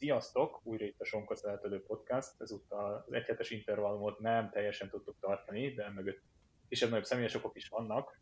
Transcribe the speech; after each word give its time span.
Sziasztok! 0.00 0.60
Újra 0.62 0.84
itt 0.84 1.00
a 1.00 1.04
Sonka 1.04 1.36
Szeretelő 1.36 1.82
Podcast. 1.82 2.40
Ezúttal 2.40 3.04
az 3.06 3.12
egyhetes 3.12 3.50
intervallumot 3.50 4.18
nem 4.18 4.50
teljesen 4.50 4.88
tudtuk 4.90 5.16
tartani, 5.20 5.74
de 5.74 5.90
mögött 5.90 6.22
kisebb-nagyobb 6.68 7.04
személyes 7.04 7.34
okok 7.34 7.56
is 7.56 7.68
vannak. 7.68 8.20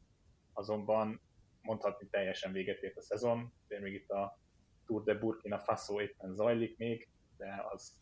Azonban 0.53 1.21
mondhatni 1.61 2.09
teljesen 2.09 2.53
véget 2.53 2.83
ért 2.83 2.96
a 2.96 3.03
szezon, 3.03 3.53
de 3.69 3.80
még 3.80 3.95
itt 3.95 4.09
a 4.11 4.38
Tour 4.87 5.03
de 5.03 5.14
Burkina 5.14 5.59
Faso 5.59 6.01
éppen 6.01 6.35
zajlik 6.35 6.77
még, 6.77 7.09
de 7.37 7.67
az, 7.71 8.01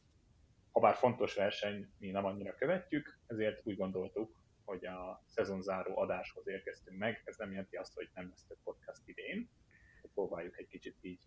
ha 0.73 0.81
bár 0.81 0.95
fontos 0.95 1.35
verseny, 1.35 1.89
mi 1.99 2.11
nem 2.11 2.25
annyira 2.25 2.55
követjük, 2.55 3.19
ezért 3.27 3.61
úgy 3.65 3.77
gondoltuk, 3.77 4.41
hogy 4.65 4.87
a 4.87 5.23
szezonzáró 5.27 5.99
adáshoz 5.99 6.49
érkeztünk 6.49 6.99
meg. 6.99 7.23
Ez 7.25 7.37
nem 7.37 7.51
jelenti 7.51 7.77
azt, 7.77 7.95
hogy 7.95 8.11
nem 8.15 8.29
lesz 8.29 8.47
több 8.47 8.59
podcast 8.65 9.03
idén. 9.05 9.51
Próbáljuk 10.15 10.59
egy 10.59 10.69
kicsit 10.69 10.97
így 11.01 11.21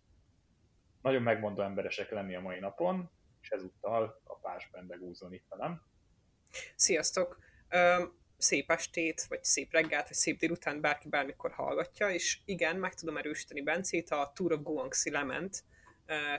nagyon 1.02 1.22
megmondó 1.22 1.62
emberesek 1.62 2.10
lenni 2.10 2.34
a 2.34 2.40
mai 2.40 2.58
napon, 2.58 3.10
és 3.42 3.50
ezúttal 3.50 4.20
a 4.24 4.34
Pás 4.34 4.68
Bendegúzon 4.72 5.32
itt 5.32 5.46
velem. 5.48 5.82
Sziasztok! 6.74 7.38
Szép 8.36 8.70
estét, 8.70 9.22
vagy 9.28 9.44
szép 9.44 9.72
reggelt, 9.72 10.08
vagy 10.08 10.16
szép 10.16 10.38
délután 10.38 10.80
bárki 10.80 11.08
bármikor 11.08 11.50
hallgatja, 11.50 12.10
és 12.10 12.38
igen, 12.44 12.76
meg 12.76 12.94
tudom 12.94 13.16
erősíteni 13.16 13.62
Bencét, 13.62 14.10
a 14.10 14.32
Tour 14.34 14.52
of 14.52 14.62
Guangxi 14.62 15.10
lement 15.10 15.64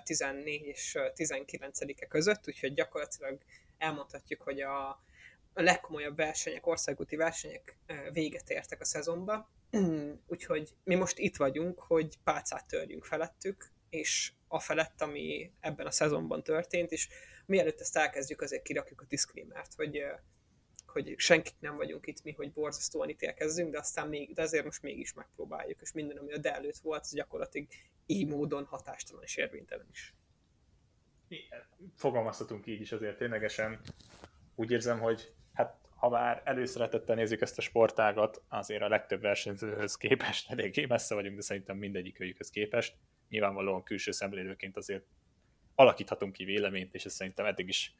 14 0.03 0.65
és 0.65 0.97
19-e 0.97 2.05
között, 2.05 2.47
úgyhogy 2.47 2.73
gyakorlatilag 2.73 3.37
elmondhatjuk, 3.77 4.41
hogy 4.41 4.61
a 4.61 5.03
legkomolyabb 5.53 6.15
versenyek, 6.15 6.67
országúti 6.67 7.15
versenyek 7.15 7.77
véget 8.11 8.49
értek 8.49 8.81
a 8.81 8.85
szezonba, 8.85 9.49
úgyhogy 10.27 10.69
mi 10.83 10.95
most 10.95 11.17
itt 11.17 11.35
vagyunk, 11.35 11.79
hogy 11.79 12.17
pálcát 12.23 12.67
törjünk 12.67 13.05
felettük, 13.05 13.71
és 13.89 14.31
a 14.51 14.59
felett, 14.59 15.01
ami 15.01 15.51
ebben 15.59 15.85
a 15.85 15.91
szezonban 15.91 16.43
történt, 16.43 16.91
és 16.91 17.09
mielőtt 17.45 17.79
ezt 17.79 17.97
elkezdjük, 17.97 18.41
azért 18.41 18.63
kirakjuk 18.63 19.01
a 19.01 19.05
disclaimert, 19.07 19.73
hogy, 19.73 20.03
hogy 20.85 21.13
senkik 21.17 21.55
nem 21.59 21.75
vagyunk 21.75 22.07
itt 22.07 22.23
mi, 22.23 22.31
hogy 22.31 22.51
borzasztóan 22.51 23.09
ítélkezzünk, 23.09 23.71
de 23.71 23.77
aztán 23.77 24.07
még, 24.07 24.33
de 24.33 24.41
azért 24.41 24.65
most 24.65 24.81
mégis 24.81 25.13
megpróbáljuk, 25.13 25.81
és 25.81 25.91
minden, 25.91 26.17
ami 26.17 26.33
a 26.33 26.39
előtt 26.43 26.77
volt, 26.77 27.01
az 27.01 27.13
gyakorlatilag 27.13 27.67
így 28.05 28.27
módon 28.27 28.65
hatástalan 28.65 29.23
és 29.23 29.35
érvénytelen 29.35 29.87
is. 29.91 30.13
Fogalmazhatunk 31.95 32.67
így 32.67 32.81
is 32.81 32.91
azért 32.91 33.17
ténylegesen. 33.17 33.79
Úgy 34.55 34.71
érzem, 34.71 34.99
hogy 34.99 35.33
hát 35.53 35.79
ha 35.95 36.09
már 36.09 36.41
előszeretettel 36.45 37.15
nézzük 37.15 37.41
ezt 37.41 37.57
a 37.57 37.61
sportágat, 37.61 38.41
azért 38.47 38.81
a 38.81 38.87
legtöbb 38.87 39.21
versenyzőhöz 39.21 39.95
képest 39.95 40.51
eléggé 40.51 40.85
messze 40.85 41.15
vagyunk, 41.15 41.35
de 41.35 41.41
szerintem 41.41 41.77
mindegyik 41.77 42.19
őjükhöz 42.19 42.49
képest 42.49 42.95
nyilvánvalóan 43.31 43.83
külső 43.83 44.11
szemlélőként 44.11 44.77
azért 44.77 45.03
alakíthatunk 45.75 46.33
ki 46.33 46.43
véleményt, 46.43 46.93
és 46.93 47.05
ezt 47.05 47.15
szerintem 47.15 47.45
eddig 47.45 47.67
is 47.67 47.95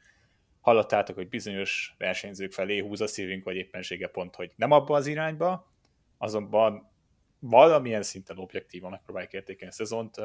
hallottátok, 0.60 1.16
hogy 1.16 1.28
bizonyos 1.28 1.94
versenyzők 1.98 2.52
felé 2.52 2.78
húz 2.78 3.00
a 3.00 3.06
szívünk, 3.06 3.44
vagy 3.44 3.56
éppensége 3.56 4.08
pont, 4.08 4.34
hogy 4.34 4.52
nem 4.56 4.70
abba 4.70 4.96
az 4.96 5.06
irányba, 5.06 5.68
azonban 6.18 6.90
valamilyen 7.38 8.02
szinten 8.02 8.38
objektívan 8.38 8.90
megpróbáljuk 8.90 9.32
értékelni 9.32 9.72
a 9.72 9.76
szezont. 9.76 10.16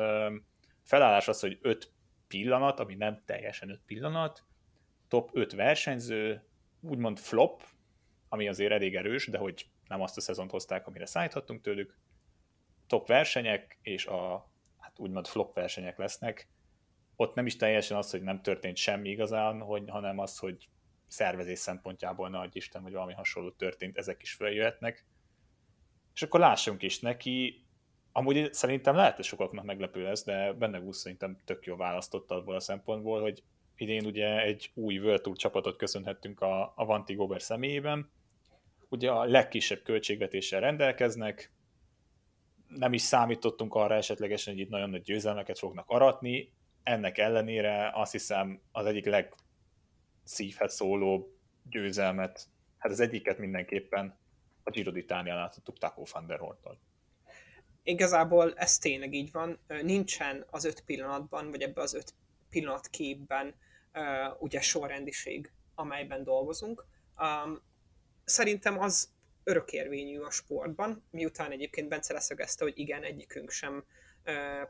Felállás 0.84 1.28
az, 1.28 1.40
hogy 1.40 1.58
5 1.62 1.92
pillanat, 2.28 2.80
ami 2.80 2.96
nem 2.96 3.22
teljesen 3.26 3.70
5 3.70 3.80
pillanat, 3.86 4.44
top 5.08 5.30
5 5.34 5.54
versenyző, 5.54 6.44
úgymond 6.82 7.20
flop, 7.20 7.64
ami 8.30 8.48
azért 8.48 8.72
elég 8.72 8.96
erős, 8.96 9.28
de 9.28 9.38
hogy 9.38 9.70
nem 9.88 10.02
azt 10.02 10.18
a 10.18 10.22
szezont 10.22 10.52
hozták, 10.52 10.88
amire 10.88 11.06
szállíthattunk 11.06 11.62
tőlük, 11.62 11.98
top 12.88 13.08
versenyek, 13.08 13.78
és 13.82 14.06
a 14.06 14.50
úgymond 15.00 15.28
flop 15.28 15.54
versenyek 15.54 15.98
lesznek. 15.98 16.48
Ott 17.16 17.36
nem 17.36 17.46
is 17.46 17.56
teljesen 17.56 17.98
az, 17.98 18.12
hogy 18.12 18.22
nem 18.22 18.42
történt 18.42 18.78
semmi 18.78 19.10
igazán, 19.10 19.60
hogy, 19.62 19.84
hanem 19.88 20.20
az, 20.20 20.38
hogy 20.38 20.70
szervezés 21.08 21.60
szempontjából 21.60 22.30
nagy 22.30 22.56
Isten, 22.56 22.82
hogy 22.82 22.92
valami 22.92 23.14
hasonló 23.14 23.52
történt, 23.52 23.98
ezek 23.98 24.22
is 24.22 24.34
feljöhetnek. 24.34 25.06
És 26.14 26.22
akkor 26.22 26.40
lássunk 26.40 26.82
is 26.82 27.00
neki, 27.00 27.66
amúgy 28.12 28.54
szerintem 28.54 28.96
lehet, 28.96 29.16
hogy 29.16 29.26
sokaknak 29.26 29.66
meglepő 29.66 30.04
lesz, 30.04 30.24
de 30.24 30.54
benne 30.54 30.80
úgy 30.80 30.94
szerintem 30.94 31.38
tök 31.46 31.66
jó 31.66 31.76
választotta 31.76 32.36
abból 32.36 32.56
a 32.56 32.60
szempontból, 32.60 33.22
hogy 33.22 33.44
idén 33.76 34.06
ugye 34.06 34.42
egy 34.42 34.72
új 34.74 35.00
World 35.00 35.22
Tour 35.22 35.38
csapatot 35.38 35.78
köszönhettünk 35.78 36.42
a, 36.42 36.74
a 36.76 36.86
Vanti 36.86 37.14
Gober 37.14 37.42
személyében. 37.42 38.12
Ugye 38.90 39.12
a 39.12 39.24
legkisebb 39.24 39.82
költségvetéssel 39.84 40.60
rendelkeznek, 40.60 41.52
nem 42.68 42.94
is 42.94 43.02
számítottunk 43.02 43.74
arra 43.74 43.96
esetlegesen, 43.96 44.54
hogy 44.54 44.62
itt 44.62 44.70
nagyon 44.70 44.90
nagy 44.90 45.02
győzelmeket 45.02 45.60
fognak 45.60 45.90
aratni, 45.90 46.54
ennek 46.84 47.18
ellenére 47.18 47.92
azt 47.94 48.12
hiszem 48.12 48.62
az 48.72 48.86
egyik 48.86 49.06
legszívhez 49.06 50.74
szóló 50.74 51.38
győzelmet, 51.70 52.48
hát 52.78 52.92
az 52.92 53.00
egyiket 53.00 53.38
mindenképpen 53.38 54.20
a 54.64 54.70
Giro 54.70 54.92
d'Italia 54.94 55.34
láthattuk 55.34 55.78
Taco 55.78 56.04
van 56.12 56.28
der 56.28 56.40
Horttal. 56.40 56.80
Igazából 57.84 58.54
ez 58.54 58.78
tényleg 58.78 59.14
így 59.14 59.32
van. 59.32 59.60
Nincsen 59.82 60.46
az 60.50 60.66
öt 60.66 60.84
pillanatban, 60.86 61.50
vagy 61.50 61.62
ebbe 61.62 61.82
az 61.82 61.94
öt 61.94 62.14
pillanat 62.50 62.88
képben 62.88 63.56
ugye 64.40 64.62
sorrendiség, 64.62 65.52
amelyben 65.76 66.24
dolgozunk. 66.24 66.86
szerintem 68.24 68.80
az 68.80 69.10
örökérvényű 69.48 70.20
a 70.20 70.32
sportban, 70.32 71.08
miután 71.12 71.52
egyébként 71.52 71.88
Bence 71.88 72.14
leszögezte, 72.14 72.64
hogy 72.64 72.78
igen, 72.80 73.04
egyikünk 73.04 73.50
sem 73.50 73.86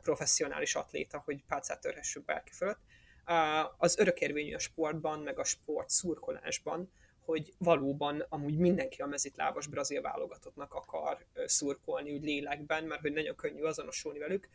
professzionális 0.02 0.74
atléta, 0.74 1.22
hogy 1.24 1.44
pálcát 1.44 1.80
törhessük 1.80 2.24
bárki 2.24 2.52
fölött. 2.52 2.80
Az 3.78 3.98
örökérvényű 3.98 4.54
a 4.54 4.58
sportban, 4.58 5.20
meg 5.20 5.38
a 5.38 5.44
sport 5.44 5.88
szurkolásban, 5.88 6.92
hogy 7.24 7.54
valóban 7.58 8.24
amúgy 8.28 8.56
mindenki 8.56 9.02
a 9.02 9.06
mezitlábas 9.06 9.66
brazil 9.66 10.00
válogatottnak 10.00 10.74
akar 10.74 11.26
szurkolni 11.44 12.12
úgy 12.12 12.24
lélekben, 12.24 12.84
mert 12.84 13.00
hogy 13.00 13.12
nagyon 13.12 13.36
könnyű 13.36 13.62
azonosulni 13.62 14.18
velük, 14.18 14.48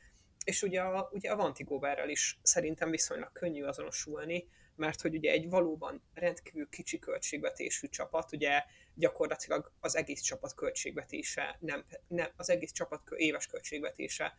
és 0.45 0.61
ugye 0.61 0.81
a, 0.81 1.09
ugye 1.11 1.31
a 1.31 1.35
Vantigóverrel 1.35 2.09
is 2.09 2.39
szerintem 2.41 2.89
viszonylag 2.89 3.31
könnyű 3.31 3.63
azonosulni, 3.63 4.47
mert 4.75 5.01
hogy 5.01 5.15
ugye 5.15 5.31
egy 5.31 5.49
valóban 5.49 6.03
rendkívül 6.13 6.69
kicsi 6.69 6.99
költségvetésű 6.99 7.87
csapat, 7.87 8.31
ugye 8.31 8.63
gyakorlatilag 8.95 9.71
az 9.79 9.95
egész 9.95 10.21
csapat 10.21 10.55
költségvetése, 10.55 11.57
nem, 11.59 11.85
nem, 12.07 12.29
az 12.35 12.49
egész 12.49 12.71
csapat 12.71 13.01
éves 13.15 13.47
költségvetése 13.47 14.35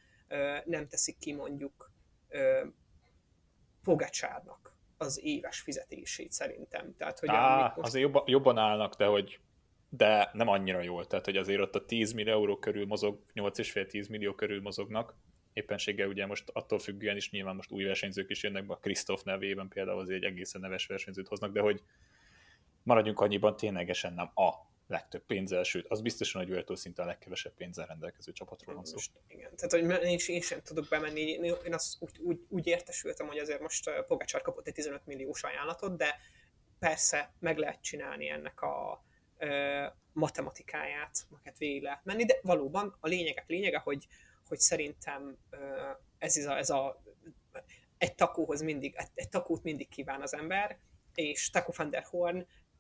nem 0.65 0.89
teszik 0.89 1.19
ki 1.19 1.33
mondjuk 1.33 1.91
Pogacsárnak 3.83 4.75
az 4.97 5.21
éves 5.23 5.61
fizetését 5.61 6.33
szerintem. 6.33 6.95
Tehát, 6.97 7.19
hogy 7.19 7.29
Á, 7.33 7.73
most... 7.77 7.89
azért 7.89 8.05
jobban, 8.05 8.23
jobban 8.27 8.59
állnak, 8.59 8.95
de 8.95 9.07
hogy 9.07 9.41
de 9.89 10.31
nem 10.33 10.49
annyira 10.49 10.83
jól. 10.83 11.07
Tehát, 11.07 11.25
hogy 11.25 11.37
azért 11.37 11.61
ott 11.61 11.75
a 11.75 11.85
10 11.85 12.13
millió 12.13 12.33
euró 12.33 12.59
körül 12.59 12.87
mozog, 12.87 13.19
8,5-10 13.35 14.11
millió 14.11 14.35
körül 14.35 14.61
mozognak, 14.61 15.17
éppenséggel 15.53 16.09
ugye 16.09 16.27
most 16.27 16.51
attól 16.53 16.79
függően 16.79 17.17
is 17.17 17.31
nyilván 17.31 17.57
most 17.57 17.71
új 17.71 17.85
versenyzők 17.85 18.31
is 18.31 18.43
jönnek 18.43 18.67
be, 18.67 18.73
a 18.73 18.79
Krisztof 18.79 19.23
nevében 19.23 19.69
például 19.69 20.01
azért 20.01 20.23
egy 20.23 20.31
egészen 20.31 20.61
neves 20.61 20.87
versenyzőt 20.87 21.29
hoznak, 21.29 21.53
de 21.53 21.61
hogy 21.61 21.83
maradjunk 22.84 23.21
annyiban, 23.21 23.56
ténylegesen 23.56 24.12
nem 24.12 24.31
a 24.34 24.53
legtöbb 24.87 25.25
pénzzel, 25.27 25.62
sőt, 25.62 25.87
az 25.89 26.00
biztosan, 26.00 26.43
hogy 26.43 26.50
Virtual 26.50 26.77
szinte 26.78 27.03
a 27.03 27.06
legkevesebb 27.06 27.55
pénzzel 27.55 27.87
rendelkező 27.87 28.33
csapatról 28.33 28.75
van 28.75 28.84
szó. 28.84 28.97
Igen, 29.28 29.56
tehát 29.56 29.71
hogy 29.71 30.03
én, 30.09 30.19
én 30.27 30.41
sem 30.41 30.61
tudok 30.62 30.89
bemenni, 30.89 31.21
én 31.65 31.75
azt 31.75 31.97
úgy, 31.99 32.19
úgy, 32.19 32.41
úgy 32.49 32.67
értesültem, 32.67 33.27
hogy 33.27 33.39
azért 33.39 33.61
most 33.61 33.91
Pogacsár 34.06 34.43
kapott 34.43 34.67
egy 34.67 34.75
15 34.75 35.06
milliós 35.06 35.43
ajánlatot, 35.43 35.97
de 35.97 36.17
persze 36.78 37.34
meg 37.39 37.59
lehet 37.59 37.83
csinálni 37.83 38.28
ennek 38.28 38.61
a 38.61 39.05
ö, 39.39 39.84
matematikáját, 40.12 41.27
majd 41.28 41.59
végig 41.59 41.83
lehet 41.83 42.05
menni, 42.05 42.25
de 42.25 42.39
valóban 42.43 42.97
a 43.00 43.09
lényegek 43.09 43.49
lényege, 43.49 43.78
hogy 43.78 44.06
hogy 44.49 44.59
szerintem 44.59 45.37
ez, 46.19 46.37
a, 46.37 46.56
ez 46.56 46.71
a 46.71 47.03
egy 47.99 48.15
takóhoz 48.15 48.62
mindig, 48.62 48.94
egy, 48.97 49.09
egy 49.15 49.28
takót 49.28 49.62
mindig 49.62 49.89
kíván 49.89 50.23
az 50.23 50.35
ember, 50.35 50.79
és 51.14 51.50
Taco 51.50 51.73
van 51.76 51.91
der 51.91 52.05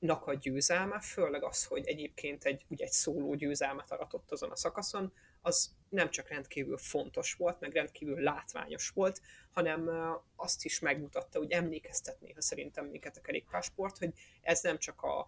Hornnak 0.04 0.26
a 0.26 0.34
győzelme, 0.34 1.00
főleg 1.00 1.44
az, 1.44 1.64
hogy 1.64 1.86
egyébként 1.86 2.44
egy, 2.44 2.64
ugye 2.68 2.84
egy 2.84 2.92
szóló 2.92 3.34
győzelmet 3.34 3.90
aratott 3.90 4.30
azon 4.30 4.50
a 4.50 4.56
szakaszon, 4.56 5.12
az 5.42 5.74
nem 5.88 6.10
csak 6.10 6.28
rendkívül 6.28 6.76
fontos 6.76 7.34
volt, 7.34 7.60
meg 7.60 7.72
rendkívül 7.72 8.20
látványos 8.20 8.88
volt, 8.88 9.20
hanem 9.52 9.90
azt 10.36 10.64
is 10.64 10.78
megmutatta, 10.78 11.38
hogy 11.38 11.50
emlékeztetné, 11.50 12.32
ha 12.32 12.40
szerintem 12.40 12.86
minket 12.86 13.16
a 13.16 13.20
kerékpársport, 13.20 13.98
hogy 13.98 14.12
ez 14.42 14.62
nem 14.62 14.78
csak 14.78 15.02
a 15.02 15.26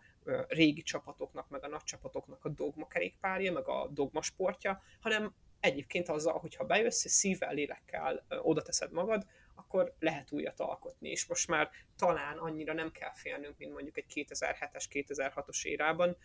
régi 0.49 0.82
csapatoknak, 0.82 1.49
meg 1.49 1.64
a 1.64 1.69
nagy 1.69 1.84
csapatoknak 1.84 2.44
a 2.44 2.49
dogma 2.49 2.87
kerékpárja, 2.87 3.52
meg 3.52 3.69
a 3.69 3.88
dogma 3.93 4.23
sportja, 4.23 4.82
hanem 5.00 5.34
egyébként 5.61 6.08
azzal, 6.08 6.38
hogyha 6.38 6.64
bejössz 6.64 7.05
és 7.05 7.11
szívvel, 7.11 7.55
lélekkel 7.55 8.26
oda 8.43 8.62
teszed 8.62 8.93
magad, 8.93 9.26
akkor 9.56 9.94
lehet 9.98 10.32
újat 10.32 10.60
alkotni, 10.60 11.08
és 11.08 11.26
most 11.26 11.48
már 11.48 11.70
talán 11.96 12.38
annyira 12.38 12.72
nem 12.72 12.92
kell 12.92 13.14
félnünk, 13.14 13.58
mint 13.58 13.72
mondjuk 13.72 13.98
egy 13.98 14.12
2007-es, 14.14 14.84
2006-os 14.90 15.64
érában. 15.64 16.16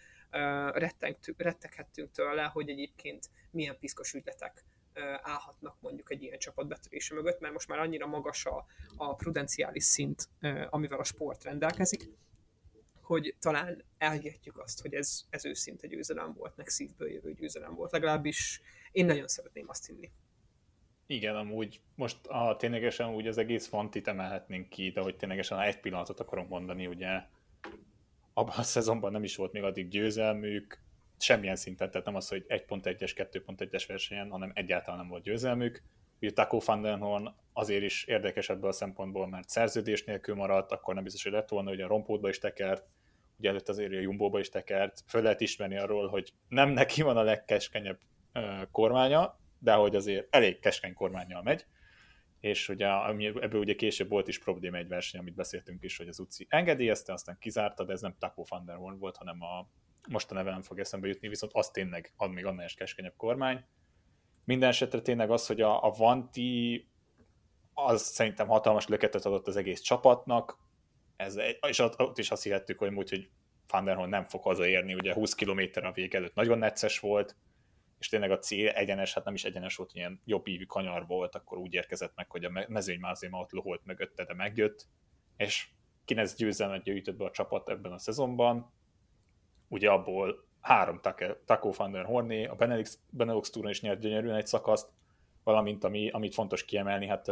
Retteghettünk 1.38 2.12
tőle, 2.12 2.44
hogy 2.44 2.70
egyébként 2.70 3.30
milyen 3.52 3.78
piszkos 3.80 4.14
ügyletek 4.14 4.66
állhatnak 5.22 5.78
mondjuk 5.80 6.12
egy 6.12 6.24
ilyen 6.24 6.40
csapat 6.40 6.68
betörése 6.68 7.14
mögött, 7.14 7.40
mert 7.40 7.54
most 7.54 7.68
már 7.68 7.80
annyira 7.80 8.08
magas 8.08 8.46
a, 8.46 8.66
a 8.96 9.16
prudenciális 9.16 9.84
szint, 9.84 10.30
amivel 10.70 11.00
a 11.00 11.04
sport 11.04 11.44
rendelkezik, 11.44 12.10
hogy 13.02 13.36
talán 13.40 13.84
elhihetjük 13.98 14.58
azt, 14.58 14.82
hogy 14.82 14.94
ez, 14.94 15.22
ez 15.30 15.46
őszinte 15.46 15.88
győzelem 15.88 16.34
volt, 16.34 16.56
meg 16.56 16.68
szívből 16.68 17.12
jövő 17.12 17.34
győzelem 17.34 17.76
volt. 17.76 17.92
Legalábbis 17.92 18.62
én 18.92 19.06
nagyon 19.06 19.28
szeretném 19.28 19.70
azt 19.70 19.86
hinni. 19.86 20.12
Igen, 21.12 21.36
amúgy 21.36 21.80
most 21.96 22.28
a, 22.28 22.56
ténylegesen 22.56 23.14
úgy 23.14 23.28
az 23.28 23.38
egész 23.38 23.68
fantit 23.68 24.08
emelhetnénk 24.08 24.70
ki, 24.70 24.90
de 24.90 25.02
hogy 25.02 25.16
ténylegesen 25.16 25.60
egy 25.60 25.80
pillanatot 25.80 26.20
akarok 26.20 26.50
mondani, 26.50 26.88
ugye 26.88 27.22
abban 28.34 28.56
a 28.58 28.64
szezonban 28.64 29.12
nem 29.12 29.24
is 29.24 29.36
volt 29.36 29.52
még 29.52 29.64
addig 29.64 29.88
győzelmük, 29.88 30.82
semmilyen 31.18 31.56
szinten, 31.56 31.92
tehát 31.92 32.06
nem 32.06 32.16
az, 32.16 32.28
hogy 32.28 32.46
1.1-es, 32.48 33.12
2.1-es 33.32 33.84
versenyen, 33.88 34.30
hanem 34.30 34.52
egyáltalán 34.56 35.00
nem 35.00 35.10
volt 35.10 35.24
győzelmük. 35.24 35.84
Ugye 36.22 36.32
Taco 36.32 36.60
van 36.66 36.82
den 36.82 37.00
Horn 37.00 37.34
azért 37.54 37.84
is 37.84 38.04
érdekes 38.04 38.50
ebből 38.50 38.70
a 38.70 38.74
szempontból, 38.74 39.28
mert 39.28 39.50
szerződés 39.50 40.04
nélkül 40.04 40.36
maradt, 40.36 40.72
akkor 40.72 40.94
nem 40.94 41.04
biztos, 41.04 41.24
hogy 41.24 41.32
lett 41.32 41.50
volna, 41.50 41.70
hogy 41.70 41.82
a 41.82 41.88
rompódba 41.88 42.30
is 42.30 42.38
tekert, 42.38 42.86
ugye 43.38 43.50
előtt 43.50 43.70
azért 43.70 43.92
a 43.92 44.00
Jumbo-ba 44.00 44.40
is 44.40 44.50
tekert, 44.50 45.04
föl 45.08 45.22
lehet 45.22 45.42
ismerni 45.42 45.78
arról, 45.78 46.08
hogy 46.08 46.34
nem 46.48 46.70
neki 46.70 47.02
van 47.02 47.18
a 47.18 47.24
legkeskenyebb 47.24 48.00
kormánya, 48.72 49.40
de 49.62 49.74
hogy 49.74 49.96
azért 49.96 50.36
elég 50.36 50.60
keskeny 50.60 50.94
kormányjal 50.94 51.42
megy, 51.42 51.66
és 52.40 52.70
ugye 52.70 52.88
ebből 53.42 53.60
ugye 53.60 53.76
később 53.76 54.10
volt 54.10 54.28
is 54.28 54.40
probléma 54.40 54.78
egy 54.78 54.88
verseny, 54.88 55.20
amit 55.20 55.36
beszéltünk 55.36 55.84
is, 55.84 55.98
hogy 55.98 56.08
az 56.08 56.20
UCI 56.20 56.46
engedélyezte, 56.50 57.14
aztán 57.14 57.38
kizárta, 57.40 57.84
de 57.84 57.94
ez 57.94 58.02
nem 58.02 58.16
Taco 58.20 58.44
van 58.48 58.66
der 58.66 58.78
volt, 58.78 59.18
hanem 59.18 59.42
a 59.42 59.70
most 60.10 60.32
a 60.32 60.34
neve 60.34 60.52
nem 60.52 60.62
fog 60.62 60.80
eszembe 60.80 61.08
jutni, 61.08 61.28
viszont 61.28 61.54
az 61.54 61.70
tényleg 61.70 62.14
ad 62.18 62.32
még 62.32 62.46
annál 62.46 62.66
is 62.66 62.74
keskenyebb 62.74 63.16
kormány. 63.18 63.64
Minden 64.46 64.70
esetre 64.70 65.02
tényleg 65.02 65.32
az, 65.32 65.48
hogy 65.48 65.62
a, 65.62 65.84
a 65.84 65.90
Vanti 65.90 66.88
az 67.74 68.02
szerintem 68.02 68.48
hatalmas 68.48 68.88
löketet 68.88 69.26
adott 69.26 69.48
az 69.48 69.56
egész 69.56 69.82
csapatnak, 69.82 70.58
ez, 71.16 71.38
és 71.68 71.80
ott 71.80 72.18
is 72.18 72.32
azt 72.32 72.44
hihettük, 72.44 72.80
hogy 72.80 72.94
úgy, 72.94 73.10
hogy 73.10 73.30
Van 73.68 74.10
nem 74.10 74.24
fog 74.24 74.44
hazaérni, 74.44 74.94
ugye 74.94 75.14
20 75.14 75.34
km 75.34 75.62
a 75.74 75.92
vég 75.92 76.16
előtt 76.16 76.34
nagyon 76.36 76.58
necces 76.58 77.00
volt, 77.00 77.36
és 78.02 78.08
tényleg 78.08 78.32
a 78.32 78.40
cél 78.40 78.70
egyenes, 78.70 79.14
hát 79.14 79.24
nem 79.26 79.34
is 79.34 79.44
egyenes 79.44 79.76
volt, 79.76 79.94
ilyen 79.94 80.22
jobb 80.26 80.48
ívű 80.48 80.66
kanyar 80.66 81.08
volt, 81.08 81.36
akkor 81.36 81.58
úgy 81.58 81.74
érkezett 81.74 82.16
meg, 82.16 82.32
hogy 82.32 82.46
a 82.46 82.66
mezőny 82.68 83.00
már 83.00 83.12
azért 83.12 83.34
ott 83.34 83.52
loholt 83.52 83.86
mögötte, 83.86 84.26
de 84.26 84.34
megjött, 84.34 84.88
és 85.38 85.68
9 86.06 86.36
győzelmet 86.36 86.84
gyűjtött 86.84 87.16
be 87.16 87.26
a 87.26 87.32
csapat 87.32 87.70
ebben 87.70 87.92
a 87.92 87.98
szezonban, 87.98 88.74
ugye 89.68 89.90
abból 89.90 90.48
három 90.62 91.00
Taco 91.46 91.72
van 91.72 91.92
der 91.92 92.06
Horné, 92.06 92.46
a 92.46 92.56
Benelux, 92.56 93.00
Benelux 93.10 93.50
túron 93.50 93.72
is 93.72 93.82
nyert 93.82 94.00
gyönyörűen 94.00 94.36
egy 94.36 94.48
szakaszt, 94.48 94.90
valamint 95.44 95.84
ami, 95.84 96.10
amit 96.10 96.34
fontos 96.34 96.66
kiemelni, 96.66 97.08
hát 97.08 97.32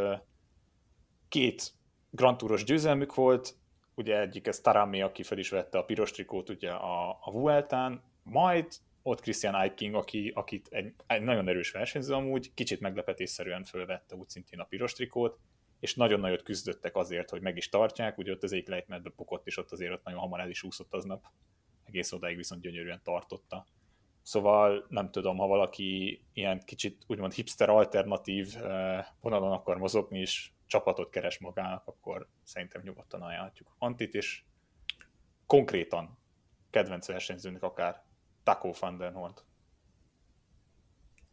két 1.28 1.74
Grand 2.10 2.38
Touros 2.38 2.64
győzelmük 2.64 3.16
volt, 3.16 3.56
ugye 3.96 4.20
egyik 4.20 4.48
ez 4.48 4.60
Tarami, 4.60 5.02
aki 5.02 5.24
fel 5.24 5.38
is 5.38 5.50
vette 5.50 5.78
a 5.78 5.84
piros 5.84 6.12
trikót 6.12 6.50
ugye 6.50 6.72
a, 6.72 7.10
a 7.10 7.32
Vueltán, 7.32 8.04
majd 8.24 8.68
ott 9.02 9.22
Christian 9.22 9.56
Eiking, 9.56 9.96
aki, 9.96 10.32
akit 10.36 10.68
egy, 10.72 10.94
egy 11.08 11.22
nagyon 11.22 11.48
erős 11.48 11.72
versenyző 11.72 12.14
amúgy, 12.14 12.54
kicsit 12.54 12.80
meglepetésszerűen 12.80 13.64
fölvette 13.64 14.16
úgy 14.16 14.30
szintén 14.30 14.60
a 14.60 14.64
piros 14.64 14.94
trikót, 14.94 15.40
és 15.80 15.96
nagyon 15.96 16.20
nagyot 16.20 16.44
küzdöttek 16.44 16.96
azért, 16.96 17.30
hogy 17.30 17.42
meg 17.42 17.58
is 17.58 17.70
tartják, 17.70 18.18
ugye 18.18 18.32
ott 18.32 18.44
az 18.44 18.54
egyik 18.54 18.68
lejtmenetbe 18.68 19.12
bukott, 19.16 19.48
és 19.48 19.58
ott 19.58 19.72
azért 19.72 19.94
ott 19.94 20.04
nagyon 20.04 20.20
hamar 20.20 20.40
el 20.40 20.50
is 20.50 20.64
úszott 20.64 20.94
aznap, 20.94 21.26
egész 21.84 22.12
odáig 22.12 22.36
viszont 22.36 22.62
gyönyörűen 22.62 23.02
tartotta. 23.04 23.66
Szóval 24.22 24.86
nem 24.90 25.12
tudom, 25.12 25.38
ha 25.38 25.48
valaki 25.48 26.22
ilyen 26.34 26.62
kicsit 26.66 27.04
úgymond 27.08 27.34
hipster 27.34 27.70
alternatív 27.70 28.56
eh, 28.56 29.06
vonalon 29.22 29.52
akar 29.52 29.78
mozogni, 29.78 30.20
és 30.20 30.52
csapatot 30.66 31.10
keres 31.10 31.40
magának, 31.40 31.88
akkor 31.88 32.28
szerintem 32.44 32.82
nyugodtan 32.82 33.22
ajánlhatjuk 33.22 33.76
Antit, 33.78 34.14
és 34.14 34.44
konkrétan 35.46 36.18
kedvenc 36.70 37.08
versenyzőnek 37.08 37.64
akár 37.64 38.04
Taco 38.50 38.72
van 38.80 38.98
den. 38.98 39.34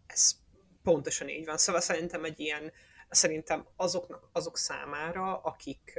Ez 0.07 0.37
pontosan 0.83 1.29
így 1.29 1.47
van. 1.47 1.57
Szóval 1.57 1.81
szerintem 1.81 2.25
egy 2.25 2.41
ilyen, 2.41 2.73
szerintem 3.09 3.67
azoknak, 3.77 4.29
azok 4.33 4.57
számára, 4.57 5.41
akik 5.41 5.99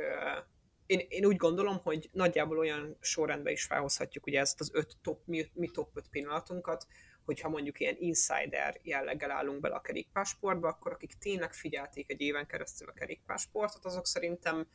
én, 0.85 1.05
én 1.09 1.25
úgy 1.25 1.35
gondolom, 1.35 1.79
hogy 1.83 2.09
nagyjából 2.11 2.57
olyan 2.57 2.97
sorrendben 2.99 3.53
is 3.53 3.63
felhozhatjuk 3.63 4.25
ugye 4.25 4.39
ezt 4.39 4.59
az 4.59 4.69
öt 4.73 4.97
top, 5.01 5.21
mi, 5.25 5.49
mi 5.53 5.67
top 5.67 5.97
5 5.97 6.07
pillanatunkat, 6.09 6.87
hogyha 7.25 7.49
mondjuk 7.49 7.79
ilyen 7.79 7.95
insider 7.99 8.79
jelleggel 8.81 9.31
állunk 9.31 9.59
bele 9.59 9.75
a 9.75 9.81
kerékpásportba, 9.81 10.67
akkor 10.67 10.91
akik 10.91 11.13
tényleg 11.13 11.53
figyelték 11.53 12.11
egy 12.11 12.21
éven 12.21 12.47
keresztül 12.47 12.89
a 12.89 12.93
kerékpásportot, 12.93 13.85
azok 13.85 14.07
szerintem 14.07 14.67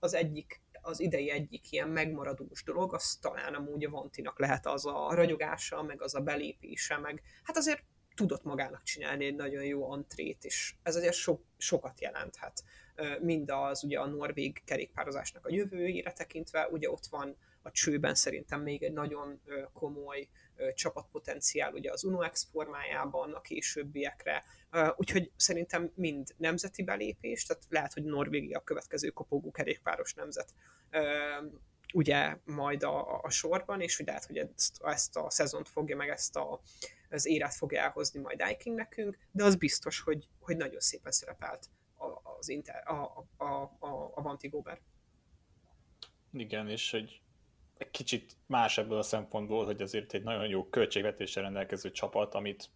az 0.00 0.14
egyik, 0.14 0.60
az 0.86 1.00
idei 1.00 1.30
egyik 1.30 1.72
ilyen 1.72 1.88
megmaradós 1.88 2.62
dolog, 2.62 2.94
az 2.94 3.16
talán 3.20 3.54
amúgy 3.54 3.84
a 3.84 3.90
Vantinak 3.90 4.38
lehet 4.38 4.66
az 4.66 4.86
a 4.86 5.14
ragyogása, 5.14 5.82
meg 5.82 6.02
az 6.02 6.14
a 6.14 6.20
belépése, 6.20 6.98
meg 6.98 7.22
hát 7.42 7.56
azért 7.56 7.82
tudott 8.14 8.42
magának 8.44 8.82
csinálni 8.82 9.24
egy 9.24 9.34
nagyon 9.34 9.64
jó 9.64 9.90
antrét, 9.90 10.44
és 10.44 10.74
ez 10.82 10.96
azért 10.96 11.14
so, 11.14 11.38
sokat 11.56 12.00
jelenthet. 12.00 12.64
Mind 13.20 13.50
az 13.50 13.84
ugye 13.84 13.98
a 13.98 14.06
norvég 14.06 14.62
kerékpározásnak 14.64 15.46
a 15.46 15.52
jövőjére 15.52 16.12
tekintve, 16.12 16.68
ugye 16.70 16.90
ott 16.90 17.06
van 17.06 17.36
a 17.62 17.70
csőben 17.70 18.14
szerintem 18.14 18.62
még 18.62 18.82
egy 18.82 18.92
nagyon 18.92 19.40
komoly 19.72 20.28
csapatpotenciál 20.74 21.72
ugye 21.72 21.92
az 21.92 22.04
UNOX 22.04 22.48
formájában 22.50 23.32
a 23.32 23.40
későbbiekre, 23.40 24.44
úgyhogy 24.96 25.30
szerintem 25.36 25.92
mind 25.94 26.34
nemzeti 26.36 26.82
belépés, 26.82 27.44
tehát 27.44 27.62
lehet, 27.68 27.92
hogy 27.92 28.04
Norvégia 28.04 28.58
a 28.58 28.64
következő 28.64 29.08
kopogó 29.08 29.50
kerékpáros 29.50 30.14
nemzet 30.14 30.54
ugye 31.94 32.36
majd 32.44 32.82
a, 32.82 33.20
a 33.22 33.30
sorban, 33.30 33.80
és 33.80 33.96
hogy 33.96 34.06
lehet, 34.06 34.24
hogy 34.24 34.36
ezt, 34.36 34.82
ezt 34.84 35.16
a 35.16 35.30
szezont 35.30 35.68
fogja, 35.68 35.96
meg 35.96 36.08
ezt 36.08 36.36
a, 36.36 36.60
az 37.10 37.26
érát 37.26 37.54
fogja 37.54 37.80
elhozni 37.82 38.20
majd 38.20 38.42
Iking 38.50 38.76
nekünk, 38.76 39.18
de 39.30 39.44
az 39.44 39.56
biztos, 39.56 40.00
hogy, 40.00 40.28
hogy 40.40 40.56
nagyon 40.56 40.80
szépen 40.80 41.12
szerepelt 41.12 41.70
az 42.38 42.48
Inter, 42.48 42.82
a, 42.88 43.26
a, 43.36 43.44
a, 43.78 44.12
a 44.14 44.22
Vanti 44.22 44.48
Gober. 44.48 44.80
Igen, 46.32 46.68
és 46.68 46.90
hogy 46.90 47.20
egy 47.78 47.90
kicsit 47.90 48.36
más 48.46 48.78
ebből 48.78 48.98
a 48.98 49.02
szempontból, 49.02 49.64
hogy 49.64 49.82
azért 49.82 50.14
egy 50.14 50.22
nagyon 50.22 50.48
jó 50.48 50.68
költségvetéssel 50.68 51.42
rendelkező 51.42 51.90
csapat, 51.90 52.34
amit 52.34 52.70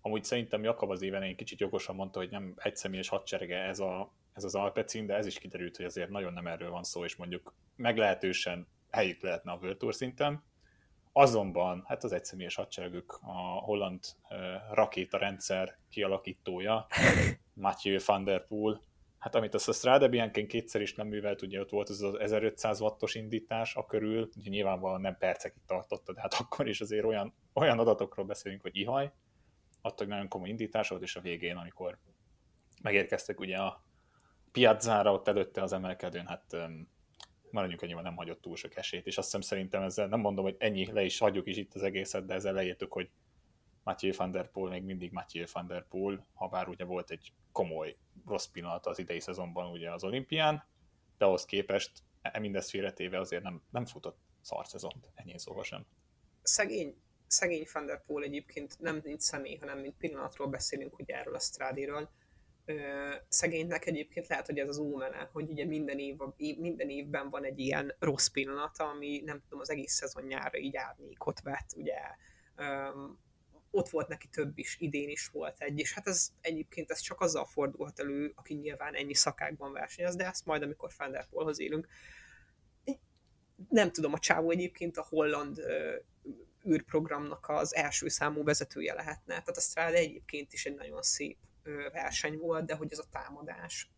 amúgy 0.00 0.24
szerintem 0.24 0.62
Jakab 0.62 0.90
az 0.90 1.02
éven 1.02 1.22
egy 1.22 1.36
kicsit 1.36 1.60
jogosan 1.60 1.94
mondta, 1.94 2.18
hogy 2.18 2.30
nem 2.30 2.54
egyszemélyes 2.56 3.08
hadserege 3.08 3.58
ez, 3.58 3.78
a, 3.78 4.12
ez 4.36 4.44
az 4.44 4.54
Alpecin, 4.54 5.06
de 5.06 5.14
ez 5.14 5.26
is 5.26 5.38
kiderült, 5.38 5.76
hogy 5.76 5.84
azért 5.84 6.08
nagyon 6.08 6.32
nem 6.32 6.46
erről 6.46 6.70
van 6.70 6.82
szó, 6.82 7.04
és 7.04 7.16
mondjuk 7.16 7.54
meglehetősen 7.76 8.66
helyük 8.90 9.22
lehetne 9.22 9.52
a 9.52 9.58
World 9.60 9.76
Tour 9.76 9.94
szinten. 9.94 10.44
Azonban, 11.12 11.84
hát 11.86 12.04
az 12.04 12.12
egyszemélyes 12.12 12.54
hadseregük 12.54 13.18
a 13.22 13.32
holland 13.40 14.04
uh, 14.30 14.38
rakétarendszer 14.74 15.76
kialakítója, 15.90 16.86
Mathieu 17.54 17.98
van 18.06 18.24
der 18.24 18.46
Poel, 18.46 18.80
hát 19.18 19.34
amit 19.34 19.54
azt 19.54 19.68
a 19.68 19.72
Strade 19.72 20.08
Bianchen 20.08 20.46
kétszer 20.46 20.80
is 20.80 20.94
nem 20.94 21.06
művelt, 21.06 21.42
ugye 21.42 21.60
ott 21.60 21.70
volt 21.70 21.88
az 21.88 22.02
az 22.02 22.14
1500 22.14 22.80
wattos 22.80 23.14
indítás 23.14 23.74
a 23.74 23.86
körül, 23.86 24.28
ugye 24.36 24.50
nyilvánvalóan 24.50 25.00
nem 25.00 25.16
percekig 25.18 25.62
tartotta, 25.66 26.12
de 26.12 26.20
hát 26.20 26.34
akkor 26.40 26.68
is 26.68 26.80
azért 26.80 27.04
olyan, 27.04 27.34
olyan 27.52 27.78
adatokról 27.78 28.26
beszélünk, 28.26 28.62
hogy 28.62 28.76
ihaj, 28.76 29.12
adtak 29.80 30.08
nagyon 30.08 30.28
komoly 30.28 30.48
indítás 30.48 30.88
volt, 30.88 31.02
és 31.02 31.16
a 31.16 31.20
végén, 31.20 31.56
amikor 31.56 31.98
megérkeztek 32.82 33.40
ugye 33.40 33.56
a 33.56 33.85
piazzára, 34.56 35.12
ott 35.12 35.28
előtte 35.28 35.62
az 35.62 35.72
emelkedőn, 35.72 36.26
hát 36.26 36.56
maradjunk 37.50 37.82
annyiban 37.82 38.02
nem 38.02 38.16
hagyott 38.16 38.40
túl 38.40 38.56
sok 38.56 38.76
esélyt, 38.76 39.06
és 39.06 39.18
azt 39.18 39.26
hiszem 39.26 39.40
szerintem 39.40 39.82
ezzel 39.82 40.06
nem 40.06 40.20
mondom, 40.20 40.44
hogy 40.44 40.56
ennyi, 40.58 40.92
le 40.92 41.02
is 41.02 41.18
hagyjuk 41.18 41.46
is 41.46 41.56
itt 41.56 41.74
az 41.74 41.82
egészet, 41.82 42.26
de 42.26 42.34
ezzel 42.34 42.52
leírtuk, 42.52 42.92
hogy 42.92 43.10
Mathieu 43.82 44.12
van 44.16 44.30
der 44.30 44.50
Poel 44.50 44.70
még 44.70 44.82
mindig 44.82 45.12
Mathieu 45.12 45.46
van 45.52 45.66
der 45.66 45.86
Poel, 45.88 46.26
ha 46.34 46.48
bár 46.48 46.68
ugye 46.68 46.84
volt 46.84 47.10
egy 47.10 47.32
komoly 47.52 47.96
rossz 48.26 48.46
pillanat 48.46 48.86
az 48.86 48.98
idei 48.98 49.20
szezonban 49.20 49.70
ugye 49.70 49.92
az 49.92 50.04
olimpián, 50.04 50.64
de 51.18 51.24
ahhoz 51.24 51.44
képest 51.44 52.02
e 52.22 52.38
mindezt 52.38 52.70
félretéve 52.70 53.18
azért 53.18 53.42
nem, 53.42 53.62
nem 53.70 53.86
futott 53.86 54.18
szar 54.40 54.66
szezont, 54.66 55.10
ennyi 55.14 55.38
szóval 55.38 55.64
sem. 55.64 55.86
Szegény, 56.42 56.96
szegény 57.26 57.66
Van 57.72 57.86
der 57.86 58.04
Poel 58.04 58.24
egyébként 58.24 58.78
nem 58.78 59.00
mint 59.04 59.20
személy, 59.20 59.56
hanem 59.56 59.78
mint 59.78 59.96
pillanatról 59.96 60.48
beszélünk 60.48 60.98
ugye 60.98 61.14
erről 61.14 61.34
a 61.34 61.38
Szegénynek 63.28 63.86
egyébként 63.86 64.26
lehet, 64.26 64.46
hogy 64.46 64.58
ez 64.58 64.68
az 64.68 64.78
ómene, 64.78 65.28
hogy 65.32 65.50
ugye 65.50 65.64
minden, 65.64 65.98
év, 65.98 66.16
minden 66.56 66.88
évben 66.88 67.30
van 67.30 67.44
egy 67.44 67.58
ilyen 67.58 67.94
rossz 67.98 68.26
pillanata, 68.26 68.88
ami 68.88 69.22
nem 69.24 69.40
tudom, 69.40 69.60
az 69.60 69.70
egész 69.70 69.92
szezonjára 69.92 70.58
így 70.58 70.76
árnyékot 70.76 71.40
vett, 71.40 71.68
ugye 71.76 71.98
ott 73.70 73.88
volt 73.88 74.08
neki 74.08 74.28
több 74.28 74.58
is, 74.58 74.76
idén 74.80 75.08
is 75.08 75.28
volt 75.28 75.60
egy, 75.60 75.78
és 75.78 75.94
hát 75.94 76.06
ez 76.06 76.28
egyébként 76.40 76.90
ez 76.90 77.00
csak 77.00 77.20
azzal 77.20 77.44
fordulhat 77.44 77.98
elő, 77.98 78.32
aki 78.34 78.54
nyilván 78.54 78.94
ennyi 78.94 79.14
szakákban 79.14 79.72
versenyez, 79.72 80.16
de 80.16 80.26
ezt 80.26 80.46
majd, 80.46 80.62
amikor 80.62 80.92
Fenderpolhoz 80.92 81.60
élünk. 81.60 81.88
Nem 83.68 83.92
tudom, 83.92 84.12
a 84.12 84.18
csávó 84.18 84.50
egyébként 84.50 84.96
a 84.96 85.06
holland 85.08 85.60
űrprogramnak 86.68 87.48
az 87.48 87.74
első 87.74 88.08
számú 88.08 88.44
vezetője 88.44 88.94
lehetne. 88.94 89.32
Tehát 89.32 89.56
a 89.56 89.60
Strade 89.60 89.96
egyébként 89.96 90.52
is 90.52 90.66
egy 90.66 90.74
nagyon 90.74 91.02
szép 91.02 91.38
verseny 91.92 92.38
volt, 92.38 92.64
de 92.64 92.74
hogy 92.74 92.92
ez 92.92 92.98
a 92.98 93.08
támadás 93.10 93.90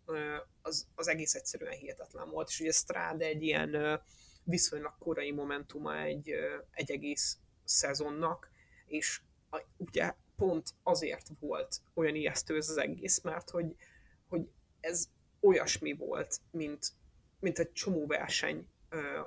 az, 0.63 0.87
az 0.95 1.09
egész 1.09 1.35
egyszerűen 1.35 1.73
hihetetlen 1.73 2.31
volt, 2.31 2.49
és 2.49 2.61
ugye 2.61 2.73
Strade 2.73 3.25
egy 3.25 3.43
ilyen 3.43 4.01
viszonylag 4.45 4.95
korai 4.99 5.33
momentuma 5.33 5.99
egy, 6.01 6.35
egy 6.71 6.91
egész 6.91 7.39
szezonnak, 7.65 8.51
és 8.87 9.21
ugye 9.77 10.15
pont 10.37 10.75
azért 10.83 11.27
volt 11.41 11.81
olyan 11.95 12.15
ijesztő 12.15 12.57
ez 12.57 12.69
az 12.69 12.77
egész, 12.77 13.21
mert 13.21 13.51
hogy, 13.51 13.77
hogy 14.29 14.49
ez 14.81 15.09
olyasmi 15.41 15.93
volt, 15.93 16.41
mint, 16.51 16.93
mint 17.41 17.59
egy 17.59 17.73
csomó 17.73 18.07
verseny 18.07 18.69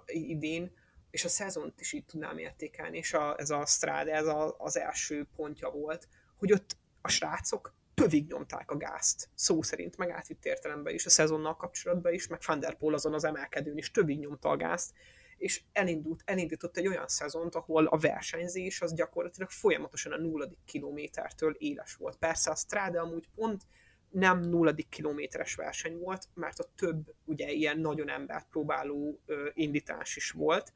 idén, 0.06 0.72
és 1.10 1.26
a 1.26 1.30
szezont 1.30 1.82
is 1.82 1.94
így 1.94 2.06
tudnám 2.06 2.38
értékelni, 2.38 2.98
és 2.98 3.14
a, 3.14 3.40
ez 3.40 3.50
a 3.50 3.66
Strade, 3.66 4.14
ez 4.14 4.26
a, 4.26 4.56
az 4.58 4.78
első 4.78 5.28
pontja 5.36 5.70
volt, 5.70 6.08
hogy 6.38 6.52
ott 6.52 6.78
a 7.02 7.08
srácok 7.08 7.74
tövig 8.02 8.28
nyomták 8.28 8.72
a 8.72 8.78
gázt, 8.78 9.30
szó 9.36 9.62
szerint, 9.62 9.98
meg 9.98 10.10
átvitt 10.10 10.46
értelemben 10.46 10.94
is, 10.94 11.06
a 11.06 11.10
szezonnal 11.10 11.56
kapcsolatban 11.56 12.14
is, 12.14 12.28
meg 12.28 12.40
Van 12.80 12.94
azon 12.94 13.14
az 13.14 13.24
emelkedőn 13.24 13.78
is 13.78 13.92
tövig 13.92 14.20
nyomta 14.20 14.50
a 14.50 14.58
gázt, 14.58 14.94
és 15.38 15.62
elindult, 15.74 16.22
elindított 16.26 16.78
egy 16.78 16.88
olyan 16.88 17.08
szezont, 17.08 17.56
ahol 17.56 17.86
a 17.86 17.98
versenyzés 17.98 18.82
az 18.82 18.94
gyakorlatilag 18.94 19.50
folyamatosan 19.50 20.12
a 20.12 20.18
nulladik 20.18 20.58
kilométertől 20.66 21.56
éles 21.58 21.96
volt. 21.96 22.18
Persze 22.18 22.52
a 22.52 22.56
Strade 22.56 23.00
amúgy 23.00 23.28
pont 23.36 23.64
nem 24.10 24.40
nulladik 24.40 24.90
kilométeres 24.90 25.56
verseny 25.56 25.98
volt, 25.98 26.28
mert 26.34 26.60
a 26.60 26.70
több 26.76 27.14
ugye 27.26 27.52
ilyen 27.52 27.80
nagyon 27.80 28.10
embert 28.10 28.48
próbáló 28.50 29.20
ö, 29.26 29.50
indítás 29.54 30.16
is 30.16 30.32
volt, 30.32 30.74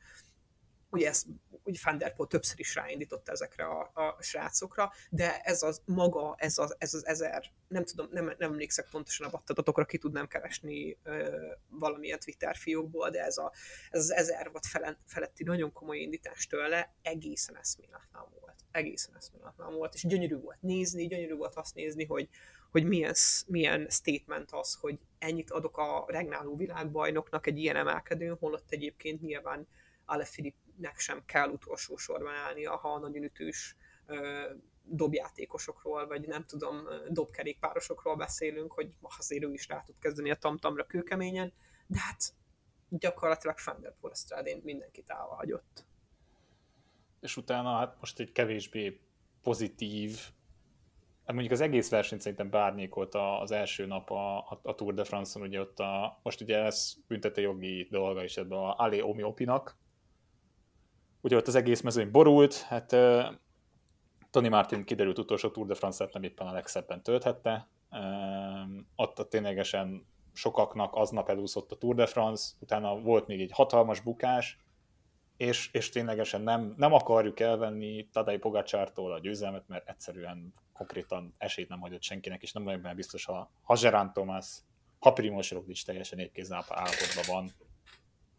ugye 0.95 1.07
ezt 1.07 1.27
úgy 1.65 1.79
Van 1.83 2.27
többször 2.27 2.59
is 2.59 2.75
ráindította 2.75 3.31
ezekre 3.31 3.65
a, 3.65 3.91
a 3.93 4.17
srácokra, 4.19 4.91
de 5.09 5.39
ez 5.39 5.63
az 5.63 5.81
maga, 5.85 6.35
ez 6.37 6.57
az, 6.57 6.75
ez 6.77 6.93
az 6.93 7.05
ezer, 7.05 7.51
nem 7.67 7.85
tudom, 7.85 8.07
nem, 8.11 8.25
nem 8.25 8.51
emlékszek 8.51 8.89
pontosan 8.91 9.29
a 9.31 9.41
adatokra, 9.45 9.85
ki 9.85 9.97
tudnám 9.97 10.27
keresni 10.27 10.97
ö, 11.03 11.47
valamilyen 11.69 12.19
Twitter 12.19 12.55
fiókból, 12.55 13.09
de 13.09 13.23
ez, 13.23 13.37
a, 13.37 13.51
ez 13.89 13.99
az 13.99 14.11
ezer 14.11 14.47
watt 14.53 14.65
feletti 15.05 15.43
nagyon 15.43 15.71
komoly 15.73 15.97
indítás 15.97 16.47
tőle 16.47 16.95
egészen 17.01 17.57
eszméletlen 17.57 18.23
volt. 18.39 18.55
Egészen 18.71 19.15
eszméletlen 19.15 19.73
volt, 19.73 19.93
és 19.93 20.07
gyönyörű 20.07 20.35
volt 20.35 20.61
nézni, 20.61 21.07
gyönyörű 21.07 21.35
volt 21.35 21.55
azt 21.55 21.75
nézni, 21.75 22.05
hogy, 22.05 22.29
hogy 22.71 22.83
milyen, 22.83 23.13
milyen 23.47 23.87
statement 23.89 24.51
az, 24.51 24.73
hogy 24.73 24.99
ennyit 25.19 25.51
adok 25.51 25.77
a 25.77 26.05
regnáló 26.07 26.55
világbajnoknak 26.55 27.47
egy 27.47 27.57
ilyen 27.57 27.75
emelkedőn, 27.75 28.37
holott 28.39 28.71
egyébként 28.71 29.21
nyilván 29.21 29.67
Alaphilippnek 30.75 30.99
sem 30.99 31.25
kell 31.25 31.49
utolsó 31.49 31.97
sorban 31.97 32.33
állnia, 32.33 32.75
ha 32.75 32.93
a 32.93 32.99
nagyon 32.99 33.23
ütős 33.23 33.75
dobjátékosokról, 34.83 36.07
vagy 36.07 36.27
nem 36.27 36.45
tudom, 36.45 36.87
dobkerékpárosokról 37.09 38.15
beszélünk, 38.15 38.71
hogy 38.71 38.93
azért 39.01 39.43
ő 39.43 39.53
is 39.53 39.67
rá 39.67 39.81
tud 39.81 39.95
kezdeni 39.99 40.31
a 40.31 40.35
tamtamra 40.35 40.85
kőkeményen, 40.85 41.53
de 41.87 41.99
hát 41.99 42.33
gyakorlatilag 42.89 43.55
der 43.79 43.95
Poel 44.01 44.61
mindenkit 44.63 45.11
állva 45.11 45.35
hagyott. 45.35 45.85
És 47.19 47.37
utána 47.37 47.77
hát 47.77 47.99
most 47.99 48.19
egy 48.19 48.31
kevésbé 48.31 48.99
pozitív, 49.41 50.19
hát 51.25 51.33
mondjuk 51.33 51.51
az 51.51 51.61
egész 51.61 51.89
versenyt 51.89 52.21
szerintem 52.21 52.49
bárnyékolt 52.49 53.15
az 53.15 53.51
első 53.51 53.85
nap 53.85 54.09
a, 54.11 54.37
a, 54.63 54.75
Tour 54.75 54.93
de 54.93 55.03
France-on, 55.03 55.47
ugye 55.47 55.59
ott 55.59 55.79
a, 55.79 56.19
most 56.23 56.41
ugye 56.41 56.57
ez 56.57 56.93
büntető 57.07 57.41
jogi 57.41 57.87
dolga 57.91 58.23
is 58.23 58.37
ebben 58.37 58.57
a 58.57 58.75
Ali 58.75 59.01
Omiopinak, 59.01 59.77
ugye 61.25 61.35
ott 61.35 61.47
az 61.47 61.55
egész 61.55 61.81
mezőny 61.81 62.11
borult, 62.11 62.61
hát 62.61 62.91
uh, 62.91 63.25
Tony 64.31 64.49
Martin 64.49 64.83
kiderült 64.83 65.17
utolsó 65.17 65.49
Tour 65.49 65.67
de 65.67 65.75
France-et 65.75 66.13
nem 66.13 66.23
éppen 66.23 66.47
a 66.47 66.51
legszebben 66.51 67.03
tölthette, 67.03 67.67
uh, 67.91 67.99
ott 68.95 69.29
ténylegesen 69.29 70.05
sokaknak 70.33 70.95
aznap 70.95 71.29
elúszott 71.29 71.71
a 71.71 71.75
Tour 71.75 71.95
de 71.95 72.05
France, 72.05 72.53
utána 72.59 72.99
volt 72.99 73.27
még 73.27 73.41
egy 73.41 73.51
hatalmas 73.53 73.99
bukás, 73.99 74.59
és, 75.37 75.69
és 75.71 75.89
ténylegesen 75.89 76.41
nem, 76.41 76.73
nem 76.77 76.93
akarjuk 76.93 77.39
elvenni 77.39 78.09
Tadej 78.11 78.37
Pogacsártól 78.37 79.11
a 79.11 79.19
győzelmet, 79.19 79.67
mert 79.67 79.89
egyszerűen 79.89 80.53
konkrétan 80.73 81.33
esélyt 81.37 81.69
nem 81.69 81.79
hagyott 81.79 82.03
senkinek, 82.03 82.41
és 82.41 82.51
nem 82.51 82.63
vagyok 82.63 82.81
benne 82.81 82.95
biztos, 82.95 83.25
ha, 83.25 83.51
ha 83.61 83.75
Gerán 83.81 84.13
Thomas, 84.13 84.57
ha 84.99 85.13
Primoz 85.13 85.49
Roglic 85.49 85.83
teljesen 85.83 86.19
épkézzel 86.19 86.65
állapotban 86.69 87.23
van, 87.27 87.51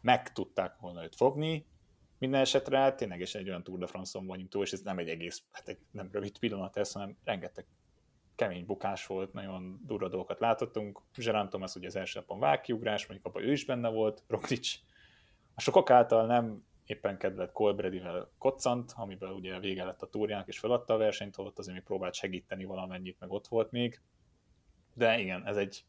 meg 0.01 0.31
tudták 0.31 0.79
volna 0.79 1.03
őt 1.03 1.15
fogni, 1.15 1.65
minden 2.17 2.41
esetre 2.41 2.93
tényleg 2.93 3.21
egy 3.21 3.49
olyan 3.49 3.63
Tour 3.63 3.79
de 3.79 3.87
France-on 3.87 4.25
vagyunk 4.25 4.49
túl, 4.49 4.63
és 4.63 4.71
ez 4.71 4.81
nem 4.81 4.97
egy 4.97 5.09
egész, 5.09 5.43
hát 5.51 5.67
egy 5.67 5.77
nem 5.91 6.09
rövid 6.11 6.39
pillanat 6.39 6.77
ez, 6.77 6.91
hanem 6.91 7.17
rengeteg 7.23 7.65
kemény 8.35 8.65
bukás 8.65 9.05
volt, 9.05 9.33
nagyon 9.33 9.81
durva 9.85 10.07
dolgokat 10.07 10.39
látottunk. 10.39 11.01
Gerard 11.15 11.49
Thomas 11.49 11.75
ugye 11.75 11.87
az 11.87 11.95
első 11.95 12.19
napon 12.19 12.39
vágkiugrás, 12.39 13.07
mondjuk 13.07 13.27
abban 13.27 13.47
ő 13.47 13.51
is 13.51 13.65
benne 13.65 13.89
volt, 13.89 14.23
Roglic 14.27 14.79
a 15.57 15.61
sokak 15.61 15.89
által 15.89 16.25
nem 16.25 16.65
éppen 16.85 17.17
kedvelt 17.17 17.51
Colbredivel 17.51 18.31
koccant, 18.37 18.93
amiből 18.95 19.31
ugye 19.31 19.59
vége 19.59 19.83
lett 19.83 20.01
a 20.01 20.09
túrjának, 20.09 20.47
és 20.47 20.59
feladta 20.59 20.93
a 20.93 20.97
versenyt, 20.97 21.35
holott 21.35 21.59
azért 21.59 21.75
még 21.75 21.85
próbált 21.85 22.13
segíteni 22.13 22.65
valamennyit, 22.65 23.19
meg 23.19 23.31
ott 23.31 23.47
volt 23.47 23.71
még. 23.71 24.01
De 24.93 25.19
igen, 25.19 25.45
ez 25.45 25.57
egy 25.57 25.85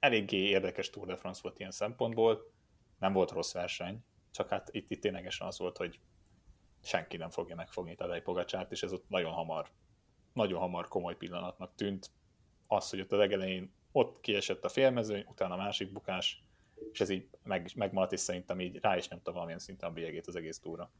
eléggé 0.00 0.36
érdekes 0.36 0.90
Tour 0.90 1.06
de 1.06 1.16
France 1.16 1.40
volt 1.42 1.58
ilyen 1.58 1.70
szempontból, 1.70 2.52
nem 2.98 3.12
volt 3.12 3.30
rossz 3.30 3.52
verseny, 3.52 4.04
csak 4.38 4.48
hát 4.48 4.68
itt, 4.70 4.90
itt 4.90 5.00
ténylegesen 5.00 5.46
az 5.46 5.58
volt, 5.58 5.76
hogy 5.76 6.00
senki 6.82 7.16
nem 7.16 7.30
fogja 7.30 7.54
megfogni 7.54 7.94
Tadej 7.94 8.20
Pogacsárt, 8.20 8.72
és 8.72 8.82
ez 8.82 8.92
ott 8.92 9.08
nagyon 9.08 9.32
hamar, 9.32 9.70
nagyon 10.32 10.60
hamar 10.60 10.88
komoly 10.88 11.16
pillanatnak 11.16 11.74
tűnt. 11.74 12.10
Az, 12.66 12.90
hogy 12.90 13.00
ott 13.00 13.12
a 13.12 13.16
legelején 13.16 13.72
ott 13.92 14.20
kiesett 14.20 14.64
a 14.64 14.68
félmezőny, 14.68 15.24
utána 15.28 15.54
a 15.54 15.56
másik 15.56 15.92
bukás, 15.92 16.42
és 16.92 17.00
ez 17.00 17.08
így 17.08 17.28
meg, 17.42 17.70
megmaradt, 17.74 18.12
és 18.12 18.20
szerintem 18.20 18.60
így 18.60 18.78
rá 18.80 18.96
is 18.96 19.08
nyomta 19.08 19.32
valamilyen 19.32 19.58
szinten 19.58 19.88
a 19.88 19.92
bélyegét 19.92 20.26
az 20.26 20.36
egész 20.36 20.58
túra. 20.58 20.90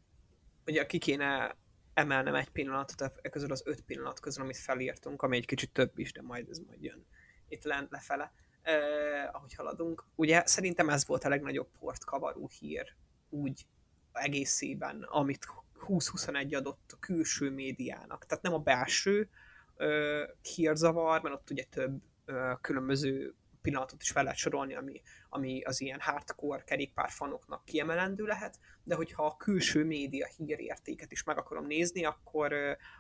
Ugye 0.66 0.86
ki 0.86 0.98
kéne 0.98 1.56
emelnem 1.94 2.34
egy 2.34 2.48
pillanatot 2.48 3.12
e 3.22 3.28
közül 3.28 3.52
az 3.52 3.62
öt 3.66 3.80
pillanat 3.80 4.20
közül, 4.20 4.42
amit 4.42 4.56
felírtunk, 4.56 5.22
ami 5.22 5.36
egy 5.36 5.46
kicsit 5.46 5.72
több 5.72 5.98
is, 5.98 6.12
de 6.12 6.22
majd 6.22 6.48
ez 6.48 6.58
majd 6.58 6.82
jön 6.82 7.06
itt 7.48 7.64
lent 7.64 7.90
lefele, 7.90 8.32
eh, 8.62 9.34
ahogy 9.34 9.54
haladunk. 9.54 10.04
Ugye 10.14 10.42
szerintem 10.46 10.88
ez 10.88 11.06
volt 11.06 11.24
a 11.24 11.28
legnagyobb 11.28 11.68
portkavaró 11.78 12.50
hír 12.60 12.96
úgy 13.28 13.66
egészében, 14.12 15.02
amit 15.02 15.46
2021 15.86 16.54
adott 16.54 16.90
a 16.92 16.98
külső 16.98 17.50
médiának. 17.50 18.26
Tehát 18.26 18.44
nem 18.44 18.52
a 18.52 18.58
belső 18.58 19.28
ö, 19.76 20.24
hírzavar, 20.54 21.22
mert 21.22 21.34
ott 21.34 21.50
ugye 21.50 21.64
több 21.64 22.02
ö, 22.24 22.52
különböző 22.60 23.34
pillanatot 23.62 24.02
is 24.02 24.10
fel 24.10 24.22
lehet 24.22 24.38
sorolni, 24.38 24.74
ami, 24.74 25.02
ami 25.28 25.62
az 25.62 25.80
ilyen 25.80 26.00
hardcore 26.00 26.62
kerékpárfanoknak 26.64 27.64
kiemelendő 27.64 28.24
lehet, 28.24 28.58
de 28.82 28.94
hogyha 28.94 29.26
a 29.26 29.36
külső 29.36 29.84
média 29.84 30.26
hírértéket 30.36 31.12
is 31.12 31.22
meg 31.22 31.38
akarom 31.38 31.66
nézni, 31.66 32.04
akkor, 32.04 32.54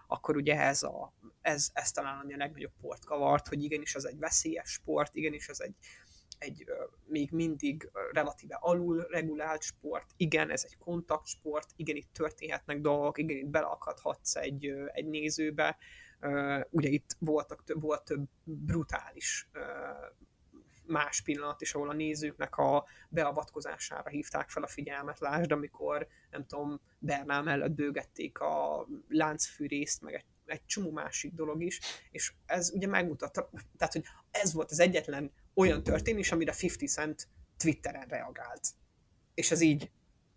akkor 0.06 0.36
ugye 0.36 0.60
ez, 0.60 0.82
a, 0.82 1.12
ez, 1.40 1.70
ez 1.72 1.90
talán 1.90 2.18
ami 2.18 2.34
a 2.34 2.36
legnagyobb 2.36 2.72
port 2.80 3.04
kavart, 3.04 3.48
hogy 3.48 3.62
igenis 3.62 3.94
ez 3.94 4.04
egy 4.04 4.18
veszélyes 4.18 4.70
sport, 4.70 5.14
igenis 5.14 5.48
ez 5.48 5.60
egy, 5.60 5.74
egy 6.38 6.64
még 7.04 7.30
mindig 7.30 7.90
relatíve 8.12 8.58
alul 8.60 9.06
regulált 9.10 9.62
sport, 9.62 10.10
igen, 10.16 10.50
ez 10.50 10.62
egy 10.64 10.76
kontaktsport, 10.76 11.70
igen, 11.76 11.96
itt 11.96 12.12
történhetnek 12.12 12.80
dolgok, 12.80 13.18
igen, 13.18 13.36
itt 13.36 13.46
beleakadhatsz 13.46 14.36
egy, 14.36 14.66
egy 14.92 15.06
nézőbe, 15.06 15.76
ugye 16.70 16.88
itt 16.88 17.16
voltak, 17.18 17.62
volt 17.74 18.04
több 18.04 18.28
brutális 18.44 19.48
más 20.88 21.22
pillanat 21.22 21.60
is, 21.60 21.74
ahol 21.74 21.88
a 21.88 21.94
nézőknek 21.94 22.56
a 22.56 22.86
beavatkozására 23.08 24.08
hívták 24.10 24.50
fel 24.50 24.62
a 24.62 24.66
figyelmet. 24.66 25.18
Lásd, 25.18 25.52
amikor, 25.52 26.06
nem 26.30 26.46
tudom, 26.46 26.80
Bernál 26.98 27.42
mellett 27.42 27.72
bőgették 27.72 28.40
a 28.40 28.86
láncfűrészt, 29.08 30.02
meg 30.02 30.14
egy, 30.14 30.24
egy 30.50 30.66
csomó 30.66 30.90
másik 30.90 31.32
dolog 31.32 31.62
is, 31.62 31.80
és 32.10 32.32
ez 32.46 32.70
ugye 32.74 32.86
megmutatta, 32.86 33.50
tehát, 33.76 33.92
hogy 33.92 34.04
ez 34.30 34.52
volt 34.52 34.70
az 34.70 34.80
egyetlen 34.80 35.32
olyan 35.54 35.82
történés, 35.82 36.32
amire 36.32 36.52
50 36.62 36.88
Cent 36.88 37.28
Twitteren 37.56 38.06
reagált. 38.08 38.68
És 39.34 39.50
ez 39.50 39.60
így 39.60 39.90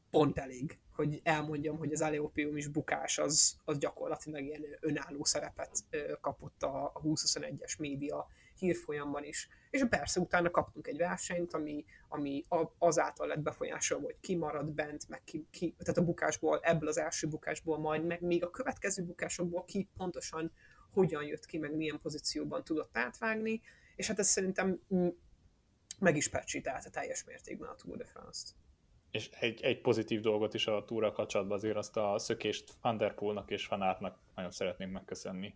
pont 0.10 0.38
elég, 0.38 0.80
hogy 0.96 1.20
elmondjam, 1.24 1.78
hogy 1.78 1.92
az 1.92 2.02
Aleopium 2.02 2.58
is 2.58 2.68
bukás, 2.68 3.18
az, 3.18 3.58
az 3.66 3.78
gyakorlatilag 3.78 4.44
ilyen 4.44 4.66
önálló 4.80 5.24
szerepet 5.24 5.84
kapott 6.22 6.64
a 6.64 6.92
2021-es 7.04 7.80
média 7.80 8.28
hírfolyamban 8.60 9.24
is. 9.24 9.50
És 9.72 9.86
persze 9.90 10.20
utána 10.20 10.50
kaptunk 10.50 10.88
egy 10.88 10.98
versenyt, 10.98 11.54
ami, 11.54 11.86
ami 12.08 12.44
azáltal 12.78 13.28
lett 13.28 13.40
befolyásolva, 13.40 14.06
hogy 14.06 14.20
ki 14.20 14.36
marad 14.36 14.70
bent, 14.70 15.10
meg 15.10 15.24
ki, 15.24 15.48
ki, 15.52 15.76
tehát 15.78 15.98
a 15.98 16.04
bukásból, 16.04 16.60
ebből 16.62 16.90
az 16.90 16.98
első 16.98 17.28
bukásból 17.28 17.80
majd, 17.80 18.06
meg 18.06 18.22
még 18.22 18.44
a 18.44 18.50
következő 18.50 19.04
bukásokból 19.04 19.66
ki 19.66 19.90
pontosan 19.98 20.52
hogyan 20.92 21.24
jött 21.24 21.46
ki, 21.46 21.58
meg 21.58 21.76
milyen 21.76 22.00
pozícióban 22.02 22.64
tudott 22.64 22.98
átvágni, 22.98 23.62
és 23.96 24.08
hát 24.08 24.20
ez 24.20 24.28
szerintem 24.28 24.82
meg 26.00 26.16
is 26.16 26.30
pecsítelte 26.30 26.90
teljes 26.90 27.24
mértékben 27.24 27.70
a 27.70 27.76
Tour 27.76 27.98
de 27.98 28.06
France-t. 28.06 28.56
És 29.12 29.30
egy, 29.40 29.62
egy 29.62 29.82
pozitív 29.82 30.22
dolgot 30.22 30.54
is 30.54 30.68
a 30.68 30.86
túra 30.86 31.12
kapcsolatban 31.12 31.58
azért 31.58 31.76
azt 31.76 31.98
a 31.98 32.20
szökést 32.20 32.74
Van 32.82 32.98
der 32.98 33.14
Poolnak 33.14 33.52
és 33.52 33.68
Van 33.68 33.82
Aertnak 33.82 34.20
nagyon 34.36 34.52
szeretném 34.52 34.90
megköszönni. 34.90 35.56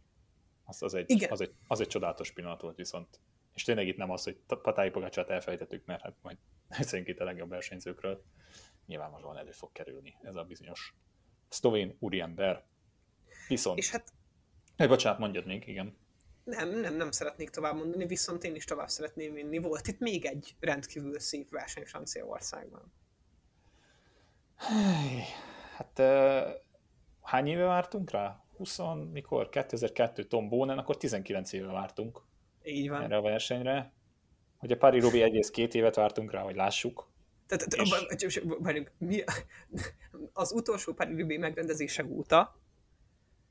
Az, 0.66 0.84
az, 0.84 0.94
egy, 0.94 1.10
Igen. 1.10 1.32
az, 1.32 1.42
egy, 1.42 1.54
az 1.68 1.80
egy 1.80 1.88
csodálatos 1.88 2.32
pillanat 2.32 2.62
volt 2.62 2.76
viszont. 2.76 3.20
És 3.56 3.64
tényleg 3.64 3.88
itt 3.88 3.98
nem 3.98 4.12
az, 4.12 4.24
hogy 4.24 4.38
Patái 4.48 4.90
Pogácsát 4.90 5.30
elfelejtettük, 5.30 5.86
mert 5.86 6.02
hát 6.02 6.16
majd 6.22 6.38
beszéljünk 6.78 7.10
itt 7.10 7.20
a 7.20 7.24
legjobb 7.24 7.50
versenyzőkről. 7.50 8.24
Nyilvánvalóan 8.86 9.38
elő 9.38 9.52
fog 9.52 9.72
kerülni 9.72 10.18
ez 10.22 10.36
a 10.36 10.44
bizonyos 10.44 10.94
szlovén 11.50 11.96
úriember. 12.00 12.64
Viszont... 13.48 13.78
És 13.78 13.92
hát... 13.92 14.14
Egy 14.76 14.88
bocsánat, 14.88 15.20
mondjad 15.20 15.46
még, 15.46 15.68
igen. 15.68 15.98
Nem, 16.44 16.70
nem, 16.80 16.96
nem 16.96 17.12
szeretnék 17.12 17.50
tovább 17.50 17.76
mondani, 17.76 18.06
viszont 18.06 18.44
én 18.44 18.56
is 18.56 18.66
tovább 18.66 18.90
szeretném 18.90 19.34
vinni. 19.34 19.58
Volt 19.58 19.88
itt 19.88 20.00
még 20.00 20.26
egy 20.26 20.56
rendkívül 20.60 21.20
szép 21.20 21.50
verseny 21.50 21.86
Franciaországban. 21.86 22.94
Hát 25.78 26.00
uh, 26.00 26.62
hány 27.22 27.48
éve 27.48 27.64
vártunk 27.64 28.12
rá? 28.12 28.44
20, 28.58 28.80
mikor? 29.12 29.50
2002 29.50 30.28
Tom 30.28 30.50
Bonen, 30.50 30.78
akkor 30.78 30.98
19 30.98 31.54
éve 31.54 31.72
vártunk. 31.72 32.25
Így 32.66 32.90
van. 32.90 33.04
Erre 33.04 33.16
a 33.16 33.22
versenyre. 33.22 33.94
Hogy 34.58 34.72
a 34.72 34.78
Paris 34.78 35.04
Rubi 35.04 35.22
egész 35.22 35.50
két 35.50 35.74
évet 35.74 35.96
vártunk 35.96 36.32
rá, 36.32 36.42
hogy 36.42 36.56
lássuk. 36.56 37.14
Tehát, 37.48 37.74
és... 38.22 38.42
mi, 38.98 39.24
az 40.34 40.52
utolsó 40.52 40.94
Paris 40.94 41.20
Rubi 41.20 41.38
megrendezése 41.38 42.06
óta 42.06 42.64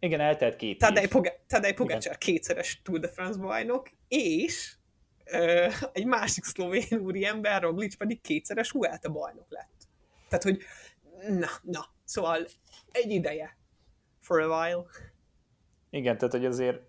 igen, 0.05 0.21
eltelt 0.21 0.57
két 0.57 0.79
Tadej, 0.79 1.09
Poga- 1.09 1.41
Tadej 1.47 1.73
Pogacar 1.73 2.19
kétszeres 2.19 2.83
Tour 2.83 2.99
de 2.99 3.09
France 3.09 3.39
bajnok, 3.39 3.91
és 4.09 4.75
ö, 5.25 5.69
egy 5.93 6.07
másik 6.07 6.45
szlovén 6.45 6.99
úriember, 6.99 7.63
Roglic 7.63 7.95
pedig 7.95 8.21
kétszeres 8.21 8.71
Vuelta 8.71 9.11
bajnok 9.11 9.47
lett. 9.49 9.89
Tehát, 10.29 10.45
hogy 10.45 10.63
na, 11.29 11.49
na, 11.63 11.87
szóval 12.05 12.47
egy 12.91 13.11
ideje 13.11 13.57
for 14.21 14.41
a 14.41 14.47
while. 14.47 14.85
Igen, 15.91 16.19
tehát, 16.19 16.35
hogy 16.35 16.45
azért 16.45 16.81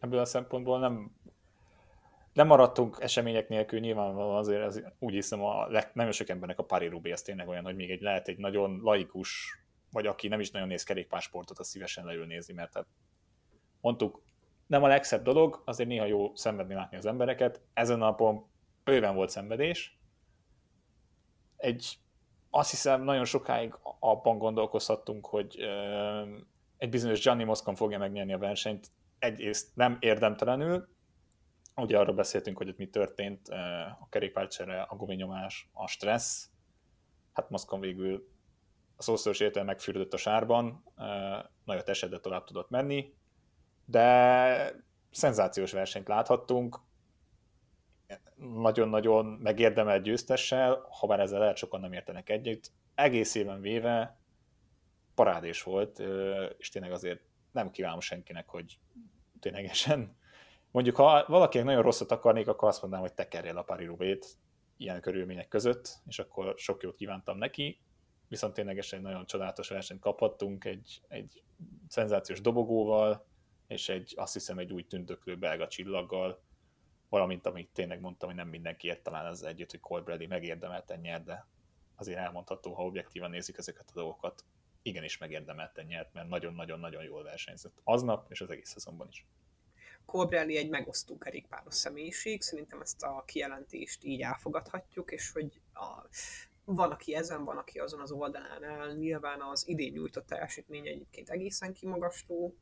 ebből 0.00 0.18
a 0.18 0.24
szempontból 0.24 0.78
nem 0.78 1.16
nem 2.32 2.46
maradtunk 2.46 2.96
események 3.00 3.48
nélkül, 3.48 3.78
nyilvánvalóan 3.78 4.36
azért 4.36 4.62
az, 4.62 4.82
úgy 4.98 5.12
hiszem, 5.12 5.42
a 5.42 5.66
leg, 5.66 5.90
nagyon 5.92 6.12
sok 6.12 6.28
embernek 6.28 6.58
a 6.58 6.64
Paris 6.64 6.90
Roubaix 6.90 7.18
az 7.18 7.22
tényleg 7.22 7.48
olyan, 7.48 7.64
hogy 7.64 7.76
még 7.76 7.90
egy 7.90 8.00
lehet 8.00 8.28
egy 8.28 8.38
nagyon 8.38 8.80
laikus, 8.82 9.60
vagy 9.92 10.06
aki 10.06 10.28
nem 10.28 10.40
is 10.40 10.50
nagyon 10.50 10.68
néz 10.68 10.82
kerékpársportot, 10.82 11.58
az 11.58 11.68
szívesen 11.68 12.04
leül 12.04 12.26
nézni, 12.26 12.54
mert 12.54 12.74
hát 12.74 12.86
mondtuk, 13.80 14.22
nem 14.66 14.82
a 14.82 14.86
legszebb 14.86 15.22
dolog, 15.22 15.62
azért 15.64 15.88
néha 15.88 16.04
jó 16.04 16.34
szenvedni 16.34 16.74
látni 16.74 16.96
az 16.96 17.06
embereket. 17.06 17.60
Ezen 17.74 18.02
a 18.02 18.04
napon 18.04 18.46
bőven 18.84 19.14
volt 19.14 19.30
szenvedés. 19.30 19.98
Egy, 21.56 21.98
azt 22.50 22.70
hiszem, 22.70 23.02
nagyon 23.02 23.24
sokáig 23.24 23.74
abban 24.00 24.38
gondolkozhattunk, 24.38 25.26
hogy 25.26 25.58
egy 26.76 26.88
bizonyos 26.88 27.22
Gianni 27.22 27.44
Moscon 27.44 27.74
fogja 27.74 27.98
megnyerni 27.98 28.32
a 28.32 28.38
versenyt, 28.38 28.90
egyrészt 29.18 29.76
nem 29.76 29.96
érdemtelenül, 30.00 30.88
ugye 31.82 31.98
arról 31.98 32.14
beszéltünk, 32.14 32.56
hogy 32.56 32.68
ott 32.68 32.76
mi 32.76 32.88
történt, 32.88 33.48
a 34.00 34.06
kerékpárcsere, 34.10 34.80
a 34.80 34.96
guminyomás, 34.96 35.68
a 35.72 35.86
stressz, 35.86 36.50
hát 37.32 37.50
Moszkon 37.50 37.80
végül 37.80 38.28
a 38.96 39.02
szószoros 39.02 39.40
értelme 39.40 39.72
megfürdött 39.72 40.12
a 40.12 40.16
sárban, 40.16 40.84
nagyot 41.64 41.88
esetben 41.88 42.20
tovább 42.20 42.44
tudott 42.44 42.70
menni, 42.70 43.14
de 43.84 44.72
szenzációs 45.10 45.72
versenyt 45.72 46.08
láthattunk, 46.08 46.80
nagyon-nagyon 48.36 49.26
megérdemelt 49.26 50.02
győztessel, 50.02 50.86
ha 50.90 51.06
bár 51.06 51.20
ezzel 51.20 51.38
lehet 51.38 51.56
sokan 51.56 51.80
nem 51.80 51.92
értenek 51.92 52.28
együtt, 52.28 52.72
egész 52.94 53.34
éven 53.34 53.60
véve 53.60 54.18
parádés 55.14 55.62
volt, 55.62 56.02
és 56.58 56.68
tényleg 56.68 56.92
azért 56.92 57.20
nem 57.52 57.70
kívánom 57.70 58.00
senkinek, 58.00 58.48
hogy 58.48 58.78
ténylegesen 59.40 60.17
mondjuk 60.70 60.96
ha 60.96 61.24
valakinek 61.26 61.66
nagyon 61.66 61.82
rosszat 61.82 62.12
akarnék, 62.12 62.48
akkor 62.48 62.68
azt 62.68 62.80
mondanám, 62.80 63.06
hogy 63.06 63.14
tekerje 63.14 63.52
a 63.52 63.62
Paris 63.62 63.88
ilyen 64.76 65.00
körülmények 65.00 65.48
között, 65.48 65.98
és 66.06 66.18
akkor 66.18 66.54
sok 66.56 66.82
jót 66.82 66.96
kívántam 66.96 67.38
neki, 67.38 67.80
viszont 68.28 68.54
ténylegesen 68.54 68.98
egy 68.98 69.04
nagyon 69.04 69.26
csodálatos 69.26 69.68
versenyt 69.68 70.00
kaphattunk, 70.00 70.64
egy, 70.64 71.02
egy 71.08 71.42
szenzációs 71.88 72.40
dobogóval, 72.40 73.26
és 73.66 73.88
egy, 73.88 74.12
azt 74.16 74.32
hiszem, 74.32 74.58
egy 74.58 74.72
úgy 74.72 74.86
tündöklő 74.86 75.36
belga 75.36 75.68
csillaggal, 75.68 76.42
valamint 77.08 77.46
amit 77.46 77.70
tényleg 77.72 78.00
mondtam, 78.00 78.28
hogy 78.28 78.38
nem 78.38 78.48
mindenki 78.48 78.86
ért 78.86 79.02
talán 79.02 79.26
az 79.26 79.42
együtt, 79.42 79.70
hogy 79.70 79.80
Colbrelli 79.80 80.26
megérdemelten 80.26 81.00
nyert, 81.00 81.24
de 81.24 81.46
azért 81.96 82.18
elmondható, 82.18 82.74
ha 82.74 82.84
objektívan 82.84 83.30
nézik 83.30 83.58
ezeket 83.58 83.88
a 83.88 83.94
dolgokat, 83.94 84.44
igenis 84.82 85.18
megérdemelten 85.18 85.86
nyert, 85.86 86.12
mert 86.12 86.28
nagyon-nagyon-nagyon 86.28 87.02
jól 87.02 87.22
versenyzett 87.22 87.80
aznap, 87.84 88.30
és 88.30 88.40
az 88.40 88.50
egész 88.50 88.70
szezonban 88.70 89.08
is. 89.10 89.26
Colbrelli 90.10 90.56
egy 90.56 90.68
megosztó 90.68 91.18
kerékpáros 91.18 91.74
személyiség, 91.74 92.42
szerintem 92.42 92.80
ezt 92.80 93.02
a 93.02 93.22
kijelentést 93.26 94.04
így 94.04 94.20
elfogadhatjuk, 94.20 95.10
és 95.10 95.30
hogy 95.32 95.60
a, 95.74 96.08
van, 96.64 96.90
aki 96.90 97.14
ezen, 97.14 97.44
van, 97.44 97.56
aki 97.56 97.78
azon 97.78 98.00
az 98.00 98.10
oldalán 98.10 98.64
áll. 98.64 98.94
Nyilván 98.94 99.40
az 99.40 99.68
idén 99.68 99.92
nyújtott 99.92 100.26
teljesítmény 100.26 100.86
egyébként 100.86 101.30
egészen 101.30 101.72
kimagasló, 101.72 102.56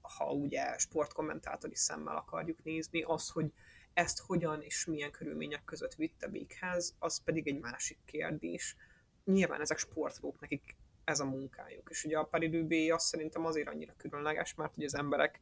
ha 0.00 0.32
ugye 0.32 0.78
sportkommentátori 0.78 1.74
szemmel 1.74 2.16
akarjuk 2.16 2.64
nézni, 2.64 3.02
az, 3.02 3.28
hogy 3.28 3.52
ezt 3.94 4.20
hogyan 4.20 4.62
és 4.62 4.84
milyen 4.84 5.10
körülmények 5.10 5.64
között 5.64 5.94
vitte 5.94 6.28
véghez, 6.28 6.94
az 6.98 7.22
pedig 7.22 7.48
egy 7.48 7.60
másik 7.60 7.98
kérdés. 8.04 8.76
Nyilván 9.24 9.60
ezek 9.60 9.78
sportolók, 9.78 10.40
nekik 10.40 10.76
ez 11.04 11.20
a 11.20 11.24
munkájuk. 11.24 11.90
És 11.90 12.04
ugye 12.04 12.18
a 12.18 12.24
Paris 12.24 12.90
azt 12.90 13.06
szerintem 13.06 13.44
azért 13.46 13.68
annyira 13.68 13.94
különleges, 13.96 14.54
mert 14.54 14.76
ugye 14.76 14.86
az 14.86 14.94
emberek 14.94 15.40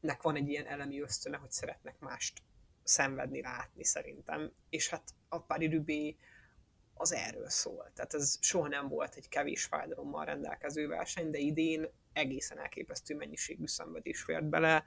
nek 0.00 0.22
van 0.22 0.36
egy 0.36 0.48
ilyen 0.48 0.66
elemi 0.66 1.00
ösztöne, 1.00 1.36
hogy 1.36 1.50
szeretnek 1.50 1.98
mást 1.98 2.42
szenvedni, 2.82 3.40
látni 3.40 3.84
szerintem. 3.84 4.52
És 4.68 4.88
hát 4.88 5.14
a 5.28 5.40
Paris 5.40 6.16
az 6.94 7.12
erről 7.12 7.48
szól. 7.48 7.90
Tehát 7.94 8.14
ez 8.14 8.38
soha 8.40 8.68
nem 8.68 8.88
volt 8.88 9.14
egy 9.14 9.28
kevés 9.28 9.64
fájdalommal 9.64 10.24
rendelkező 10.24 10.88
verseny, 10.88 11.30
de 11.30 11.38
idén 11.38 11.88
egészen 12.12 12.58
elképesztő 12.58 13.14
mennyiségű 13.14 13.66
szenvedés 13.66 14.22
fért 14.22 14.44
bele. 14.44 14.84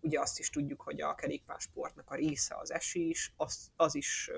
Ugye 0.00 0.20
azt 0.20 0.38
is 0.38 0.50
tudjuk, 0.50 0.80
hogy 0.80 1.00
a 1.00 1.14
kerékpársportnak 1.14 2.10
a 2.10 2.14
része 2.14 2.56
az 2.56 2.72
esés, 2.72 3.32
az, 3.36 3.70
az 3.76 3.94
is 3.94 4.30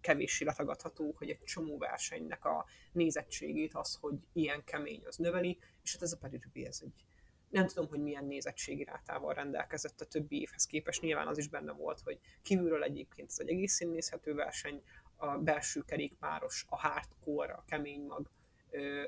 kevéssé 0.00 0.44
letagadható, 0.44 1.14
hogy 1.18 1.30
egy 1.30 1.44
csomó 1.44 1.78
versenynek 1.78 2.44
a 2.44 2.66
nézettségét 2.92 3.74
az, 3.74 3.98
hogy 4.00 4.14
ilyen 4.32 4.64
kemény, 4.64 5.02
az 5.06 5.16
növeli, 5.16 5.58
és 5.82 5.92
hát 5.92 6.02
ez 6.02 6.12
a 6.12 6.16
Paris 6.16 6.40
ez 6.54 6.80
egy 6.82 7.04
nem 7.50 7.66
tudom, 7.66 7.88
hogy 7.88 8.00
milyen 8.02 8.24
nézettségi 8.24 8.84
rátával 8.84 9.34
rendelkezett 9.34 10.00
a 10.00 10.04
többi 10.04 10.40
évhez 10.40 10.66
képest. 10.66 11.00
Nyilván 11.00 11.26
az 11.26 11.38
is 11.38 11.48
benne 11.48 11.72
volt, 11.72 12.00
hogy 12.00 12.18
kívülről 12.42 12.82
egyébként 12.82 13.30
ez 13.30 13.38
egy 13.38 13.48
egész 13.48 13.78
nézhető 13.78 14.34
verseny, 14.34 14.82
a 15.16 15.38
belső 15.38 15.82
kerékpáros, 15.82 16.64
a 16.68 16.76
hardcore, 16.76 17.52
a 17.52 17.64
kemény 17.66 18.06
mag 18.06 18.30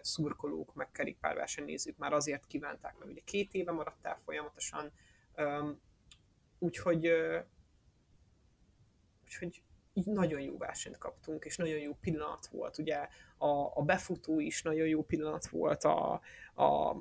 szurkolók, 0.01 0.75
meg 0.75 0.91
kerékpárversenynézők 0.91 1.97
már 1.97 2.13
azért 2.13 2.47
kívánták, 2.47 2.99
mert 2.99 3.11
ugye 3.11 3.21
két 3.25 3.55
éve 3.55 3.73
maradt 3.73 4.07
el 4.07 4.21
folyamatosan, 4.25 4.93
úgyhogy, 6.59 7.13
úgyhogy 9.25 9.63
így 9.93 10.07
nagyon 10.07 10.41
jó 10.41 10.57
versenyt 10.59 10.99
kaptunk, 10.99 11.45
és 11.45 11.57
nagyon 11.57 11.79
jó 11.79 11.95
pillanat 11.95 12.47
volt. 12.47 12.79
Ugye 12.79 13.09
a, 13.37 13.49
a 13.75 13.83
befutó 13.83 14.41
is 14.41 14.63
nagyon 14.63 14.87
jó 14.87 15.03
pillanat 15.03 15.49
volt, 15.49 15.85
a, 15.85 16.21
a, 16.55 16.95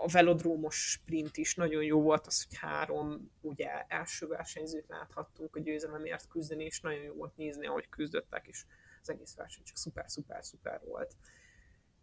a 0.00 0.08
velodrómos 0.08 0.90
sprint 0.90 1.36
is 1.36 1.54
nagyon 1.54 1.82
jó 1.82 2.02
volt, 2.02 2.26
az, 2.26 2.44
hogy 2.44 2.58
három 2.58 3.30
ugye 3.40 3.84
első 3.88 4.26
versenyzőt 4.26 4.88
láthattunk 4.88 5.56
a 5.56 5.60
győzelemért 5.60 6.28
küzdeni, 6.28 6.64
és 6.64 6.80
nagyon 6.80 7.02
jó 7.02 7.14
volt 7.14 7.36
nézni, 7.36 7.66
ahogy 7.66 7.88
küzdöttek, 7.88 8.46
és 8.46 8.64
az 9.00 9.10
egész 9.10 9.34
verseny 9.34 9.64
csak 9.64 9.76
szuper, 9.76 10.10
szuper, 10.10 10.44
szuper 10.44 10.80
volt. 10.84 11.14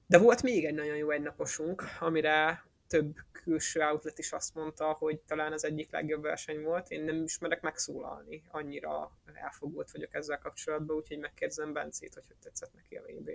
De 0.07 0.17
volt 0.17 0.41
még 0.41 0.65
egy 0.65 0.73
nagyon 0.73 0.95
jó 0.95 1.09
egynaposunk, 1.09 1.83
amire 1.99 2.65
több 2.87 3.15
külső 3.31 3.81
outlet 3.81 4.19
is 4.19 4.31
azt 4.31 4.55
mondta, 4.55 4.91
hogy 4.91 5.19
talán 5.19 5.51
az 5.51 5.65
egyik 5.65 5.91
legjobb 5.91 6.21
verseny 6.21 6.61
volt. 6.61 6.89
Én 6.89 7.03
nem 7.03 7.23
ismerek 7.23 7.61
megszólalni, 7.61 8.43
annyira 8.51 9.11
elfogult 9.33 9.91
vagyok 9.91 10.13
ezzel 10.13 10.37
kapcsolatban, 10.37 10.95
úgyhogy 10.95 11.19
megkérdezem 11.19 11.73
Bencét, 11.73 12.13
hogy 12.13 12.27
hogy 12.27 12.37
tetszett 12.37 12.73
neki 12.73 12.95
a 12.95 13.01
VB. 13.01 13.29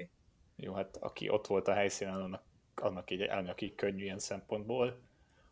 Jó, 0.56 0.74
hát 0.74 0.96
aki 0.96 1.28
ott 1.28 1.46
volt 1.46 1.68
a 1.68 1.72
helyszínen, 1.72 2.14
annak 2.14 2.42
annak 2.80 3.10
így 3.10 3.22
elnöki 3.22 3.74
könnyű 3.74 4.02
ilyen 4.02 4.18
szempontból. 4.18 5.00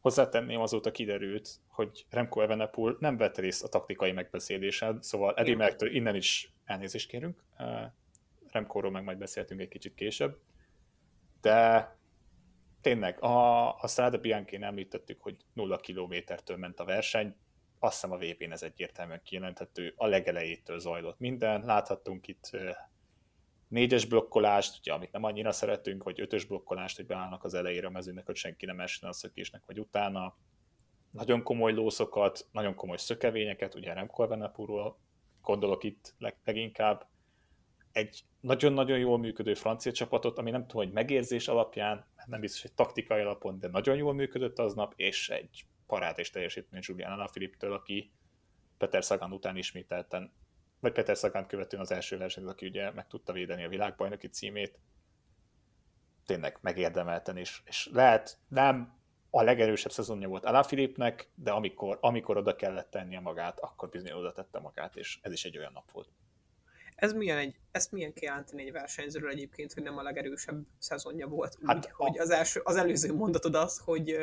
Hozzátenném, 0.00 0.60
azóta 0.60 0.90
kiderült, 0.90 1.48
hogy 1.66 2.06
Remco 2.10 2.40
Evenepoel 2.40 2.96
nem 3.00 3.16
vett 3.16 3.38
részt 3.38 3.64
a 3.64 3.68
taktikai 3.68 4.12
megbeszélésen, 4.12 5.02
szóval 5.02 5.34
Eddie 5.34 5.56
Merktől 5.56 5.94
innen 5.94 6.14
is 6.14 6.52
elnézést 6.64 7.08
kérünk. 7.08 7.42
Remkóról 8.50 8.90
meg 8.90 9.04
majd 9.04 9.18
beszéltünk 9.18 9.60
egy 9.60 9.68
kicsit 9.68 9.94
később. 9.94 10.38
De 11.40 11.96
tényleg, 12.80 13.22
a, 13.22 13.68
a 13.80 13.88
Strada 13.88 14.18
Bianchi-n 14.18 14.62
említettük, 14.62 15.22
hogy 15.22 15.36
nulla 15.52 15.76
kilométertől 15.76 16.56
ment 16.56 16.80
a 16.80 16.84
verseny, 16.84 17.36
azt 17.78 17.92
hiszem 17.92 18.12
a 18.12 18.16
VB-n 18.16 18.52
ez 18.52 18.62
egyértelműen 18.62 19.22
kijelenthető, 19.24 19.92
a 19.96 20.06
legelejétől 20.06 20.78
zajlott 20.78 21.18
minden, 21.18 21.64
láthattunk 21.64 22.28
itt 22.28 22.50
négyes 23.68 24.04
blokkolást, 24.04 24.78
ugye, 24.78 24.92
amit 24.92 25.12
nem 25.12 25.24
annyira 25.24 25.52
szeretünk, 25.52 26.02
vagy 26.02 26.20
ötös 26.20 26.44
blokkolást, 26.44 26.96
hogy 26.96 27.06
beállnak 27.06 27.44
az 27.44 27.54
elejére 27.54 27.86
a 27.86 27.90
mezőnek, 27.90 28.26
hogy 28.26 28.36
senki 28.36 28.66
nem 28.66 28.80
esne 28.80 29.08
a 29.08 29.12
szökésnek, 29.12 29.62
vagy 29.66 29.80
utána. 29.80 30.36
Nagyon 31.10 31.42
komoly 31.42 31.72
lószokat, 31.72 32.46
nagyon 32.52 32.74
komoly 32.74 32.96
szökevényeket, 32.96 33.74
ugye 33.74 33.92
Remco 33.92 34.22
Evenepoelról 34.22 34.98
gondolok 35.42 35.84
itt 35.84 36.14
leginkább. 36.44 37.08
Egy 37.92 38.24
nagyon-nagyon 38.40 38.98
jól 38.98 39.18
működő 39.18 39.54
francia 39.54 39.92
csapatot, 39.92 40.38
ami 40.38 40.50
nem 40.50 40.66
tudom, 40.66 40.84
hogy 40.84 40.92
megérzés 40.92 41.48
alapján, 41.48 42.06
nem 42.26 42.40
biztos, 42.40 42.62
hogy 42.62 42.72
taktikai 42.72 43.20
alapon, 43.20 43.58
de 43.58 43.68
nagyon 43.68 43.96
jól 43.96 44.14
működött 44.14 44.58
aznap, 44.58 44.92
és 44.96 45.28
egy 45.28 45.64
és 46.16 46.30
teljesítmény 46.30 46.80
Julian 46.84 47.12
Alaphilippe-től, 47.12 47.72
aki 47.72 48.12
Peter 48.78 49.02
Sagan 49.02 49.32
után 49.32 49.56
ismételten, 49.56 50.32
vagy 50.80 50.92
Peter 50.92 51.16
Sagan 51.16 51.46
követően 51.46 51.82
az 51.82 51.90
első 51.90 52.18
versenyt, 52.18 52.48
aki 52.48 52.66
ugye 52.66 52.90
meg 52.90 53.06
tudta 53.06 53.32
védeni 53.32 53.64
a 53.64 53.68
világbajnoki 53.68 54.28
címét, 54.28 54.78
tényleg 56.26 56.58
megérdemelten, 56.60 57.36
és, 57.36 57.60
és 57.64 57.88
lehet 57.92 58.38
nem 58.48 58.98
a 59.30 59.42
legerősebb 59.42 59.90
szezonja 59.90 60.28
volt 60.28 60.44
Alaphilippe-nek, 60.44 61.30
de 61.34 61.50
amikor, 61.50 61.98
amikor 62.00 62.36
oda 62.36 62.56
kellett 62.56 62.90
tennie 62.90 63.20
magát, 63.20 63.60
akkor 63.60 63.88
bizony 63.88 64.12
oda 64.12 64.32
tette 64.32 64.58
magát, 64.58 64.96
és 64.96 65.18
ez 65.22 65.32
is 65.32 65.44
egy 65.44 65.58
olyan 65.58 65.72
nap 65.72 65.90
volt. 65.90 66.08
Ez 66.98 67.12
milyen 67.12 67.38
egy, 67.38 67.54
ezt 67.70 67.92
milyen 67.92 68.12
kijelenteni 68.12 68.62
egy 68.62 68.72
versenyzőről 68.72 69.30
egyébként, 69.30 69.72
hogy 69.72 69.82
nem 69.82 69.98
a 69.98 70.02
legerősebb 70.02 70.64
szezonja 70.78 71.26
volt, 71.26 71.56
úgy, 71.60 71.66
hát, 71.66 71.90
hogy 71.92 72.18
az, 72.18 72.30
első, 72.30 72.60
az 72.64 72.76
előző 72.76 73.14
mondatod 73.14 73.54
az, 73.54 73.78
hogy, 73.84 74.16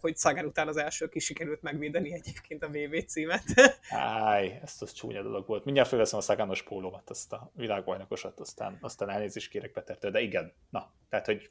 hogy 0.00 0.16
Szagár 0.16 0.44
után 0.44 0.68
az 0.68 0.76
első 0.76 1.08
ki 1.08 1.18
sikerült 1.18 1.62
megvédeni 1.62 2.12
egyébként 2.12 2.62
a 2.62 2.68
VV 2.68 3.04
címet. 3.06 3.44
Áj, 3.90 4.58
ezt 4.62 4.82
az 4.82 4.92
csúnya 4.92 5.22
dolog 5.22 5.46
volt. 5.46 5.64
Mindjárt 5.64 5.88
felveszem 5.88 6.18
a 6.18 6.22
Szagános 6.22 6.62
pólómat, 6.62 7.10
azt 7.10 7.32
a 7.32 7.50
világbajnokosat, 7.54 8.40
aztán, 8.40 8.78
aztán 8.80 9.10
elnézést 9.10 9.50
kérek 9.50 9.72
Petertől, 9.72 10.10
de 10.10 10.20
igen, 10.20 10.52
na, 10.70 10.92
tehát, 11.08 11.26
hogy 11.26 11.50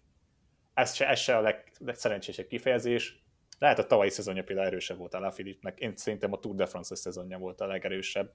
ez 0.74 0.94
se, 0.94 1.08
ez 1.08 1.20
se 1.20 1.38
a 1.38 1.42
leg, 1.42 1.72
legszerencsésebb 1.80 2.48
kifejezés. 2.48 3.26
Lehet 3.60 3.80
a 3.80 3.86
tavalyi 3.86 4.10
szezonja 4.10 4.44
például 4.44 4.68
erősebb 4.68 4.98
volt 4.98 5.14
a 5.14 5.32
Filipnek. 5.32 5.80
Én 5.80 5.96
szerintem 5.96 6.34
a 6.34 6.40
Tour 6.40 6.56
de 6.56 6.66
France 6.66 6.96
szezonja 6.96 7.38
volt 7.38 7.62
a 7.62 7.68
legerősebb 7.68 8.34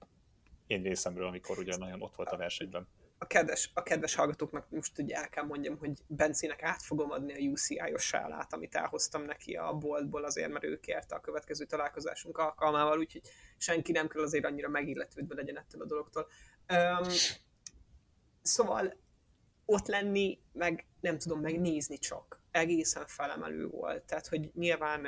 én 0.73 0.83
részemről, 0.83 1.27
amikor 1.27 1.59
ugye 1.59 1.77
nagyon 1.77 2.03
ott 2.03 2.17
volt 2.17 2.29
a 2.29 2.37
versenyben. 2.37 2.89
A 3.19 3.27
kedves, 3.27 3.71
a 3.75 3.83
kedves 3.83 4.15
hallgatóknak 4.15 4.71
most 4.71 4.99
ugye 4.99 5.17
el 5.17 5.29
kell 5.29 5.45
mondjam, 5.45 5.79
hogy 5.79 5.93
Bencinek 6.07 6.63
át 6.63 6.83
fogom 6.83 7.11
adni 7.11 7.33
a 7.33 7.51
UCI-os 7.51 8.03
sálát, 8.03 8.53
amit 8.53 8.75
elhoztam 8.75 9.23
neki 9.25 9.55
a 9.55 9.73
boltból 9.73 10.25
azért, 10.25 10.51
mert 10.51 10.65
ő 10.65 10.81
kérte 10.81 11.15
a 11.15 11.21
következő 11.21 11.65
találkozásunk 11.65 12.39
alkalmával, 12.39 12.99
úgyhogy 12.99 13.23
senki 13.57 13.93
nem 13.93 14.09
kell 14.09 14.23
azért 14.23 14.45
annyira 14.45 14.69
megilletődve 14.69 15.35
legyen 15.35 15.59
ettől 15.59 15.83
a 15.83 15.87
dologtól. 15.87 16.27
Um, 16.73 17.09
szóval 18.43 18.97
ott 19.65 19.87
lenni, 19.87 20.41
meg 20.53 20.87
nem 21.01 21.19
tudom, 21.19 21.41
megnézni 21.41 21.99
csak. 21.99 22.41
Egészen 22.51 23.07
felemelő 23.07 23.67
volt. 23.67 24.03
Tehát, 24.03 24.27
hogy 24.27 24.51
nyilván 24.55 25.07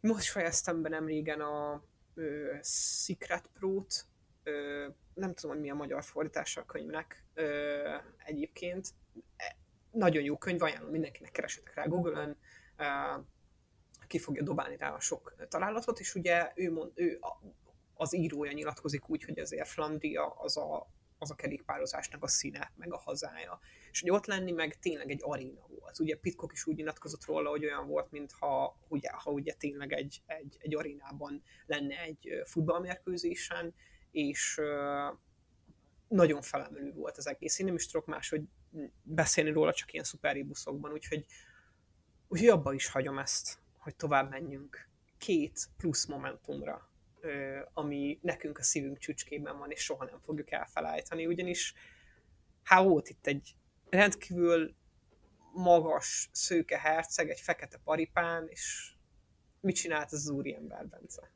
most 0.00 0.30
fejeztem 0.30 0.82
be 0.82 0.88
nem 0.88 1.06
régen 1.06 1.40
a 1.40 1.84
Secret 2.62 3.50
Pro-t, 3.52 4.06
ö, 4.42 4.86
nem 5.14 5.34
tudom, 5.34 5.50
hogy 5.50 5.60
mi 5.60 5.70
a 5.70 5.74
magyar 5.74 6.04
fordítása 6.04 6.60
a 6.60 6.64
könyvnek 6.64 7.24
ö, 7.34 7.94
egyébként. 8.24 8.88
E, 9.36 9.56
nagyon 9.90 10.22
jó 10.22 10.38
könyv, 10.38 10.62
ajánlom 10.62 10.90
mindenkinek, 10.90 11.30
keresetek 11.30 11.74
rá 11.74 11.84
Google-ön, 11.84 12.36
ki 14.06 14.18
fogja 14.18 14.42
dobálni 14.42 14.76
rá 14.76 14.92
a 14.92 15.00
sok 15.00 15.34
találatot, 15.48 16.00
és 16.00 16.14
ugye 16.14 16.52
ő, 16.54 16.72
mond, 16.72 16.92
ő 16.94 17.18
az 17.94 18.14
írója 18.14 18.52
nyilatkozik 18.52 19.08
úgy, 19.08 19.24
hogy 19.24 19.38
azért 19.38 19.68
Flandria 19.68 20.28
az 20.28 20.56
a, 20.56 20.90
az 21.18 21.30
a 21.30 21.34
kerékpározásnak 21.34 22.22
a 22.22 22.28
színe, 22.28 22.72
meg 22.76 22.92
a 22.92 22.98
hazája. 22.98 23.60
És 23.90 24.00
hogy 24.00 24.10
ott 24.10 24.26
lenni 24.26 24.52
meg 24.52 24.78
tényleg 24.78 25.10
egy 25.10 25.20
aréna 25.22 25.66
volt. 25.68 25.98
Ugye 25.98 26.16
Pitcock 26.16 26.52
is 26.52 26.66
úgy 26.66 26.76
nyilatkozott 26.76 27.24
róla, 27.24 27.50
hogy 27.50 27.64
olyan 27.64 27.86
volt, 27.86 28.10
mintha 28.10 28.78
ugye, 28.88 29.10
ha 29.12 29.30
ugye 29.30 29.52
tényleg 29.52 29.92
egy, 29.92 30.22
egy, 30.26 30.56
egy 30.60 30.74
arénában 30.74 31.42
lenne 31.66 32.00
egy 32.00 32.42
futballmérkőzésen, 32.44 33.74
és 34.12 34.60
nagyon 36.08 36.42
felemelő 36.42 36.92
volt 36.92 37.16
az 37.16 37.26
egész. 37.26 37.58
Én 37.58 37.66
nem 37.66 37.74
is 37.74 37.86
tudok 37.86 38.06
máshogy 38.06 38.42
beszélni 39.02 39.50
róla, 39.50 39.72
csak 39.72 39.92
ilyen 39.92 40.04
szuperribuszokban, 40.04 40.92
úgyhogy, 40.92 41.26
úgyhogy 42.28 42.48
abba 42.48 42.72
is 42.72 42.88
hagyom 42.88 43.18
ezt, 43.18 43.58
hogy 43.78 43.96
tovább 43.96 44.30
menjünk 44.30 44.88
két 45.18 45.68
plusz 45.76 46.06
momentumra, 46.06 46.90
ami 47.72 48.18
nekünk 48.22 48.58
a 48.58 48.62
szívünk 48.62 48.98
csücskében 48.98 49.58
van, 49.58 49.70
és 49.70 49.80
soha 49.82 50.04
nem 50.04 50.20
fogjuk 50.20 50.50
elfelejteni, 50.50 51.26
ugyanis 51.26 51.74
hát 52.62 52.84
volt 52.84 53.08
itt 53.08 53.26
egy 53.26 53.54
rendkívül 53.90 54.74
magas, 55.52 56.28
szőke 56.32 56.78
herceg, 56.78 57.30
egy 57.30 57.40
fekete 57.40 57.78
paripán, 57.84 58.48
és 58.48 58.92
mit 59.60 59.74
csinált 59.76 60.12
az 60.12 60.28
úriember, 60.28 60.86
Bence? 60.86 61.30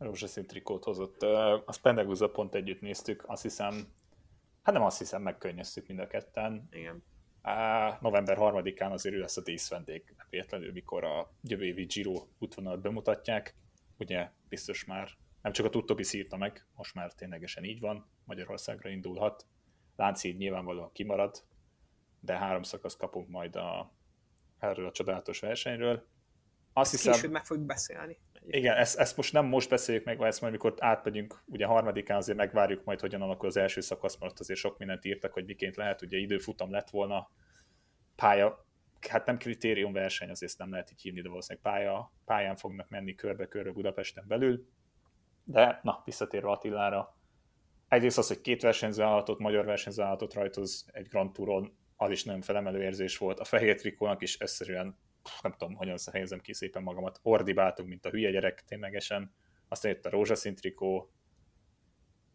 Rózsaszín 0.00 0.46
trikót 0.46 0.84
hozott. 0.84 1.22
A 1.66 1.72
Spendeguza 1.72 2.30
pont 2.30 2.54
együtt 2.54 2.80
néztük, 2.80 3.24
azt 3.26 3.42
hiszem, 3.42 3.92
hát 4.62 4.74
nem 4.74 4.82
azt 4.82 4.98
hiszem, 4.98 5.22
megkönnyeztük 5.22 5.86
mind 5.86 6.00
a 6.00 6.06
ketten. 6.06 6.68
Igen. 6.70 7.02
november 8.00 8.36
3-án 8.40 8.90
azért 8.90 9.14
ő 9.14 9.18
lesz 9.18 9.36
a 9.36 9.42
díszvendég, 9.42 10.14
véletlenül, 10.30 10.72
mikor 10.72 11.04
a 11.04 11.30
jövő 11.42 11.64
évi 11.64 11.84
Giro 11.84 12.26
útvonalat 12.38 12.80
bemutatják. 12.80 13.54
Ugye 13.98 14.30
biztos 14.48 14.84
már 14.84 15.10
nem 15.42 15.52
csak 15.52 15.66
a 15.66 15.70
Tuttobi 15.70 16.04
írta 16.12 16.36
meg, 16.36 16.66
most 16.76 16.94
már 16.94 17.12
ténylegesen 17.12 17.64
így 17.64 17.80
van, 17.80 18.06
Magyarországra 18.24 18.88
indulhat. 18.88 19.46
Lánci 19.96 20.32
nyilvánvalóan 20.32 20.92
kimarad, 20.92 21.44
de 22.20 22.36
három 22.36 22.62
szakasz 22.62 22.96
kapunk 22.96 23.28
majd 23.28 23.56
a, 23.56 23.92
erről 24.58 24.86
a 24.86 24.92
csodálatos 24.92 25.40
versenyről. 25.40 26.06
Azt 26.72 26.90
hiszem, 26.90 27.12
Később 27.12 27.30
meg 27.30 27.44
fogjuk 27.44 27.66
beszélni. 27.66 28.18
Igen, 28.46 28.76
ezt, 28.76 28.98
ezt 28.98 29.16
most 29.16 29.32
nem 29.32 29.46
most 29.46 29.68
beszéljük 29.68 30.04
meg, 30.04 30.20
ezt 30.20 30.40
majd 30.40 30.52
mikor 30.52 30.74
átmegyünk, 30.78 31.42
ugye 31.46 31.66
harmadikán 31.66 32.16
azért 32.16 32.38
megvárjuk 32.38 32.84
majd, 32.84 33.00
hogyan 33.00 33.22
alakul 33.22 33.48
az 33.48 33.56
első 33.56 33.80
szakasz, 33.80 34.18
mert 34.18 34.40
azért 34.40 34.58
sok 34.58 34.78
mindent 34.78 35.04
írtak, 35.04 35.32
hogy 35.32 35.44
miként 35.44 35.76
lehet, 35.76 36.02
ugye 36.02 36.16
időfutam 36.18 36.70
lett 36.70 36.90
volna, 36.90 37.30
pálya, 38.16 38.66
hát 39.08 39.26
nem 39.26 39.38
kritérium 39.38 39.92
verseny, 39.92 40.30
azért 40.30 40.58
nem 40.58 40.70
lehet 40.70 40.90
így 40.90 41.00
hívni, 41.00 41.20
de 41.20 41.28
valószínűleg 41.28 41.72
pálya, 41.72 42.12
pályán 42.24 42.56
fognak 42.56 42.88
menni 42.88 43.14
körbe-körbe 43.14 43.70
Budapesten 43.70 44.24
belül. 44.28 44.68
De, 45.44 45.80
na, 45.82 46.02
visszatérve 46.04 46.48
Attilára, 46.48 47.16
egyrészt 47.88 48.18
az, 48.18 48.28
hogy 48.28 48.40
két 48.40 48.62
versenyző 48.62 49.02
állatot, 49.02 49.38
magyar 49.38 49.64
versenyző 49.64 50.02
állatot 50.02 50.34
rajtoz 50.34 50.86
egy 50.92 51.08
Grand 51.08 51.32
Touron, 51.32 51.76
az 51.96 52.10
is 52.10 52.24
nagyon 52.24 52.40
felemelő 52.40 52.82
érzés 52.82 53.18
volt. 53.18 53.40
A 53.40 53.44
fehér 53.44 53.74
trikónak 53.74 54.22
is 54.22 54.38
egyszerűen 54.38 54.98
nem 55.42 55.52
tudom, 55.52 55.74
hogyan 55.74 55.96
helyezem 56.12 56.40
ki 56.40 56.52
szépen 56.52 56.82
magamat, 56.82 57.18
ordibáltunk, 57.22 57.88
mint 57.88 58.06
a 58.06 58.10
hülye 58.10 58.30
gyerek 58.30 58.64
ténylegesen, 58.64 59.34
aztán 59.68 59.92
jött 59.92 60.06
a 60.06 60.10
rózsaszín 60.10 60.54
trikó, 60.54 61.12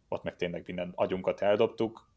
ott 0.08 0.22
meg 0.22 0.36
tényleg 0.36 0.62
minden 0.66 0.92
agyunkat 0.94 1.40
eldobtuk. 1.40 2.10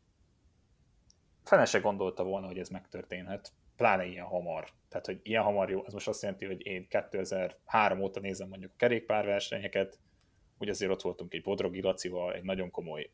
Fene 1.43 1.65
se 1.65 1.79
gondolta 1.79 2.23
volna, 2.23 2.47
hogy 2.47 2.59
ez 2.59 2.69
megtörténhet, 2.69 3.53
pláne 3.75 4.05
ilyen 4.05 4.25
hamar. 4.25 4.69
Tehát, 4.87 5.05
hogy 5.05 5.19
ilyen 5.23 5.43
hamar 5.43 5.69
jó, 5.69 5.85
ez 5.85 5.93
most 5.93 6.07
azt 6.07 6.21
jelenti, 6.21 6.45
hogy 6.45 6.65
én 6.65 6.87
2003 6.87 8.01
óta 8.01 8.19
nézem 8.19 8.47
mondjuk 8.47 8.71
a 8.71 8.77
kerékpárversenyeket, 8.77 9.99
ugye 10.57 10.71
azért 10.71 10.91
ott 10.91 11.01
voltunk 11.01 11.33
egy 11.33 11.41
Bodrogi 11.41 11.81
Lacival, 11.81 12.33
egy 12.33 12.43
nagyon 12.43 12.71
komoly 12.71 13.09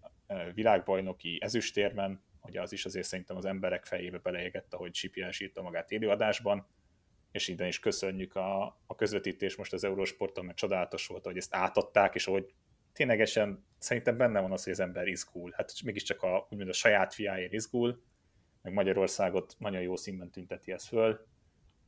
világbajnoki 0.53 1.37
ezüstérben, 1.41 2.23
ugye 2.41 2.61
az 2.61 2.71
is 2.71 2.85
azért 2.85 3.07
szerintem 3.07 3.35
az 3.35 3.45
emberek 3.45 3.85
fejébe 3.85 4.17
beleégette, 4.17 4.77
hogy 4.77 4.95
Sipi 4.95 5.21
elsírta 5.21 5.61
magát 5.61 5.91
élőadásban, 5.91 6.67
és 7.35 7.47
innen 7.47 7.67
is 7.67 7.79
köszönjük 7.79 8.35
a, 8.35 8.63
a 8.85 8.95
közvetítés 8.95 9.55
most 9.55 9.73
az 9.73 9.83
Eurosporton, 9.83 10.45
mert 10.45 10.57
csodálatos 10.57 11.07
volt, 11.07 11.25
hogy 11.25 11.37
ezt 11.37 11.55
átadták, 11.55 12.15
és 12.15 12.25
hogy 12.25 12.53
ténylegesen 12.93 13.65
szerintem 13.77 14.17
benne 14.17 14.39
van 14.39 14.51
az, 14.51 14.63
hogy 14.63 14.73
az 14.73 14.79
ember 14.79 15.07
izgul. 15.07 15.51
Hát 15.55 15.73
mégiscsak 15.83 16.23
a, 16.23 16.47
úgymond 16.49 16.69
a 16.69 16.73
saját 16.73 17.13
fiáért 17.13 17.53
izgul, 17.53 18.03
meg 18.61 18.73
Magyarországot 18.73 19.55
nagyon 19.57 19.81
jó 19.81 19.95
színben 19.95 20.31
tünteti 20.31 20.71
ezt 20.71 20.87
föl, 20.87 21.27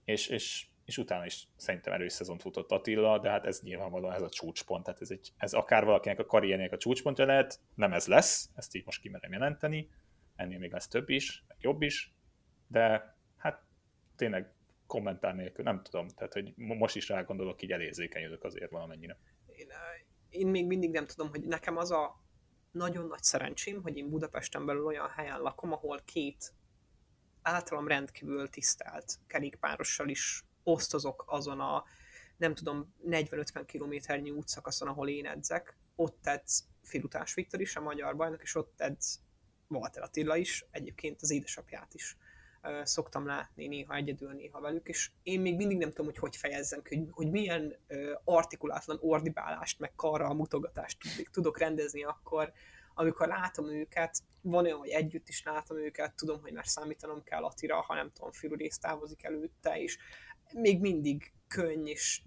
és, 0.06 0.28
és, 0.28 0.68
és 0.86 0.98
utána 0.98 1.26
is 1.26 1.48
szerintem 1.56 1.94
erős 1.94 2.14
szezont 2.14 2.42
futott 2.42 2.72
Attila, 2.72 3.20
de 3.20 3.30
hát 3.30 3.46
ez 3.46 3.62
nyilvánvalóan 3.62 4.14
ez 4.14 4.22
a 4.22 4.30
csúcspont, 4.30 4.84
tehát 4.84 5.02
ez, 5.02 5.12
egy, 5.12 5.32
ez 5.38 5.54
akár 5.54 5.86
valakinek 5.86 6.20
a 6.20 6.26
karriernek 6.26 6.72
a 6.72 6.78
csúcspontja 6.78 7.26
lehet, 7.26 7.60
nem 7.76 7.94
ez 7.94 8.08
lesz, 8.08 8.50
ezt 8.56 8.76
így 8.76 8.86
most 8.86 9.02
kimerem 9.02 9.32
jelenteni, 9.32 9.90
ennél 10.36 10.60
még 10.60 10.72
lesz 10.72 10.88
több 10.88 11.10
is, 11.10 11.44
meg 11.48 11.58
jobb 11.60 11.82
is, 11.82 12.14
de 12.68 13.16
hát 13.38 13.64
tényleg 14.16 14.56
kommentár 14.88 15.36
nélkül, 15.36 15.64
nem 15.64 15.84
tudom, 15.84 16.08
tehát 16.08 16.34
hogy 16.34 16.54
most 16.56 16.96
is 16.96 17.08
rá 17.10 17.22
gondolok, 17.22 17.62
így 17.62 17.72
elérzékenyülök 17.72 18.44
azért 18.44 18.72
valamennyire. 18.72 19.18
Én, 19.46 19.68
én 20.30 20.48
még 20.48 20.66
mindig 20.66 20.92
nem 20.92 21.06
tudom, 21.06 21.30
hogy 21.30 21.44
nekem 21.44 21.78
az 21.78 21.92
a 21.92 22.22
nagyon 22.72 23.08
nagy 23.08 23.24
szerencsém, 23.24 23.82
hogy 23.82 23.98
én 23.98 24.10
Budapesten 24.10 24.66
belül 24.66 24.86
olyan 24.86 25.10
helyen 25.10 25.40
lakom, 25.40 25.72
ahol 25.72 26.02
két 26.06 26.54
általam 27.42 27.88
rendkívül 27.88 28.50
tisztelt 28.50 29.20
kerékpárossal 29.28 30.10
is 30.10 30.44
osztozok 30.64 31.24
azon 31.28 31.60
a 31.60 31.84
nem 32.38 32.56
tudom, 32.56 32.94
40-50 33.08 33.64
kilométernyi 33.66 34.32
útszakaszon, 34.32 34.88
ahol 34.88 35.10
én 35.10 35.26
edzek. 35.26 35.78
Ott 35.96 36.28
edz 36.28 36.68
Filutás 36.82 37.34
Viktor 37.34 37.62
is, 37.62 37.76
a 37.76 37.82
magyar 37.82 38.16
bajnok, 38.16 38.42
és 38.42 38.56
ott 38.56 38.82
edz 38.82 39.22
Walter 39.68 40.04
Attila 40.04 40.36
is, 40.36 40.66
egyébként 40.72 41.22
az 41.22 41.32
édesapját 41.32 41.94
is 41.94 42.18
szoktam 42.84 43.26
látni 43.26 43.68
néha 43.68 43.96
egyedül, 43.96 44.34
néha 44.34 44.62
velük, 44.62 44.88
és 44.88 45.12
én 45.24 45.42
még 45.42 45.56
mindig 45.56 45.78
nem 45.78 45.90
tudom, 45.90 46.06
hogy 46.06 46.18
hogy 46.18 46.36
fejezzem 46.36 46.82
hogy, 46.90 47.08
hogy 47.12 47.30
milyen 47.30 47.76
artikulátlan 48.24 48.98
ordibálást, 49.02 49.80
meg 49.80 49.96
karral 49.96 50.34
mutogatást 50.34 50.98
tudok, 51.32 51.60
rendezni 51.60 52.04
akkor, 52.04 52.52
amikor 52.94 53.28
látom 53.28 53.70
őket, 53.70 54.20
van 54.42 54.66
olyan, 54.66 54.78
hogy 54.78 54.90
együtt 54.90 55.30
is 55.30 55.44
látom 55.44 55.78
őket, 55.78 56.16
tudom, 56.16 56.42
hogy 56.42 56.54
már 56.54 56.68
számítanom 56.68 57.24
kell 57.24 57.44
Attira, 57.44 57.82
ha 57.82 57.94
nem 57.94 58.12
tudom, 58.12 58.32
Firudész 58.32 58.78
távozik 58.78 59.24
előtte, 59.24 59.82
és 59.82 59.98
még 60.54 60.80
mindig 60.80 61.34
könny, 61.48 61.86
és 61.86 62.22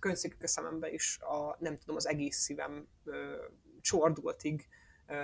könyszikük 0.00 0.42
a 0.42 0.46
szemembe 0.46 0.92
is, 0.92 1.18
a, 1.20 1.56
nem 1.58 1.78
tudom, 1.78 1.96
az 1.96 2.06
egész 2.06 2.36
szívem 2.36 2.88
ö, 3.04 3.44
csordultig 3.80 4.68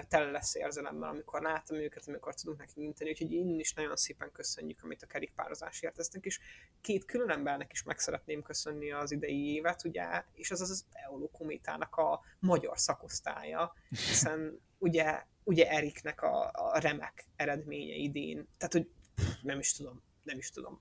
tele 0.09 0.31
lesz 0.31 0.55
érzelemmel, 0.55 1.09
amikor 1.09 1.43
látom 1.43 1.77
őket, 1.77 2.09
amikor 2.09 2.35
tudunk 2.35 2.59
neki 2.59 2.83
inteni, 2.83 3.11
úgyhogy 3.11 3.33
innen 3.33 3.59
is 3.59 3.73
nagyon 3.75 3.97
szépen 3.97 4.33
köszönjük, 4.33 4.83
amit 4.83 5.03
a 5.03 5.07
kerékpározásért 5.07 5.95
tesznek, 5.95 6.25
és 6.25 6.41
két 6.81 7.05
külön 7.05 7.31
embernek 7.31 7.73
is 7.73 7.83
meg 7.83 7.99
szeretném 7.99 8.43
köszönni 8.43 8.93
az 8.93 9.11
idei 9.11 9.55
évet, 9.55 9.85
ugye, 9.85 10.25
és 10.33 10.51
az 10.51 10.61
az, 10.61 10.71
az 10.71 10.85
Eolo 10.93 11.29
Kométának 11.29 11.97
a 11.97 12.21
magyar 12.39 12.79
szakosztálya, 12.79 13.75
hiszen 13.89 14.61
ugye, 14.79 15.23
ugye 15.45 15.71
Eriknek 15.71 16.23
a, 16.23 16.51
a 16.53 16.79
remek 16.79 17.27
eredménye 17.37 17.95
idén, 17.95 18.49
tehát 18.57 18.73
hogy 18.73 18.91
nem 19.43 19.59
is 19.59 19.73
tudom, 19.73 20.03
nem 20.23 20.39
is 20.39 20.51
tudom. 20.51 20.81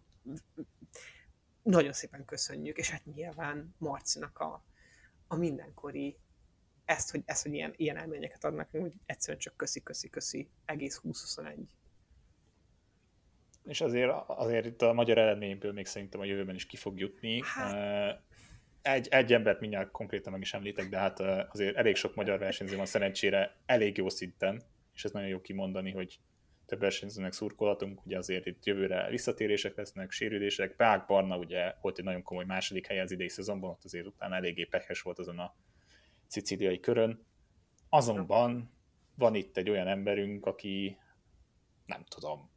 Nagyon 1.63 1.93
szépen 1.93 2.25
köszönjük, 2.25 2.77
és 2.77 2.89
hát 2.89 3.05
nyilván 3.05 3.75
Marcinak 3.77 4.39
a, 4.39 4.63
a 5.27 5.35
mindenkori 5.35 6.17
ezt, 6.91 7.11
hogy, 7.11 7.21
ezt, 7.25 7.43
hogy 7.43 7.53
ilyen, 7.53 7.73
ilyen 7.75 7.97
elményeket 7.97 8.43
adnak, 8.43 8.69
hogy 8.71 8.91
egyszerűen 9.05 9.39
csak 9.39 9.57
köszi, 9.57 9.83
köszi, 9.83 10.09
köszi, 10.09 10.49
egész 10.65 10.99
2021. 10.99 11.57
És 13.65 13.81
azért, 13.81 14.11
azért 14.27 14.65
itt 14.65 14.81
a 14.81 14.93
magyar 14.93 15.17
eredményből 15.17 15.73
még 15.73 15.85
szerintem 15.85 16.19
a 16.19 16.25
jövőben 16.25 16.55
is 16.55 16.65
ki 16.65 16.75
fog 16.75 16.99
jutni. 16.99 17.41
Hát... 17.43 18.21
Egy, 18.81 19.07
egy 19.07 19.33
embert 19.33 19.59
mindjárt 19.59 19.91
konkrétan 19.91 20.31
meg 20.31 20.41
is 20.41 20.53
említek, 20.53 20.89
de 20.89 20.97
hát 20.97 21.19
azért 21.51 21.75
elég 21.75 21.95
sok 21.95 22.15
magyar 22.15 22.39
versenyző 22.39 22.75
van 22.75 22.85
szerencsére 22.85 23.55
elég 23.65 23.97
jó 23.97 24.09
szinten, 24.09 24.61
és 24.93 25.03
ez 25.03 25.11
nagyon 25.11 25.29
jó 25.29 25.41
kimondani, 25.41 25.91
hogy 25.91 26.19
több 26.65 26.79
versenyzőnek 26.79 27.33
szurkolhatunk, 27.33 28.05
ugye 28.05 28.17
azért 28.17 28.45
itt 28.45 28.65
jövőre 28.65 29.09
visszatérések 29.09 29.75
lesznek, 29.75 30.11
sérülések, 30.11 30.75
Pák 30.75 31.05
Barna 31.05 31.37
ugye 31.37 31.73
volt 31.81 31.97
egy 31.97 32.03
nagyon 32.03 32.23
komoly 32.23 32.45
második 32.45 32.87
helye 32.87 33.01
az 33.01 33.11
idei 33.11 33.29
szezonban, 33.29 33.69
ott 33.69 33.83
azért 33.83 34.05
utána 34.05 34.35
eléggé 34.35 34.63
pehes 34.63 35.01
volt 35.01 35.19
azon 35.19 35.39
a 35.39 35.55
szicíliai 36.31 36.79
körön. 36.79 37.25
Azonban 37.89 38.71
van 39.15 39.35
itt 39.35 39.57
egy 39.57 39.69
olyan 39.69 39.87
emberünk, 39.87 40.45
aki 40.45 40.97
nem 41.85 42.03
tudom, 42.03 42.49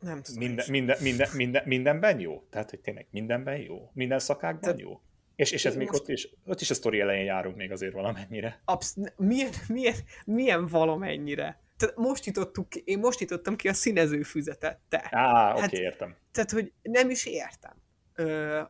nem 0.00 0.22
tudom 0.22 0.40
minden, 0.40 0.66
minden, 0.70 0.96
minden, 1.02 1.28
minden, 1.34 1.62
mindenben 1.66 2.20
jó? 2.20 2.46
Tehát, 2.50 2.70
hogy 2.70 2.80
tényleg 2.80 3.06
mindenben 3.10 3.56
jó? 3.56 3.90
Minden 3.94 4.18
szakákban 4.18 4.76
Te, 4.76 4.82
jó? 4.82 5.00
És, 5.36 5.50
és 5.50 5.64
ez 5.64 5.76
még 5.76 5.88
most... 5.88 6.00
ott 6.00 6.08
is, 6.08 6.28
ott 6.44 6.60
is 6.60 6.70
a 6.70 6.74
sztori 6.74 7.00
elején 7.00 7.24
járunk 7.24 7.56
még 7.56 7.72
azért 7.72 7.92
valamennyire. 7.92 8.60
Absz- 8.64 9.16
milyen, 9.16 9.50
milyen, 9.68 9.94
milyen 10.24 10.66
valamennyire? 10.66 11.60
Tehát 11.76 11.96
most 11.96 12.24
jutottuk, 12.24 12.74
én 12.74 12.98
most 12.98 13.20
jutottam 13.20 13.56
ki 13.56 13.68
a 13.68 13.72
színező 13.74 14.22
füzetet, 14.22 14.80
te. 14.88 15.08
Á, 15.10 15.54
hát, 15.56 15.64
oké, 15.64 15.80
értem. 15.80 16.16
Tehát, 16.32 16.50
hogy 16.50 16.72
nem 16.82 17.10
is 17.10 17.26
értem. 17.26 17.82
Ö, 18.14 18.62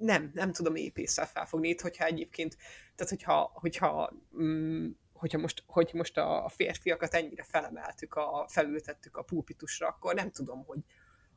nem, 0.00 0.30
nem 0.34 0.52
tudom 0.52 0.74
épésszel 0.74 1.26
felfogni 1.26 1.68
itt, 1.68 1.80
hogyha 1.80 2.04
egyébként, 2.04 2.56
tehát 2.94 3.12
hogyha, 3.12 3.50
hogyha 3.54 4.12
mm, 4.42 4.88
hogyha 5.12 5.38
most, 5.38 5.62
hogy 5.66 5.90
most 5.92 6.18
a 6.18 6.50
férfiakat 6.54 7.14
ennyire 7.14 7.42
felemeltük, 7.42 8.14
a, 8.14 8.46
felültettük 8.48 9.16
a 9.16 9.22
pulpitusra, 9.22 9.88
akkor 9.88 10.14
nem 10.14 10.30
tudom, 10.30 10.64
hogy, 10.64 10.78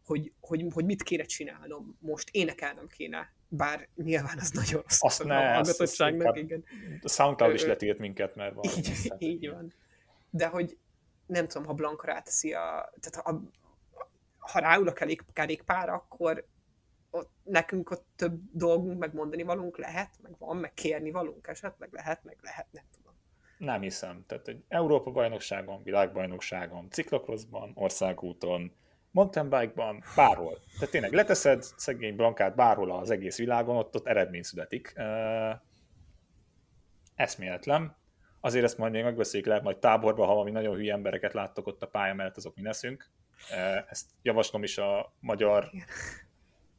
hogy, 0.06 0.32
hogy, 0.40 0.66
hogy 0.74 0.86
mit 0.86 1.04
kéne 1.04 1.24
csinálnom 1.24 1.98
most. 2.00 2.30
Énekelnem 2.32 2.88
kéne, 2.88 3.34
bár 3.48 3.90
nyilván 3.96 4.38
az 4.40 4.52
nagyon 4.52 4.82
rossz 4.82 5.04
azt 5.04 5.24
ne, 5.24 5.38
a 5.38 5.54
hallgatottságnak. 5.54 6.38
Igen. 6.38 6.64
A 7.02 7.10
SoundCloud 7.10 7.54
is 7.54 7.66
letilt 7.66 7.98
minket, 7.98 8.36
mert 8.36 8.54
van. 8.54 8.64
Így, 8.78 9.14
így 9.18 9.50
van. 9.50 9.74
De 10.30 10.48
hogy 10.48 10.78
nem 11.26 11.48
tudom, 11.48 11.68
ha 11.68 11.74
Blanka 11.74 12.06
ráteszi 12.06 12.54
a... 12.54 12.94
Tehát 13.00 13.16
ha, 13.26 13.42
ha 14.38 14.60
ráül 14.60 14.88
a 14.88 14.94
kerékpára, 15.34 15.94
akkor 15.94 16.48
ott, 17.14 17.32
nekünk 17.44 17.92
ott 17.92 18.06
több 18.16 18.40
dolgunk, 18.52 19.00
meg 19.00 19.14
mondani 19.14 19.44
valunk 19.44 19.78
lehet, 19.78 20.10
meg 20.22 20.36
van, 20.38 20.58
meg 20.58 20.74
kérni 20.74 21.12
valunk 21.12 21.48
esetleg 21.48 21.90
lehet, 21.92 22.24
meg 22.24 22.38
lehet, 22.42 22.68
nem 22.72 22.84
tudom. 22.96 23.14
Nem 23.58 23.82
hiszem. 23.82 24.24
Tehát 24.28 24.48
egy 24.48 24.64
Európa 24.68 25.12
bajnokságon, 25.12 25.84
világbajnokságon, 25.84 26.90
ciklokroszban, 26.90 27.72
országúton, 27.76 28.72
mountain 29.12 29.50
bike-ban, 29.50 30.04
bárhol. 30.16 30.60
Tehát 30.74 30.92
tényleg 30.92 31.14
leteszed 31.14 31.64
szegény 31.64 32.16
Blankát 32.16 32.56
bárhol 32.56 32.92
az 32.92 33.10
egész 33.10 33.38
világon, 33.38 33.76
ott, 33.76 33.96
ott 33.96 34.08
eredmény 34.08 34.44
születik. 34.44 34.94
Eszméletlen. 37.16 37.96
Azért 38.40 38.64
ezt 38.64 38.78
majd 38.78 38.92
még 38.92 39.04
megbeszéljük, 39.04 39.48
lehet 39.48 39.64
majd 39.64 39.78
táborba, 39.78 40.26
ha 40.26 40.34
valami 40.34 40.52
nagyon 40.52 40.76
hülye 40.76 40.94
embereket 40.94 41.34
láttok 41.34 41.68
ott 41.68 41.84
a 41.84 41.88
pálya 41.88 42.14
mellett, 42.14 42.38
azok 42.38 42.56
mi 42.56 42.62
leszünk. 42.62 43.10
Ezt 43.90 44.10
javaslom 44.22 44.64
is 44.64 44.78
a 44.78 45.14
magyar 45.20 45.72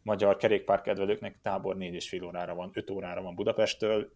magyar 0.05 0.37
kerékpárkedvelőknek 0.37 1.41
tábor 1.43 1.77
4,5 1.77 2.25
órára 2.25 2.55
van, 2.55 2.71
5 2.73 2.91
órára 2.91 3.23
van 3.23 3.35
Budapesttől, 3.35 4.13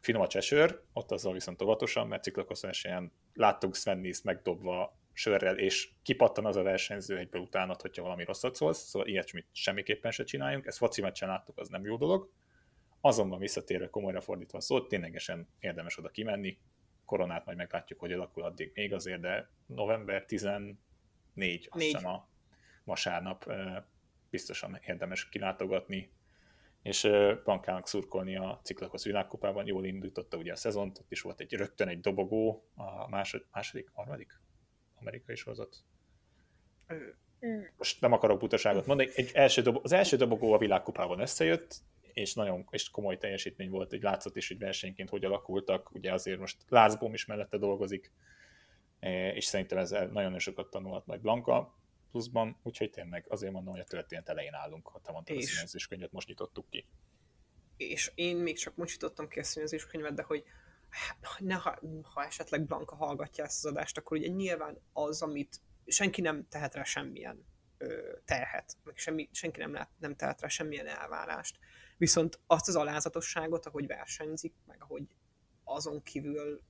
finom 0.00 0.22
a 0.22 0.26
csesőr, 0.26 0.82
ott 0.92 1.10
azzal 1.10 1.32
viszont 1.32 1.62
óvatosan, 1.62 2.06
mert 2.06 2.22
ciklokos 2.22 2.60
versenyen 2.60 3.12
láttuk 3.34 3.74
Sven 3.74 4.06
megdobva 4.24 4.98
sörrel, 5.12 5.58
és 5.58 5.90
kipattan 6.02 6.46
az 6.46 6.56
a 6.56 6.62
versenyző 6.62 7.18
egyből 7.18 7.40
utána, 7.40 7.76
hogyha 7.78 8.02
valami 8.02 8.24
rosszat 8.24 8.54
szólsz, 8.54 8.78
szóval 8.78 9.08
ilyesmit 9.08 9.46
semmiképpen 9.52 10.10
se 10.10 10.24
csináljunk, 10.24 10.66
ezt 10.66 10.78
foci 10.78 11.00
meccsen 11.00 11.28
láttuk, 11.28 11.58
az 11.58 11.68
nem 11.68 11.84
jó 11.84 11.96
dolog. 11.96 12.30
Azonban 13.00 13.38
visszatérve 13.38 13.90
komolyra 13.90 14.20
fordítva 14.20 14.60
szót, 14.60 14.88
ténylegesen 14.88 15.48
érdemes 15.58 15.98
oda 15.98 16.08
kimenni, 16.08 16.58
koronát 17.04 17.44
majd 17.44 17.56
meglátjuk, 17.56 18.00
hogy 18.00 18.12
alakul 18.12 18.42
addig 18.42 18.70
még 18.74 18.92
azért, 18.92 19.20
de 19.20 19.50
november 19.66 20.24
14, 20.24 20.76
azt 21.68 21.84
hiszem 21.84 22.06
a 22.06 22.28
vasárnap 22.84 23.52
biztosan 24.30 24.80
érdemes 24.86 25.28
kilátogatni, 25.28 26.10
és 26.82 27.08
Bankának 27.44 27.88
szurkolni 27.88 28.36
a 28.36 28.60
Ciklakos 28.62 29.04
világkupában, 29.04 29.66
jól 29.66 29.84
indította 29.84 30.36
ugye 30.36 30.52
a 30.52 30.56
szezont, 30.56 30.98
ott 30.98 31.12
is 31.12 31.20
volt 31.20 31.40
egy 31.40 31.52
rögtön 31.52 31.88
egy 31.88 32.00
dobogó, 32.00 32.68
a 32.74 33.08
másod, 33.08 33.46
második, 33.52 33.88
harmadik 33.92 34.40
amerikai 34.98 35.34
sorozat. 35.34 35.76
Most 37.76 38.00
nem 38.00 38.12
akarok 38.12 38.38
butaságot 38.38 38.86
mondani, 38.86 39.10
egy 39.14 39.30
első 39.34 39.62
dobo, 39.62 39.80
az 39.82 39.92
első 39.92 40.16
dobogó 40.16 40.52
a 40.52 40.58
világkupában 40.58 41.20
összejött, 41.20 41.74
és 42.12 42.34
nagyon 42.34 42.66
és 42.70 42.90
komoly 42.90 43.18
teljesítmény 43.18 43.70
volt, 43.70 43.92
egy 43.92 44.02
látszott 44.02 44.36
is, 44.36 44.48
hogy 44.48 44.58
versenyként 44.58 45.08
hogy 45.08 45.24
alakultak, 45.24 45.94
ugye 45.94 46.12
azért 46.12 46.38
most 46.38 46.56
Lászbóm 46.68 47.14
is 47.14 47.26
mellette 47.26 47.58
dolgozik, 47.58 48.12
és 49.34 49.44
szerintem 49.44 49.78
ezzel 49.78 50.06
nagyon 50.06 50.38
sokat 50.38 50.70
tanulhat 50.70 51.06
majd 51.06 51.20
Blanka, 51.20 51.74
pluszban, 52.10 52.56
úgyhogy 52.62 52.90
tényleg 52.90 53.24
azért 53.28 53.52
mondom, 53.52 53.72
hogy 53.72 53.82
a 53.82 53.84
történet 53.84 54.28
elején 54.28 54.54
állunk, 54.54 54.88
ha 54.88 55.00
te 55.00 55.12
mondtad 55.12 55.36
és, 55.36 55.44
a 55.44 55.54
színezéskönyvet, 55.54 56.12
most 56.12 56.28
nyitottuk 56.28 56.68
ki. 56.70 56.86
És 57.76 58.12
én 58.14 58.36
még 58.36 58.58
csak 58.58 58.76
most 58.76 58.92
nyitottam 58.92 59.28
ki 59.28 59.38
a 59.38 59.44
színezéskönyvet, 59.44 60.14
de 60.14 60.22
hogy 60.22 60.44
ne, 61.38 61.54
ha, 61.54 61.78
ha 62.02 62.24
esetleg 62.24 62.66
Blanka 62.66 62.94
hallgatja 62.96 63.44
ezt 63.44 63.64
az 63.64 63.70
adást, 63.70 63.98
akkor 63.98 64.16
ugye 64.16 64.28
nyilván 64.28 64.78
az, 64.92 65.22
amit 65.22 65.60
senki 65.86 66.20
nem 66.20 66.48
tehet 66.48 66.74
rá 66.74 66.82
semmilyen 66.82 67.46
ö, 67.78 68.12
terhet, 68.24 68.76
meg 68.84 68.96
semmi, 68.96 69.28
senki 69.32 69.60
nem, 69.60 69.72
lát, 69.72 69.90
nem 69.98 70.16
tehet 70.16 70.40
rá 70.40 70.48
semmilyen 70.48 70.86
elvárást. 70.86 71.58
Viszont 71.96 72.40
azt 72.46 72.68
az 72.68 72.76
alázatosságot, 72.76 73.66
ahogy 73.66 73.86
versenyzik, 73.86 74.54
meg 74.66 74.82
ahogy 74.82 75.16
azon 75.64 76.02
kívül 76.02 76.62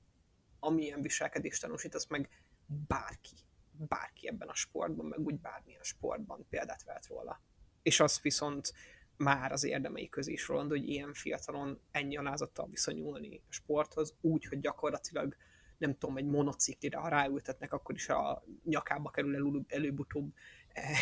amilyen 0.61 1.03
viselkedést 1.03 1.61
tanúsít, 1.61 1.95
azt 1.95 2.09
meg 2.09 2.29
bárki 2.67 3.35
bárki 3.79 4.29
ebben 4.29 4.49
a 4.49 4.55
sportban, 4.55 5.07
meg 5.07 5.19
úgy 5.19 5.41
bármilyen 5.41 5.83
sportban 5.83 6.47
példát 6.49 6.85
vett 6.85 7.07
róla. 7.07 7.43
És 7.83 8.01
az 8.01 8.21
viszont 8.21 8.73
már 9.17 9.53
az 9.53 9.65
érdemei 9.65 10.09
közé 10.09 10.33
is 10.33 10.49
róla, 10.49 10.67
hogy 10.67 10.89
ilyen 10.89 11.13
fiatalon 11.13 11.81
ennyi 11.91 12.17
alázattal 12.17 12.69
viszonyulni 12.69 13.43
a 13.49 13.53
sporthoz, 13.53 14.15
úgy, 14.21 14.45
hogy 14.45 14.61
gyakorlatilag 14.61 15.37
nem 15.79 15.99
tudom, 15.99 16.17
egy 16.17 16.25
monociklire, 16.25 16.99
ha 16.99 17.09
ráültetnek, 17.09 17.73
akkor 17.73 17.95
is 17.95 18.09
a 18.09 18.45
nyakába 18.65 19.11
kerül 19.11 19.35
elő, 19.35 19.61
előbb-utóbb 19.69 20.33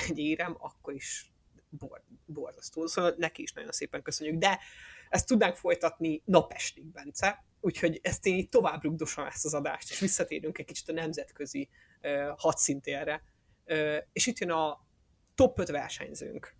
egy 0.08 0.18
érem, 0.18 0.56
akkor 0.58 0.94
is 0.94 1.32
bor, 1.68 2.02
borzasztó. 2.26 2.86
Szóval 2.86 3.14
neki 3.18 3.42
is 3.42 3.52
nagyon 3.52 3.72
szépen 3.72 4.02
köszönjük. 4.02 4.38
De 4.38 4.58
ezt 5.08 5.26
tudnánk 5.26 5.56
folytatni 5.56 6.22
napestig, 6.24 6.84
Bence, 6.84 7.44
úgyhogy 7.60 8.00
ezt 8.02 8.26
én 8.26 8.34
így 8.34 8.48
tovább 8.48 8.82
rugdosom 8.82 9.26
ezt 9.26 9.44
az 9.44 9.54
adást, 9.54 9.90
és 9.90 9.98
visszatérünk 9.98 10.58
egy 10.58 10.66
kicsit 10.66 10.88
a 10.88 10.92
nemzetközi 10.92 11.68
hadszintérre. 12.36 13.22
És 14.12 14.26
itt 14.26 14.38
jön 14.38 14.50
a 14.50 14.80
top 15.34 15.58
5 15.58 15.68
versenyzőnk. 15.68 16.54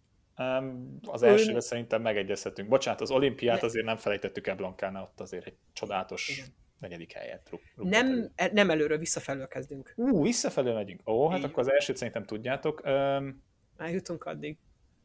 Az 1.03 1.23
elsőre 1.23 1.55
Ön... 1.55 1.61
szerintem 1.61 2.03
megegyezhetünk. 2.03 2.69
Bocsánat, 2.69 3.01
az 3.01 3.11
olimpiát 3.11 3.61
ne. 3.61 3.67
azért 3.67 3.85
nem 3.85 3.97
felejtettük 3.97 4.47
el 4.47 4.57
Blancánál, 4.57 5.03
ott 5.03 5.21
azért 5.21 5.47
egy 5.47 5.57
csodálatos 5.73 6.29
Igen. 6.29 6.47
negyedik 6.79 7.13
helyet. 7.13 7.51
Nem, 7.75 8.33
e, 8.35 8.51
nem 8.53 8.71
előről, 8.71 8.99
visszafelől 8.99 9.49
kezdünk. 9.49 9.93
Ú, 9.97 10.23
visszafelől 10.23 10.75
megyünk. 10.75 11.09
Ó, 11.09 11.29
hát 11.29 11.39
Így. 11.39 11.45
akkor 11.45 11.59
az 11.59 11.71
elsőt 11.71 11.97
szerintem 11.97 12.25
tudjátok. 12.25 12.83
Um, 12.85 13.43
Eljutunk 13.77 14.25
addig. 14.25 14.59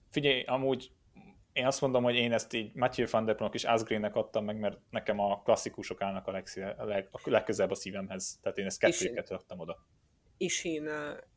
Figyelj, 0.09 0.43
amúgy 0.43 0.91
én 1.53 1.65
azt 1.65 1.81
mondom, 1.81 2.03
hogy 2.03 2.15
én 2.15 2.33
ezt 2.33 2.53
így 2.53 2.73
Matthew 2.73 3.07
Van 3.11 3.25
Der 3.25 3.35
Pronk 3.35 3.53
és 3.53 3.63
Asgreennek 3.63 4.15
adtam 4.15 4.45
meg, 4.45 4.59
mert 4.59 4.79
nekem 4.89 5.19
a 5.19 5.41
klasszikusok 5.41 6.01
állnak 6.01 6.27
a, 6.27 6.31
legszíve, 6.31 6.69
a, 6.69 6.83
leg, 6.83 7.07
a 7.11 7.29
legközelebb 7.29 7.71
a 7.71 7.75
szívemhez. 7.75 8.39
Tehát 8.41 8.57
én 8.57 8.65
ezt 8.65 8.79
kettőket 8.79 9.29
raktam 9.29 9.59
oda. 9.59 9.85
És 10.39 10.63
én, 10.63 10.89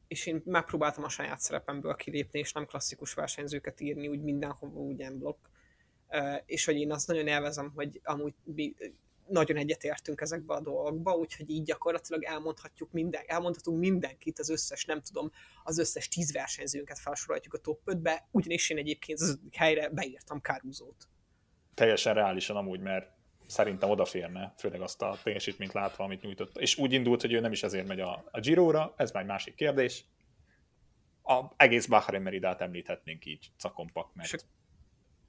és 0.09 0.27
én 0.27 0.43
megpróbáltam 0.45 1.05
a 1.05 1.09
saját 1.09 1.41
szerepemből 1.41 1.95
kilépni, 1.95 2.39
és 2.39 2.53
nem 2.53 2.67
klasszikus 2.67 3.15
versenyzőket 3.15 3.81
írni, 3.81 4.09
úgy 4.09 4.23
mindenhova 4.23 4.81
úgy 4.81 5.13
blokk. 5.13 5.47
És 6.47 6.65
hogy 6.65 6.77
én 6.77 6.93
azt 6.93 7.07
nagyon 7.07 7.27
élvezem, 7.27 7.73
hogy 7.75 8.01
amúgy 8.05 8.35
nagyon 9.27 9.57
egyetértünk 9.57 10.21
ezekbe 10.21 10.55
a 10.55 10.61
dolgokba, 10.61 11.13
úgyhogy 11.13 11.51
így 11.51 11.63
gyakorlatilag 11.63 12.25
elmondhatjuk 12.25 12.93
minden, 12.93 13.23
elmondhatunk 13.27 13.79
mindenkit, 13.79 14.39
az 14.39 14.51
összes, 14.51 14.85
nem 14.85 15.01
tudom, 15.01 15.31
az 15.65 15.79
összes 15.79 16.09
tíz 16.09 16.33
versenyzőnket 16.33 16.99
felsorolhatjuk 16.99 17.55
a 17.55 17.59
top 17.59 17.81
5-be, 17.87 18.29
ugyanis 18.31 18.71
én 18.71 18.79
egyébként 18.79 19.21
az 19.21 19.39
helyre 19.53 19.89
beírtam 19.89 20.41
Kárúzót. 20.41 21.09
Teljesen 21.75 22.15
reálisan 22.15 22.57
amúgy, 22.57 22.81
mert 22.81 23.11
szerintem 23.53 23.91
odaférne, 23.91 24.55
főleg 24.57 24.81
azt 24.81 25.03
a 25.03 25.19
teljesítményt 25.23 25.73
látva, 25.73 26.05
amit 26.05 26.23
nyújtott. 26.23 26.57
És 26.59 26.77
úgy 26.79 26.93
indult, 26.93 27.21
hogy 27.21 27.33
ő 27.33 27.41
nem 27.41 27.53
is 27.53 27.63
ezért 27.63 27.87
megy 27.87 28.01
a, 28.01 28.25
a 28.31 28.41
Giro-ra, 28.41 28.95
ez 28.97 29.11
már 29.11 29.23
egy 29.23 29.29
másik 29.29 29.55
kérdés. 29.55 30.05
A 31.23 31.45
egész 31.57 31.87
Bahrain 31.87 32.23
Meridát 32.23 32.61
említhetnénk 32.61 33.27
így, 33.27 33.53
cakompak, 33.59 34.15
mert 34.15 34.47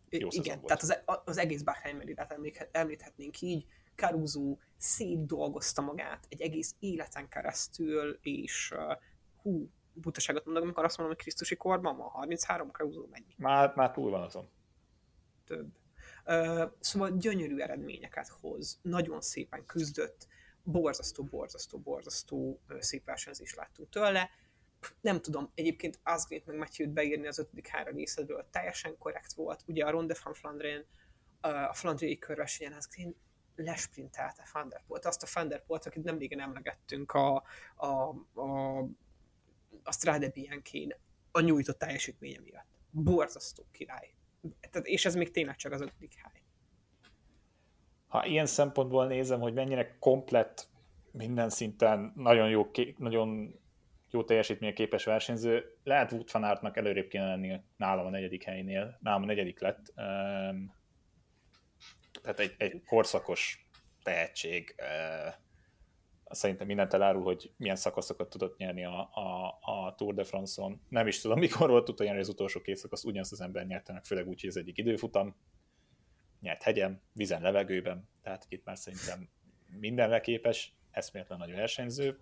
jó 0.10 0.28
igen, 0.32 0.60
volt. 0.60 0.80
tehát 0.80 1.06
az, 1.06 1.22
az 1.26 1.38
egész 1.38 1.62
Bahrain 1.62 1.96
Meridát 1.96 2.40
említhetnénk 2.72 3.42
így, 3.42 3.66
Caruso 3.96 4.58
szétdolgozta 4.78 5.82
magát 5.82 6.26
egy 6.30 6.42
egész 6.42 6.76
életen 6.80 7.28
keresztül, 7.28 8.20
és 8.22 8.74
uh, 8.76 8.98
hú, 9.42 9.70
butaságot 9.94 10.46
mondok, 10.46 10.64
amikor 10.64 10.84
azt 10.84 10.98
mondom, 10.98 11.16
hogy 11.16 11.24
Krisztusi 11.24 11.56
korban 11.56 11.98
van 11.98 12.10
33, 12.10 12.72
Caruso 12.72 13.08
mennyi? 13.12 13.36
Már, 13.38 13.74
már 13.76 13.92
túl 13.92 14.10
van 14.10 14.22
azon. 14.22 14.50
Több. 15.46 15.68
Szóval 16.80 17.18
gyönyörű 17.18 17.58
eredményeket 17.58 18.28
hoz, 18.28 18.80
nagyon 18.82 19.22
szépen 19.22 19.66
küzdött, 19.66 20.28
borzasztó, 20.64 21.24
borzasztó, 21.24 21.78
borzasztó 21.78 22.60
szép 22.80 23.06
versenyzést 23.06 23.56
láttunk 23.56 23.90
tőle. 23.90 24.30
Nem 25.02 25.22
tudom, 25.22 25.52
egyébként 25.56 26.00
Asgreen 26.04 26.42
meg 26.46 26.58
Matthew-t 26.58 26.94
beírni 26.94 27.28
az 27.28 27.40
ötödik 27.40 27.68
három 27.68 27.96
részedről 27.96 28.48
teljesen 28.52 28.98
korrekt 28.98 29.34
volt. 29.34 29.64
Ugye 29.68 29.86
a 29.86 29.90
Ronde 29.90 30.16
van 30.24 30.34
Flandrén, 30.34 30.86
a 31.42 31.74
Flandriai 31.74 32.18
körversenyen 32.18 32.74
Asgreen 32.74 33.16
lesprintelte 33.56 34.44
Thunderbolt, 34.54 35.06
azt 35.06 35.24
a 35.24 35.26
Thunderbolt, 35.26 35.86
akit 35.86 36.04
nem 36.04 36.18
régen 36.18 36.40
emlegettünk 36.40 37.12
a, 37.12 37.44
a, 37.76 37.88
a, 38.34 38.80
a 39.84 39.92
Strade 39.92 40.30
Bianchén 40.30 40.96
a 41.32 41.40
nyújtott 41.40 41.78
teljesítménye 41.78 42.40
miatt. 42.40 42.68
Borzasztó 42.92 43.66
király. 43.72 44.14
És 44.82 45.06
ez 45.06 45.16
még 45.16 45.32
tényleg 45.32 45.56
csak 45.56 45.72
az 45.72 45.82
ötödik 45.82 46.14
hely. 46.16 46.42
Ha 48.08 48.26
ilyen 48.26 48.46
szempontból 48.46 49.08
nézem, 49.08 49.40
hogy 49.40 49.54
mennyire 49.54 49.98
komplett 50.00 50.68
minden 51.12 51.50
szinten 51.50 52.14
nagyon 52.16 52.50
jó, 52.50 52.72
nagyon 52.98 53.60
jó 54.12 54.24
teljesítménye 54.24 54.74
képes 54.74 55.04
versenyző, 55.04 55.78
lehet 55.84 56.12
Wood 56.12 56.32
van 56.32 56.44
Aertnak 56.44 56.78
előrébb 56.78 57.08
kéne 57.08 57.26
lenni 57.26 57.60
nálam 57.78 58.06
a 58.06 58.10
negyedik 58.10 58.44
helynél, 58.44 58.98
nálam 59.02 59.24
a 59.24 59.26
negyedik 59.26 59.60
lett. 59.60 59.94
Tehát 62.22 62.40
egy, 62.40 62.56
egy 62.58 62.84
korszakos 62.86 63.68
tehetség. 64.04 64.76
Szerintem 66.34 66.68
mindent 66.68 66.94
elárul, 66.94 67.24
hogy 67.24 67.52
milyen 67.58 67.76
szakaszokat 67.76 68.30
tudott 68.30 68.58
nyerni 68.58 68.86
a, 68.86 69.10
a, 69.14 69.60
a 69.62 69.96
Tour 69.96 70.14
de 70.14 70.24
France-on. 70.24 70.82
Nem 70.90 71.08
is 71.08 71.22
tudom, 71.22 71.40
mikor 71.48 71.70
volt 71.70 72.00
nyerni 72.00 72.20
az 72.20 72.30
utolsó 72.30 72.62
két 72.62 72.76
szakasz, 72.76 73.04
ugyanazt 73.04 73.32
az 73.32 73.42
ember 73.42 73.66
nyerte 73.66 73.94
meg, 73.94 74.04
főleg 74.04 74.28
úgy, 74.28 74.40
hogy 74.40 74.50
ez 74.50 74.56
egyik 74.56 74.78
időfutam. 74.78 75.36
Nyert 76.40 76.64
hegyen, 76.64 77.02
vízen, 77.14 77.42
levegőben, 77.42 78.10
tehát 78.22 78.46
itt 78.50 78.66
már 78.66 78.78
szerintem 78.78 79.30
mindenre 79.80 80.20
képes, 80.20 80.76
eszméletlen 80.92 81.38
nagy 81.38 81.52
versenyző, 81.52 82.20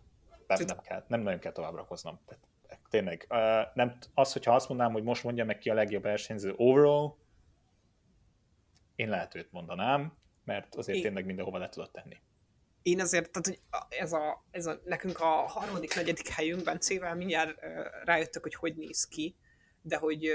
nem, 0.48 0.66
nem, 0.66 0.80
kell, 0.82 1.06
nem 1.08 1.22
nagyon 1.22 1.40
kell 1.40 1.52
tovább 1.52 1.76
rakoznom. 1.76 2.20
Tehát, 2.26 2.44
tényleg, 2.90 3.28
nem, 3.74 3.98
az, 4.14 4.34
hogyha 4.34 4.56
azt 4.56 4.70
mondanám, 4.70 4.94
hogy 4.94 5.04
most 5.04 5.24
mondja 5.24 5.46
meg 5.46 5.58
ki 5.58 5.70
a 5.70 5.74
legjobb 5.74 6.04
versenyző 6.04 6.54
overall, 6.56 7.16
én 8.96 9.10
lehet 9.10 9.36
őt 9.36 9.52
mondanám, 9.52 10.18
mert 10.44 10.76
azért 10.76 10.98
én, 10.98 11.04
tényleg 11.04 11.26
mindenhova 11.26 11.58
le 11.58 11.70
tudod 11.70 11.92
tenni. 11.92 12.18
Én 12.82 13.00
azért, 13.00 13.32
tehát 13.32 13.48
hogy 13.48 13.62
ez 14.00 14.14
a, 14.14 14.46
ez 14.52 14.66
a, 14.66 14.82
nekünk 14.86 15.20
a 15.20 15.26
harmadik, 15.26 15.96
negyedik 15.96 16.28
helyünkben 16.28 16.80
cével 16.80 17.16
mindjárt 17.16 17.60
rájöttök, 18.04 18.42
hogy 18.42 18.56
hogy 18.56 18.76
néz 18.76 19.08
ki, 19.08 19.36
de 19.82 19.98
hogy 19.98 20.26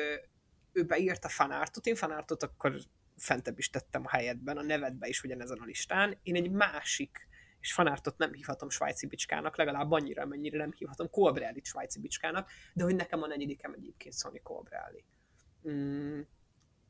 ő 0.73 0.85
beírta 0.85 1.29
fanártot, 1.29 1.87
én 1.87 1.95
fanártot 1.95 2.43
akkor 2.43 2.77
fentebb 3.17 3.59
is 3.59 3.71
tettem 3.71 4.03
a 4.05 4.09
helyedben, 4.09 4.57
a 4.57 4.63
nevedbe 4.63 5.09
is 5.09 5.23
ugyanezen 5.23 5.59
a 5.59 5.65
listán. 5.65 6.19
Én 6.23 6.35
egy 6.37 6.51
másik, 6.51 7.29
és 7.61 7.73
fanártot 7.73 8.19
nem 8.19 8.33
hívhatom 8.33 8.71
svájci 8.71 9.07
bicskának, 9.07 9.57
legalább 9.57 9.91
annyira, 9.91 10.23
amennyire 10.23 10.59
nem 10.59 10.73
hívhatom 10.73 11.11
Colbrelli 11.11 11.61
svájci 11.65 12.01
bicskának, 12.01 12.51
de 12.73 12.85
hogy 12.85 12.97
nekem 12.97 13.23
a 13.23 13.27
negyedikem 13.27 13.73
egyébként 13.73 14.15
Sonny 14.15 14.43
Colbrelli. 14.43 15.05
Mm, 15.69 16.21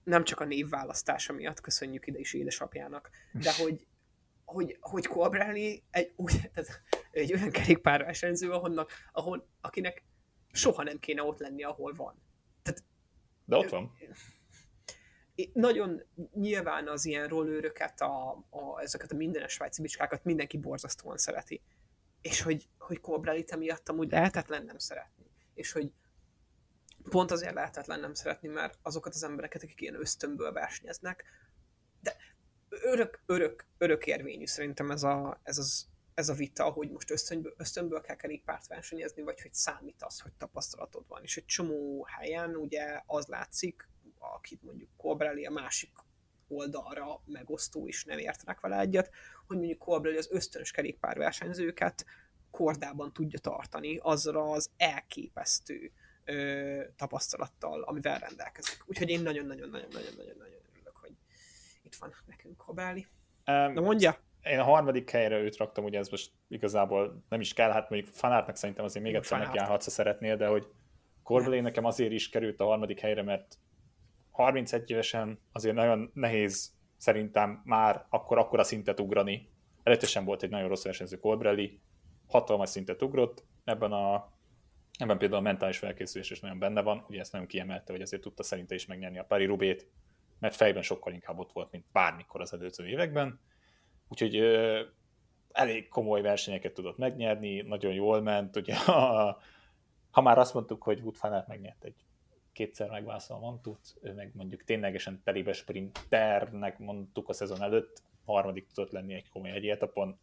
nem 0.05 0.25
csak 0.25 0.41
a 0.41 0.45
névválasztása 0.45 1.33
miatt, 1.33 1.61
köszönjük 1.61 2.07
ide 2.07 2.19
is 2.19 2.33
édesapjának, 2.33 3.11
de 3.33 3.55
hogy, 3.63 3.87
hogy, 4.47 4.77
hogy 4.81 5.07
Colbrelli 5.07 5.85
egy, 5.91 6.13
úgy, 6.17 6.51
tehát 6.55 6.83
egy 7.11 7.33
olyan 7.33 7.51
kerékpárversenyző, 7.51 8.51
ahonnak, 8.51 8.91
ahol, 9.13 9.49
akinek 9.61 10.05
soha 10.53 10.83
nem 10.83 10.99
kéne 10.99 11.23
ott 11.23 11.39
lenni, 11.39 11.63
ahol 11.63 11.93
van. 11.93 12.23
Tehát, 12.63 12.85
de 13.45 13.57
ott 13.57 13.69
van. 13.69 13.93
Nagyon 15.53 16.03
nyilván 16.35 16.89
az 16.89 17.05
ilyen 17.05 17.29
rollőröket, 17.29 18.01
a, 18.01 18.31
a, 18.51 18.81
ezeket 18.81 19.13
a 19.13 19.17
mindenes 19.17 19.53
svájci 19.53 19.83
bicskákat 19.83 20.25
mindenki 20.25 20.59
borzasztóan 20.59 21.17
szereti. 21.17 21.63
És 22.21 22.41
hogy, 22.43 22.69
hogy 22.79 23.01
Colbrelli-t 23.01 23.51
emiatt 23.51 23.89
amúgy 23.89 24.11
lehetetlen 24.11 24.65
nem 24.65 24.79
szeretni. 24.79 25.31
És 25.55 25.73
hogy, 25.73 25.93
pont 27.09 27.31
azért 27.31 27.55
lehetetlen 27.55 28.01
nem 28.01 28.15
szeretni, 28.15 28.49
mert 28.49 28.79
azokat 28.83 29.15
az 29.15 29.23
embereket, 29.23 29.63
akik 29.63 29.81
ilyen 29.81 30.01
ösztönből 30.01 30.53
versenyeznek, 30.53 31.25
de 32.01 32.17
örök, 32.69 33.23
örök, 33.27 33.67
örök 33.79 34.07
érvényű 34.07 34.47
szerintem 34.47 34.91
ez 34.91 35.03
a, 35.03 35.41
ez 35.43 35.59
az, 35.59 35.87
ez 36.15 36.29
a 36.29 36.35
vita, 36.35 36.65
hogy 36.65 36.91
most 36.91 37.11
ösztönből, 37.11 37.55
ösztönből 37.57 38.01
kell 38.01 38.17
kerékpárt 38.17 38.67
versenyezni, 38.67 39.23
vagy 39.23 39.41
hogy 39.41 39.55
számít 39.55 40.03
az, 40.03 40.21
hogy 40.21 40.33
tapasztalatod 40.33 41.05
van. 41.09 41.23
És 41.23 41.37
egy 41.37 41.45
csomó 41.45 42.05
helyen 42.05 42.57
ugye 42.57 43.03
az 43.07 43.27
látszik, 43.27 43.89
akit 44.19 44.63
mondjuk 44.63 44.89
Colbrelli 44.97 45.45
a 45.45 45.51
másik 45.51 45.91
oldalra 46.49 47.23
megosztó 47.25 47.87
is 47.87 48.05
nem 48.05 48.19
értenek 48.19 48.61
vele 48.61 48.79
egyet, 48.79 49.11
hogy 49.47 49.57
mondjuk 49.57 49.79
Colbrelli 49.79 50.17
az 50.17 50.29
ösztönös 50.31 50.71
kerékpárversenyzőket 50.71 52.05
kordában 52.51 53.13
tudja 53.13 53.39
tartani 53.39 53.99
azzal 54.03 54.53
az 54.53 54.71
elképesztő 54.77 55.93
ö, 56.25 56.83
tapasztalattal, 56.97 57.83
amivel 57.83 58.19
rendelkezik. 58.19 58.83
Úgyhogy 58.87 59.09
én 59.09 59.23
nagyon-nagyon-nagyon-nagyon-nagyon 59.23 60.56
itt 61.97 62.03
van 62.03 62.15
nekünk 62.27 62.57
Kobáli. 62.57 63.07
Um, 63.47 63.73
Na 63.73 63.81
mondja! 63.81 64.17
Én 64.43 64.59
a 64.59 64.65
harmadik 64.65 65.11
helyre 65.11 65.39
őt 65.39 65.57
raktam, 65.57 65.85
ugye 65.85 65.99
ez 65.99 66.09
most 66.09 66.33
igazából 66.49 67.25
nem 67.29 67.41
is 67.41 67.53
kell, 67.53 67.71
hát 67.71 67.91
mondjuk 67.91 68.15
fanártnak 68.15 68.57
szerintem 68.57 68.85
azért 68.85 69.05
még 69.05 69.15
egyszer 69.15 69.39
nekiállhatsz, 69.39 69.85
ha 69.85 69.91
szeretnél, 69.91 70.37
de 70.37 70.47
hogy 70.47 70.67
Corbelé 71.23 71.61
nekem 71.61 71.85
azért 71.85 72.13
is 72.13 72.29
került 72.29 72.61
a 72.61 72.65
harmadik 72.65 73.01
helyre, 73.01 73.23
mert 73.23 73.59
31 74.31 74.91
évesen 74.91 75.41
azért 75.53 75.75
nagyon 75.75 76.11
nehéz 76.15 76.75
szerintem 76.97 77.63
már 77.65 78.07
akkor 78.09 78.39
akkora 78.39 78.63
szintet 78.63 79.01
ugrani. 79.01 79.51
Előtte 79.83 80.07
sem 80.07 80.25
volt 80.25 80.43
egy 80.43 80.51
nagyon 80.51 80.69
rossz 80.69 80.85
versenyző 80.85 81.17
Colbrelli, 81.17 81.81
hatalmas 82.27 82.69
szintet 82.69 83.03
ugrott, 83.03 83.45
ebben 83.65 83.93
a 83.93 84.35
Ebben 84.99 85.19
például 85.19 85.41
a 85.41 85.45
mentális 85.45 85.79
felkészülés 85.79 86.31
is 86.31 86.41
nagyon 86.41 86.59
benne 86.59 86.83
van, 86.83 87.05
ugye 87.09 87.21
ezt 87.21 87.33
nagyon 87.33 87.47
kiemelte, 87.47 87.93
hogy 87.93 88.01
azért 88.01 88.23
tudta 88.23 88.43
szerinte 88.43 88.75
is 88.75 88.87
megnyerni 88.87 89.19
a 89.19 89.25
Pari 89.25 89.45
Rubét, 89.45 89.87
mert 90.39 90.55
fejben 90.55 90.83
sokkal 90.83 91.13
inkább 91.13 91.39
ott 91.39 91.53
volt, 91.53 91.71
mint 91.71 91.85
bármikor 91.93 92.41
az 92.41 92.53
előző 92.53 92.87
években. 92.87 93.41
Úgyhogy 94.09 94.37
elég 95.53 95.89
komoly 95.89 96.21
versenyeket 96.21 96.73
tudott 96.73 96.97
megnyerni, 96.97 97.61
nagyon 97.61 97.93
jól 97.93 98.21
ment. 98.21 98.57
Ugye, 98.57 98.77
ha, 98.85 99.41
ha 100.11 100.21
már 100.21 100.39
azt 100.39 100.55
mondtuk, 100.55 100.83
hogy 100.83 101.01
Wood 101.01 101.17
Fanát 101.17 101.47
megnyert 101.47 101.85
egy 101.85 102.05
kétszer 102.53 102.91
megvászol 102.91 103.37
a 103.37 103.41
Mantut, 103.41 103.95
ő 104.03 104.13
meg 104.13 104.31
mondjuk 104.35 104.65
ténylegesen 104.65 105.21
telébe 105.25 105.53
sprinternek 105.53 106.79
mondtuk 106.79 107.29
a 107.29 107.33
szezon 107.33 107.63
előtt, 107.63 108.03
harmadik 108.25 108.67
tudott 108.67 108.93
lenni 108.93 109.15
egy 109.15 109.29
komoly 109.29 109.51
egy 109.51 109.67
etapon. 109.67 110.19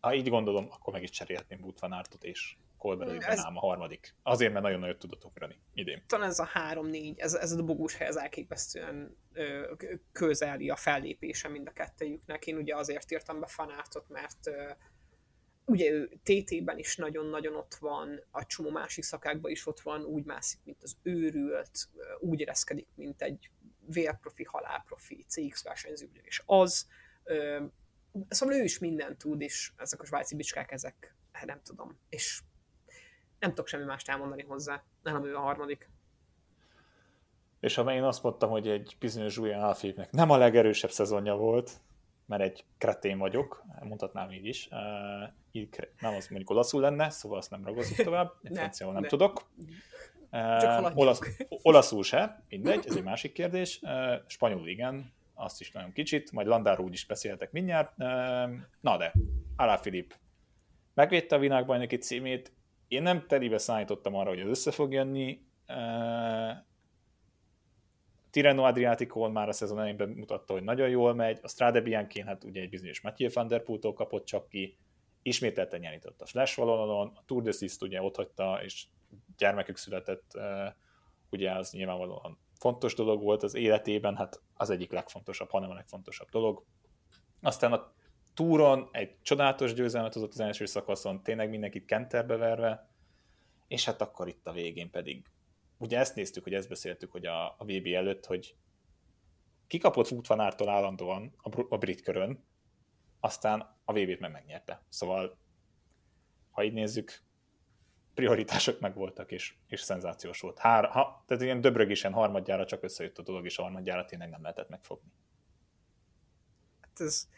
Ha 0.00 0.14
így 0.14 0.28
gondolom, 0.28 0.66
akkor 0.70 0.92
meg 0.92 1.02
is 1.02 1.10
cserélhetném 1.10 1.60
Wood 1.60 1.78
Fanártot, 1.78 2.24
és 2.24 2.56
Colbrelli 2.80 3.18
ez... 3.20 3.38
ám 3.38 3.56
a 3.56 3.60
harmadik. 3.60 4.14
Azért, 4.22 4.52
mert 4.52 4.64
nagyon 4.64 4.80
nagyot 4.80 4.98
tudott 4.98 5.24
ugrani 5.24 5.60
idén. 5.74 6.02
Talán 6.06 6.28
ez 6.28 6.38
a 6.38 6.44
három-négy, 6.44 7.18
ez, 7.18 7.34
ez 7.34 7.52
a 7.52 7.62
bogós 7.62 7.94
hely, 7.94 8.06
ez 8.06 8.16
elképesztően 8.16 9.16
ö, 9.32 9.72
közeli 10.12 10.70
a 10.70 10.76
fellépése 10.76 11.48
mind 11.48 11.66
a 11.66 11.72
kettejüknek. 11.72 12.46
Én 12.46 12.56
ugye 12.56 12.76
azért 12.76 13.10
írtam 13.10 13.40
be 13.40 13.46
fanátot, 13.46 14.08
mert 14.08 14.46
ö, 14.46 14.70
ugye 15.64 15.90
ő 15.90 16.20
TT-ben 16.22 16.78
is 16.78 16.96
nagyon-nagyon 16.96 17.56
ott 17.56 17.74
van, 17.74 18.20
a 18.30 18.46
csomó 18.46 18.70
másik 18.70 19.04
szakákban 19.04 19.50
is 19.50 19.66
ott 19.66 19.80
van, 19.80 20.04
úgy 20.04 20.24
mászik, 20.24 20.60
mint 20.64 20.82
az 20.82 20.96
őrült, 21.02 21.88
úgy 22.20 22.40
érezkedik, 22.40 22.88
mint 22.94 23.22
egy 23.22 23.50
vérprofi, 23.86 24.44
halálprofi, 24.44 25.24
CX 25.28 25.62
versenyző, 25.62 26.10
és 26.22 26.42
az. 26.46 26.88
Ö, 27.24 27.64
szóval 28.28 28.54
ő 28.54 28.62
is 28.62 28.78
mindent 28.78 29.18
tud, 29.18 29.40
és 29.40 29.72
ezek 29.76 30.00
a 30.00 30.04
svájci 30.04 30.36
bicskák, 30.36 30.72
ezek, 30.72 31.14
hát 31.32 31.46
nem 31.46 31.60
tudom, 31.62 31.98
és 32.08 32.42
nem 33.40 33.50
tudok 33.50 33.66
semmi 33.66 33.84
mást 33.84 34.08
elmondani 34.08 34.42
hozzá. 34.42 34.82
Nem 35.02 35.24
ő 35.24 35.34
a 35.36 35.40
harmadik. 35.40 35.90
És 37.60 37.74
ha 37.74 37.94
én 37.94 38.02
azt 38.02 38.22
mondtam, 38.22 38.50
hogy 38.50 38.68
egy 38.68 38.96
bizonyos 38.98 39.36
Julian 39.36 39.62
Alfépnek 39.62 40.10
nem 40.10 40.30
a 40.30 40.36
legerősebb 40.36 40.90
szezonja 40.90 41.34
volt, 41.34 41.80
mert 42.26 42.42
egy 42.42 42.64
kretén 42.78 43.18
vagyok, 43.18 43.64
mondhatnám 43.82 44.30
így 44.30 44.46
is, 44.46 44.68
uh, 45.52 45.78
nem 46.00 46.14
az 46.14 46.28
mondjuk 46.28 46.50
olaszul 46.50 46.80
lenne, 46.80 47.10
szóval 47.10 47.38
azt 47.38 47.50
nem 47.50 47.64
ragozunk 47.64 48.02
tovább, 48.08 48.32
franciául 48.44 48.92
nem 48.92 49.02
ne. 49.02 49.08
tudok. 49.08 49.50
Uh, 50.32 50.96
olasz, 50.98 51.20
olaszul 51.48 52.02
se, 52.02 52.44
mindegy, 52.48 52.84
ez 52.86 52.96
egy 52.96 53.02
másik 53.02 53.32
kérdés. 53.32 53.80
Uh, 53.82 53.90
spanyol 54.26 54.68
igen, 54.68 55.12
azt 55.34 55.60
is 55.60 55.72
nagyon 55.72 55.92
kicsit, 55.92 56.32
majd 56.32 56.46
Landáról 56.46 56.86
úgy 56.86 56.92
is 56.92 57.06
beszéltek 57.06 57.52
mindjárt. 57.52 57.92
Uh, 57.98 58.06
na 58.80 58.96
de, 58.96 59.12
Alá 59.56 59.76
Filip 59.76 60.14
megvédte 60.94 61.36
a 61.36 61.38
világbajnoki 61.38 61.96
címét, 61.96 62.52
én 62.90 63.02
nem 63.02 63.26
telibe 63.26 63.58
szállítottam 63.58 64.14
arra, 64.14 64.28
hogy 64.28 64.38
ez 64.38 64.46
össze 64.46 64.70
fog 64.70 64.92
jönni. 64.92 65.40
Uh, 65.68 66.56
Tireno 68.30 68.62
Adriaticon 68.62 69.32
már 69.32 69.48
a 69.48 69.52
szezon 69.52 69.78
elején 69.78 70.08
mutatta, 70.08 70.52
hogy 70.52 70.62
nagyon 70.62 70.88
jól 70.88 71.14
megy. 71.14 71.38
A 71.42 71.48
Strade 71.48 71.80
Bianchi, 71.80 72.20
hát 72.20 72.44
ugye 72.44 72.60
egy 72.60 72.68
bizonyos 72.68 73.00
Mathieu 73.00 73.30
van 73.34 73.46
der 73.46 73.62
Poel 73.62 73.92
kapott 73.94 74.24
csak 74.24 74.48
ki. 74.48 74.78
Ismételten 75.22 75.80
nyerított 75.80 76.20
a 76.20 76.26
Flash 76.26 76.56
valóban, 76.56 77.12
a 77.14 77.22
Tour 77.26 77.42
de 77.42 77.52
Sist 77.52 77.82
ugye 77.82 78.02
ott 78.02 78.16
hagyta, 78.16 78.60
és 78.62 78.86
gyermekük 79.36 79.76
született, 79.76 80.30
uh, 80.34 80.72
ugye 81.30 81.52
az 81.52 81.72
nyilvánvalóan 81.72 82.38
fontos 82.58 82.94
dolog 82.94 83.22
volt 83.22 83.42
az 83.42 83.54
életében, 83.54 84.16
hát 84.16 84.40
az 84.54 84.70
egyik 84.70 84.92
legfontosabb, 84.92 85.50
hanem 85.50 85.70
a 85.70 85.74
legfontosabb 85.74 86.28
dolog. 86.28 86.64
Aztán 87.42 87.72
a 87.72 87.92
túron 88.34 88.88
egy 88.92 89.16
csodálatos 89.22 89.74
győzelmet 89.74 90.14
hozott 90.14 90.32
az 90.32 90.40
első 90.40 90.66
szakaszon, 90.66 91.22
tényleg 91.22 91.50
mindenkit 91.50 91.84
kenterbe 91.84 92.36
verve, 92.36 92.88
és 93.68 93.84
hát 93.84 94.00
akkor 94.00 94.28
itt 94.28 94.46
a 94.46 94.52
végén 94.52 94.90
pedig, 94.90 95.24
ugye 95.78 95.98
ezt 95.98 96.14
néztük, 96.14 96.42
hogy 96.42 96.54
ezt 96.54 96.68
beszéltük, 96.68 97.12
hogy 97.12 97.26
a, 97.26 97.46
a 97.46 97.64
VB 97.64 97.86
előtt, 97.86 98.26
hogy 98.26 98.54
kikapott 99.66 100.06
Futvanártól 100.06 100.68
állandóan 100.68 101.34
a, 101.36 101.64
a 101.68 101.78
brit 101.78 102.00
körön, 102.02 102.44
aztán 103.20 103.76
a 103.84 103.92
VB-t 103.92 104.20
meg 104.20 104.32
megnyerte. 104.32 104.82
Szóval, 104.88 105.38
ha 106.50 106.64
így 106.64 106.72
nézzük, 106.72 107.22
prioritások 108.14 108.80
meg 108.80 108.94
voltak, 108.94 109.32
és, 109.32 109.54
és 109.66 109.80
szenzációs 109.80 110.40
volt. 110.40 110.58
Hár, 110.58 110.84
ha, 110.84 111.24
tehát 111.26 111.42
ilyen 111.42 111.60
döbrögésen 111.60 112.12
harmadjára 112.12 112.66
csak 112.66 112.82
összejött 112.82 113.18
a 113.18 113.22
dolog, 113.22 113.44
és 113.44 113.56
harmadjára 113.56 114.04
tényleg 114.04 114.30
nem 114.30 114.42
lehetett 114.42 114.68
megfogni. 114.68 115.12
Hát 116.80 117.00
ez, 117.00 117.28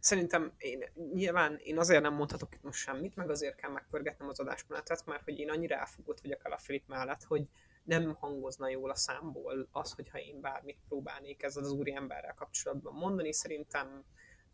Szerintem 0.00 0.52
én, 0.58 0.84
nyilván 1.12 1.56
én 1.62 1.78
azért 1.78 2.02
nem 2.02 2.14
mondhatok 2.14 2.54
itt 2.54 2.62
most 2.62 2.78
semmit, 2.78 3.16
meg 3.16 3.30
azért 3.30 3.56
kell 3.56 3.70
megpörgetnem 3.70 4.28
az 4.28 4.40
adásmenetet, 4.40 5.06
mert 5.06 5.22
hogy 5.22 5.38
én 5.38 5.50
annyira 5.50 5.76
elfogott 5.76 6.20
vagyok 6.20 6.44
el 6.44 6.52
a 6.52 6.58
Filip 6.58 6.86
mellett, 6.86 7.22
hogy 7.22 7.48
nem 7.84 8.14
hangozna 8.14 8.68
jól 8.68 8.90
a 8.90 8.94
számból 8.94 9.68
az, 9.72 9.92
hogyha 9.92 10.18
én 10.18 10.40
bármit 10.40 10.78
próbálnék 10.88 11.42
ezzel 11.42 11.62
az 11.62 11.72
úri 11.72 11.94
emberrel 11.94 12.34
kapcsolatban 12.34 12.94
mondani. 12.94 13.32
Szerintem 13.32 14.04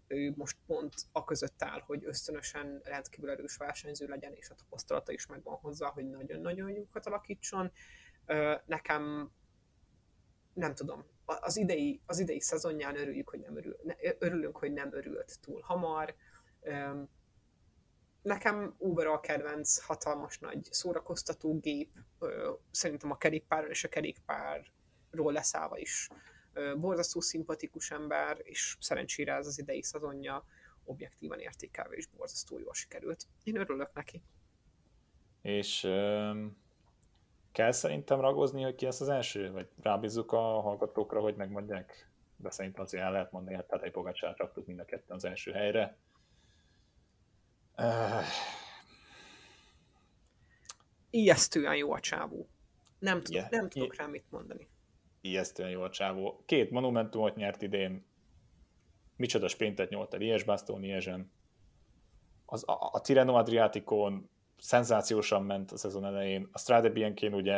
ő 0.07 0.33
most 0.37 0.57
pont 0.67 0.95
a 1.13 1.25
között 1.25 1.63
áll, 1.63 1.81
hogy 1.81 2.05
ösztönösen 2.05 2.81
rendkívül 2.85 3.31
erős 3.31 3.57
versenyző 3.57 4.07
legyen, 4.07 4.33
és 4.33 4.51
a 4.51 4.55
tapasztalata 4.55 5.13
is 5.13 5.27
megvan 5.27 5.57
hozzá, 5.57 5.89
hogy 5.89 6.11
nagyon-nagyon 6.11 6.71
jókat 6.71 7.07
alakítson. 7.07 7.73
Nekem 8.67 9.31
nem 10.53 10.75
tudom, 10.75 11.05
az 11.25 11.57
idei, 11.57 12.01
az 12.07 12.19
idei 12.19 12.41
szezonján 12.41 12.97
örüljük, 12.97 13.29
hogy 13.29 13.41
nem 13.41 13.57
örül, 13.57 13.77
örülünk, 14.19 14.57
hogy 14.57 14.73
nem 14.73 14.93
örült 14.93 15.41
túl 15.41 15.61
hamar. 15.61 16.15
Nekem 18.23 18.75
a 18.97 19.21
kedvenc 19.21 19.79
hatalmas 19.79 20.39
nagy 20.39 20.65
szórakoztató 20.71 21.59
gép, 21.59 21.91
szerintem 22.71 23.11
a 23.11 23.19
kerékpáron 23.19 23.71
és 23.71 23.85
a 23.85 23.89
kerékpárról 23.89 25.33
leszállva 25.33 25.79
is 25.79 26.09
borzasztó 26.77 27.21
szimpatikus 27.21 27.91
ember, 27.91 28.41
és 28.43 28.77
szerencsére 28.81 29.35
ez 29.35 29.47
az 29.47 29.59
idei 29.59 29.83
szezonja 29.83 30.45
objektívan 30.85 31.39
értékelve 31.39 31.97
is 31.97 32.07
borzasztó 32.07 32.59
jól 32.59 32.75
sikerült. 32.75 33.27
Én 33.43 33.57
örülök 33.57 33.93
neki. 33.93 34.23
És 35.43 35.81
kell 37.55 37.73
szerintem 37.73 38.21
ragozni, 38.21 38.63
hogy 38.63 38.75
ki 38.75 38.85
lesz 38.85 39.01
az 39.01 39.09
első? 39.09 39.53
Vagy 39.53 39.69
rábízzuk 39.83 40.33
a 40.33 40.61
hallgatókra, 40.61 41.21
hogy 41.21 41.37
megmondják? 41.37 42.09
De 42.37 42.51
szerintem 42.51 42.83
azért 42.83 43.03
el 43.05 43.13
lehet 43.13 43.33
mondani, 43.33 43.57
hogy 43.57 43.81
egy 43.83 43.91
Pogacsát 43.91 44.39
raktuk 44.39 44.67
mind 44.67 44.79
a 44.79 44.85
ketten 44.85 45.17
az 45.17 45.25
első 45.25 45.53
helyre. 45.53 45.97
Uh... 47.77 48.23
Ijesztően 51.11 51.77
jó 51.77 51.93
a 51.93 52.01
csávó. 52.01 52.49
Nem, 52.99 53.21
tudok, 53.21 53.41
yeah. 53.41 53.51
nem 53.51 53.69
tudok 53.69 53.95
I... 53.95 53.97
rá 53.97 54.07
mit 54.07 54.31
mondani. 54.31 54.69
Ijesztően 55.21 55.71
jó 55.71 55.83
a 55.83 55.91
csávó. 55.91 56.43
Két 56.47 56.71
monumentumot 56.71 57.37
nyert 57.37 57.63
idén. 57.63 58.05
Micsoda 59.17 59.49
sprintet 59.49 59.89
nyomott 59.89 60.13
a 60.13 60.17
Liège-Bastogne 60.17 61.27
Az, 62.45 62.69
a, 62.69 62.91
a 62.93 63.01
Tireno 63.01 63.35
Adriaticon 63.35 64.29
szenzációsan 64.65 65.43
ment 65.43 65.73
a 65.73 65.77
szezon 65.77 66.05
elején. 66.05 66.49
A 66.53 66.59
Strade 66.59 66.91
Bianchén 66.91 67.35
ugye 67.35 67.57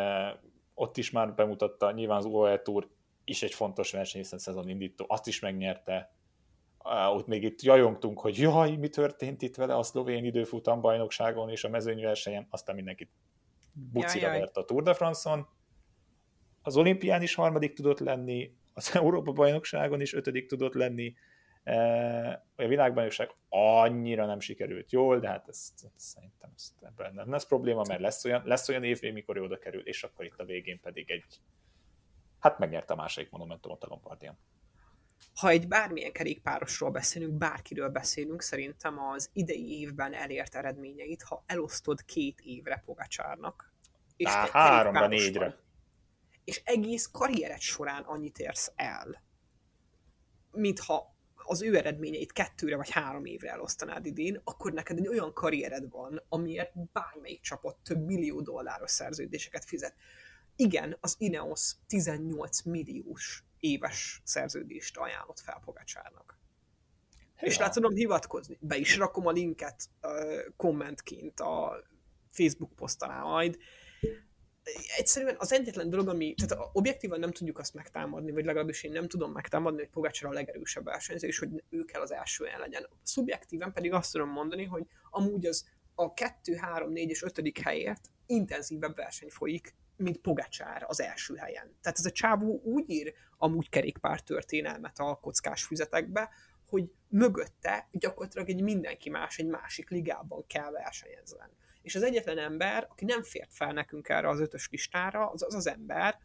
ott 0.75 0.97
is 0.97 1.11
már 1.11 1.35
bemutatta, 1.35 1.93
nyilván 1.93 2.17
az 2.17 2.25
UAE 2.25 2.59
Tour 2.59 2.89
is 3.25 3.43
egy 3.43 3.55
fontos 3.55 3.93
verseny, 3.93 4.21
hiszen 4.21 4.39
szezon 4.39 4.69
indító, 4.69 5.05
azt 5.09 5.27
is 5.27 5.41
megnyerte. 5.41 6.15
Ott 7.13 7.27
még 7.27 7.43
itt 7.43 7.63
jajongtunk, 7.63 8.21
hogy 8.21 8.39
jaj, 8.39 8.77
mi 8.77 8.89
történt 8.89 9.43
itt 9.43 9.57
vele 9.57 9.77
a 9.77 9.83
szlovén 9.83 10.25
időfutam 10.25 10.81
bajnokságon 10.81 11.51
és 11.51 11.65
a 11.65 11.69
mezőnyversenyen, 11.69 12.47
aztán 12.51 12.75
mindenkit 12.75 13.11
bucira 13.73 14.29
vert 14.29 14.57
a 14.57 14.65
Tour 14.65 14.83
de 14.83 14.95
France-on. 14.95 15.49
Az 16.63 16.77
olimpián 16.77 17.23
is 17.23 17.35
harmadik 17.35 17.73
tudott 17.73 17.99
lenni, 17.99 18.57
az 18.75 18.95
Európa 18.97 19.33
bajnokságon 19.33 20.01
is 20.01 20.15
ötödik 20.15 20.47
tudott 20.47 20.75
lenni, 20.75 21.15
a 22.57 22.67
világbajnokság 22.67 23.31
annyira 23.49 24.27
nem 24.27 24.41
sikerült 24.41 24.93
jól, 24.93 25.19
de 25.19 25.29
hát 25.29 25.49
ezt, 25.49 25.73
ezt 25.75 25.93
szerintem 25.97 26.51
ezt, 26.57 26.73
ebben 26.83 27.15
nem 27.15 27.31
lesz 27.31 27.47
probléma, 27.47 27.83
mert 27.89 28.01
lesz 28.01 28.25
olyan, 28.25 28.43
lesz 28.45 28.69
olyan 28.69 28.85
év, 28.85 29.01
mikor 29.01 29.39
oda 29.39 29.59
kerül, 29.59 29.87
és 29.87 30.03
akkor 30.03 30.25
itt 30.25 30.39
a 30.39 30.45
végén 30.45 30.81
pedig 30.81 31.11
egy, 31.11 31.41
hát 32.39 32.59
megnyerte 32.59 32.93
a 32.93 32.97
második 32.97 33.31
monumentumot 33.31 33.85
a 33.85 33.87
Lombardian. 33.91 34.39
Ha 35.35 35.49
egy 35.49 35.69
bármilyen 35.69 36.13
kerékpárosról 36.13 36.91
beszélünk, 36.91 37.33
bárkiről 37.33 37.89
beszélünk, 37.89 38.43
szerintem 38.43 38.99
az 38.99 39.31
idei 39.33 39.81
évben 39.81 40.15
elért 40.15 40.55
eredményeit, 40.55 41.23
ha 41.23 41.45
elosztod 41.47 42.05
két 42.05 42.41
évre 42.41 42.83
Pogacsárnak, 42.85 43.73
és 44.17 44.29
Á, 44.29 44.49
háromra, 44.51 45.07
négyre. 45.07 45.59
És 46.45 46.63
egész 46.65 47.07
karriered 47.07 47.61
során 47.61 48.03
annyit 48.03 48.39
érsz 48.39 48.73
el, 48.77 49.23
mintha 50.51 51.16
az 51.47 51.63
ő 51.63 51.77
eredményeit 51.77 52.33
kettőre 52.33 52.77
vagy 52.77 52.91
három 52.91 53.25
évre 53.25 53.51
elosztanád 53.51 54.07
idén, 54.07 54.41
akkor 54.45 54.73
neked 54.73 54.99
egy 54.99 55.09
olyan 55.09 55.33
karriered 55.33 55.91
van, 55.91 56.23
amiért 56.29 56.73
bármelyik 56.93 57.41
csapat 57.41 57.77
több 57.85 58.05
millió 58.05 58.41
dolláros 58.41 58.91
szerződéseket 58.91 59.65
fizet. 59.65 59.95
Igen, 60.57 60.97
az 61.01 61.15
Ineos 61.19 61.73
18 61.87 62.63
milliós 62.63 63.45
éves 63.59 64.21
szerződést 64.25 64.97
ajánlott 64.97 65.41
fel 65.41 65.61
Pogacsárnak. 65.65 66.39
Ja. 67.41 67.47
És 67.47 67.59
rá 67.59 67.69
tudom 67.69 67.95
hivatkozni. 67.95 68.59
Be 68.61 68.77
is 68.77 68.97
rakom 68.97 69.27
a 69.27 69.31
linket 69.31 69.89
uh, 70.03 70.55
kommentként 70.57 71.41
a 71.41 71.83
Facebook 72.31 72.73
posztalá 72.75 73.23
majd 73.23 73.59
egyszerűen 74.97 75.35
az 75.39 75.53
egyetlen 75.53 75.91
dolog, 75.91 76.09
ami, 76.09 76.35
tehát 76.35 76.69
objektívan 76.73 77.19
nem 77.19 77.33
tudjuk 77.33 77.59
azt 77.59 77.75
megtámadni, 77.75 78.31
vagy 78.31 78.45
legalábbis 78.45 78.83
én 78.83 78.93
nem 78.93 79.09
tudom 79.09 79.33
megtámadni, 79.33 79.79
hogy 79.79 79.91
Pogácsra 79.91 80.29
a 80.29 80.33
legerősebb 80.33 80.85
versenyző, 80.85 81.27
és 81.27 81.39
hogy 81.39 81.63
ő 81.71 81.85
kell 81.85 82.01
az 82.01 82.13
első 82.13 82.45
helyen 82.45 82.61
legyen. 82.61 82.89
Szubjektíven 83.03 83.73
pedig 83.73 83.93
azt 83.93 84.13
tudom 84.13 84.29
mondani, 84.29 84.65
hogy 84.65 84.87
amúgy 85.11 85.47
az 85.47 85.69
a 85.95 86.15
2, 86.15 86.55
3, 86.55 86.93
4 86.93 87.11
és 87.11 87.23
5. 87.23 87.59
helyért 87.63 88.01
intenzívebb 88.27 88.97
verseny 88.97 89.31
folyik, 89.31 89.75
mint 89.97 90.19
Pogacsár 90.19 90.85
az 90.87 91.01
első 91.01 91.35
helyen. 91.35 91.77
Tehát 91.81 91.99
ez 91.99 92.07
a 92.07 92.11
csávó 92.11 92.61
úgy 92.65 92.91
ír 92.91 93.15
amúgy 93.39 93.69
kerékpár 93.69 94.21
történelmet 94.21 94.99
a 94.99 95.19
kockás 95.23 95.65
füzetekbe, 95.65 96.31
hogy 96.69 96.91
mögötte 97.09 97.89
gyakorlatilag 97.93 98.49
egy 98.49 98.63
mindenki 98.63 99.11
más 99.11 99.39
egy 99.39 99.47
másik 99.47 99.91
ligában 99.91 100.47
kell 100.47 100.71
versenyezzen 100.71 101.51
és 101.87 101.95
az 101.95 102.03
egyetlen 102.03 102.39
ember, 102.39 102.87
aki 102.91 103.05
nem 103.05 103.23
fért 103.23 103.53
fel 103.53 103.73
nekünk 103.73 104.09
erre 104.09 104.29
az 104.29 104.41
ötös 104.41 104.69
listára, 104.71 105.31
az 105.31 105.43
az, 105.43 105.55
az 105.55 105.67
ember, 105.67 106.19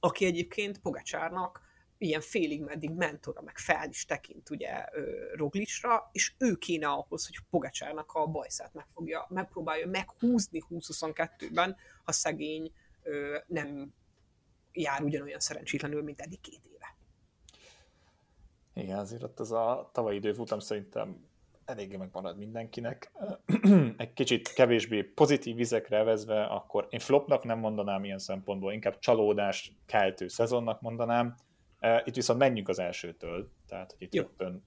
aki 0.00 0.24
egyébként 0.24 0.78
Pogacsárnak 0.78 1.60
ilyen 1.98 2.20
félig 2.20 2.62
meddig 2.62 2.90
mentora, 2.90 3.42
meg 3.42 3.58
fel 3.58 3.88
is 3.88 4.04
tekint 4.04 4.50
ugye 4.50 4.84
Roglicsra, 5.34 6.10
és 6.12 6.34
ő 6.38 6.54
kéne 6.54 6.88
ahhoz, 6.88 7.26
hogy 7.26 7.36
Pogacsárnak 7.50 8.12
a 8.12 8.26
bajszát 8.26 8.74
megfogja, 8.74 9.26
megpróbálja 9.28 9.86
meghúzni 9.86 10.62
2022-ben, 10.68 11.76
ha 12.04 12.12
szegény 12.12 12.72
ö, 13.02 13.38
nem 13.46 13.94
jár 14.72 15.02
ugyanolyan 15.02 15.40
szerencsétlenül, 15.40 16.02
mint 16.02 16.20
eddig 16.20 16.40
két 16.40 16.66
éve. 16.74 16.96
Igen, 18.74 18.98
azért 18.98 19.22
ott 19.22 19.40
az 19.40 19.52
a 19.52 19.90
tavalyi 19.92 20.16
időfutam 20.16 20.58
szerintem 20.58 21.30
eléggé 21.64 21.96
megmarad 21.96 22.38
mindenkinek. 22.38 23.12
Egy 23.96 24.12
kicsit 24.12 24.52
kevésbé 24.52 25.02
pozitív 25.02 25.56
vizekre 25.56 26.02
vezve, 26.02 26.44
akkor 26.44 26.86
én 26.90 27.00
flopnak 27.00 27.44
nem 27.44 27.58
mondanám 27.58 28.04
ilyen 28.04 28.18
szempontból, 28.18 28.72
inkább 28.72 28.98
csalódás 28.98 29.72
keltő 29.86 30.28
szezonnak 30.28 30.80
mondanám. 30.80 31.34
Itt 32.04 32.14
viszont 32.14 32.38
menjünk 32.38 32.68
az 32.68 32.78
elsőtől, 32.78 33.50
tehát 33.68 33.90
hogy 33.90 34.02
itt 34.02 34.14
rögtön 34.14 34.64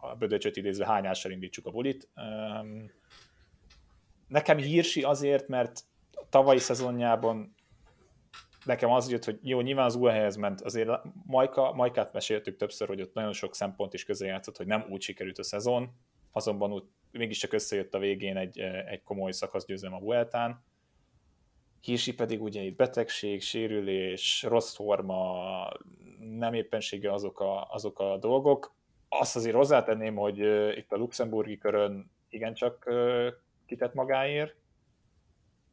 a 0.00 0.14
Bödöcsöt 0.14 0.56
idézve 0.56 0.86
hányással 0.86 1.32
indítsuk 1.32 1.66
a 1.66 1.70
bulit. 1.70 2.08
Nekem 4.28 4.56
hírsi 4.56 5.02
azért, 5.02 5.48
mert 5.48 5.80
a 6.12 6.28
tavalyi 6.28 6.58
szezonjában 6.58 7.54
nekem 8.64 8.90
az 8.90 9.10
jött, 9.10 9.24
hogy 9.24 9.38
jó, 9.42 9.60
nyilván 9.60 9.84
az 9.84 9.94
UEH-hez 9.94 10.36
ment, 10.36 10.60
azért 10.60 10.90
Majka, 11.26 11.72
Majkát 11.72 12.12
meséltük 12.12 12.56
többször, 12.56 12.88
hogy 12.88 13.00
ott 13.00 13.14
nagyon 13.14 13.32
sok 13.32 13.54
szempont 13.54 13.94
is 13.94 14.04
közrejátszott, 14.04 14.56
hogy 14.56 14.66
nem 14.66 14.86
úgy 14.90 15.02
sikerült 15.02 15.38
a 15.38 15.42
szezon, 15.42 15.90
azonban 16.32 16.72
úgy 16.72 16.84
mégiscsak 17.10 17.52
összejött 17.52 17.94
a 17.94 17.98
végén 17.98 18.36
egy, 18.36 18.58
egy 18.58 19.02
komoly 19.02 19.32
szakaszgyőzelem 19.32 19.94
a 19.94 20.00
Vueltán. 20.00 20.64
Hírsi 21.80 22.14
pedig 22.14 22.42
ugye 22.42 22.62
itt 22.62 22.76
betegség, 22.76 23.42
sérülés, 23.42 24.42
rossz 24.42 24.74
forma, 24.74 25.72
nem 26.18 26.54
éppensége 26.54 27.12
azok 27.12 27.40
a, 27.40 27.70
azok 27.70 27.98
a 27.98 28.16
dolgok. 28.16 28.74
Azt 29.08 29.36
azért 29.36 29.56
hozzátenném, 29.56 30.14
hogy 30.14 30.38
itt 30.76 30.92
a 30.92 30.96
luxemburgi 30.96 31.58
körön 31.58 32.10
igencsak 32.28 32.90
kitett 33.66 33.94
magáért, 33.94 34.54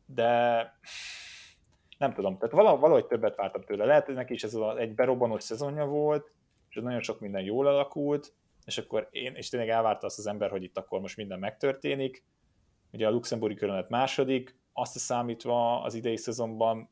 de 0.05 0.71
nem 1.97 2.13
tudom, 2.13 2.37
tehát 2.37 2.55
valahogy 2.79 3.05
többet 3.05 3.35
vártam 3.35 3.61
tőle. 3.61 3.85
Lehet, 3.85 4.05
hogy 4.05 4.15
neki 4.15 4.33
is 4.33 4.43
ez 4.43 4.57
egy 4.77 4.95
berobbanós 4.95 5.43
szezonja 5.43 5.85
volt, 5.85 6.31
és 6.69 6.75
nagyon 6.75 7.01
sok 7.01 7.19
minden 7.19 7.43
jól 7.43 7.67
alakult, 7.67 8.33
és 8.65 8.77
akkor 8.77 9.07
én, 9.11 9.35
és 9.35 9.49
tényleg 9.49 9.69
elvárta 9.69 10.05
azt 10.05 10.17
az 10.17 10.27
ember, 10.27 10.49
hogy 10.49 10.63
itt 10.63 10.77
akkor 10.77 10.99
most 10.99 11.17
minden 11.17 11.39
megtörténik. 11.39 12.23
Ugye 12.91 13.07
a 13.07 13.11
luxemburgi 13.11 13.55
körön 13.55 13.75
lett 13.75 13.89
második, 13.89 14.59
azt 14.73 14.97
számítva 14.97 15.81
az 15.81 15.93
idei 15.93 16.17
szezonban 16.17 16.89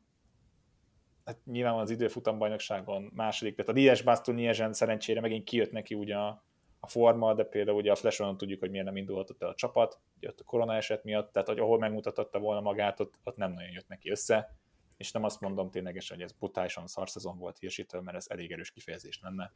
hát 1.24 1.44
nyilván 1.44 1.74
az 1.74 1.90
időfutam 1.90 2.38
bajnokságon 2.38 3.10
második, 3.14 3.54
tehát 3.54 3.70
a 3.70 3.74
Lies 3.74 4.02
Baston 4.02 4.34
Liesen 4.34 4.72
szerencsére 4.72 5.20
megint 5.20 5.44
kijött 5.44 5.70
neki 5.70 5.94
ugye 5.94 6.16
a, 6.16 6.44
a 6.80 6.86
forma, 6.86 7.34
de 7.34 7.44
például 7.44 7.76
ugye 7.76 7.90
a 7.90 7.94
Flash 7.94 8.36
tudjuk, 8.36 8.60
hogy 8.60 8.70
miért 8.70 8.86
nem 8.86 8.96
indulhatott 8.96 9.42
el 9.42 9.48
a 9.48 9.54
csapat, 9.54 10.00
ugye 10.16 10.28
ott 10.28 10.40
a 10.40 10.44
korona 10.44 10.74
eset 10.74 11.04
miatt, 11.04 11.32
tehát 11.32 11.48
hogy 11.48 11.58
ahol 11.58 11.78
megmutatotta 11.78 12.38
volna 12.38 12.60
magát, 12.60 13.00
ott, 13.00 13.20
ott 13.24 13.36
nem 13.36 13.52
nagyon 13.52 13.70
jött 13.70 13.88
neki 13.88 14.10
össze, 14.10 14.56
és 14.96 15.12
nem 15.12 15.24
azt 15.24 15.40
mondom 15.40 15.70
ténylegesen, 15.70 16.16
hogy 16.16 16.24
ez 16.24 16.32
brutálisan 16.32 16.86
szar 16.86 17.10
szezon 17.10 17.38
volt 17.38 17.58
Hirsitől, 17.58 18.00
mert 18.00 18.16
ez 18.16 18.26
elég 18.28 18.52
erős 18.52 18.70
kifejezés 18.70 19.20
lenne. 19.22 19.52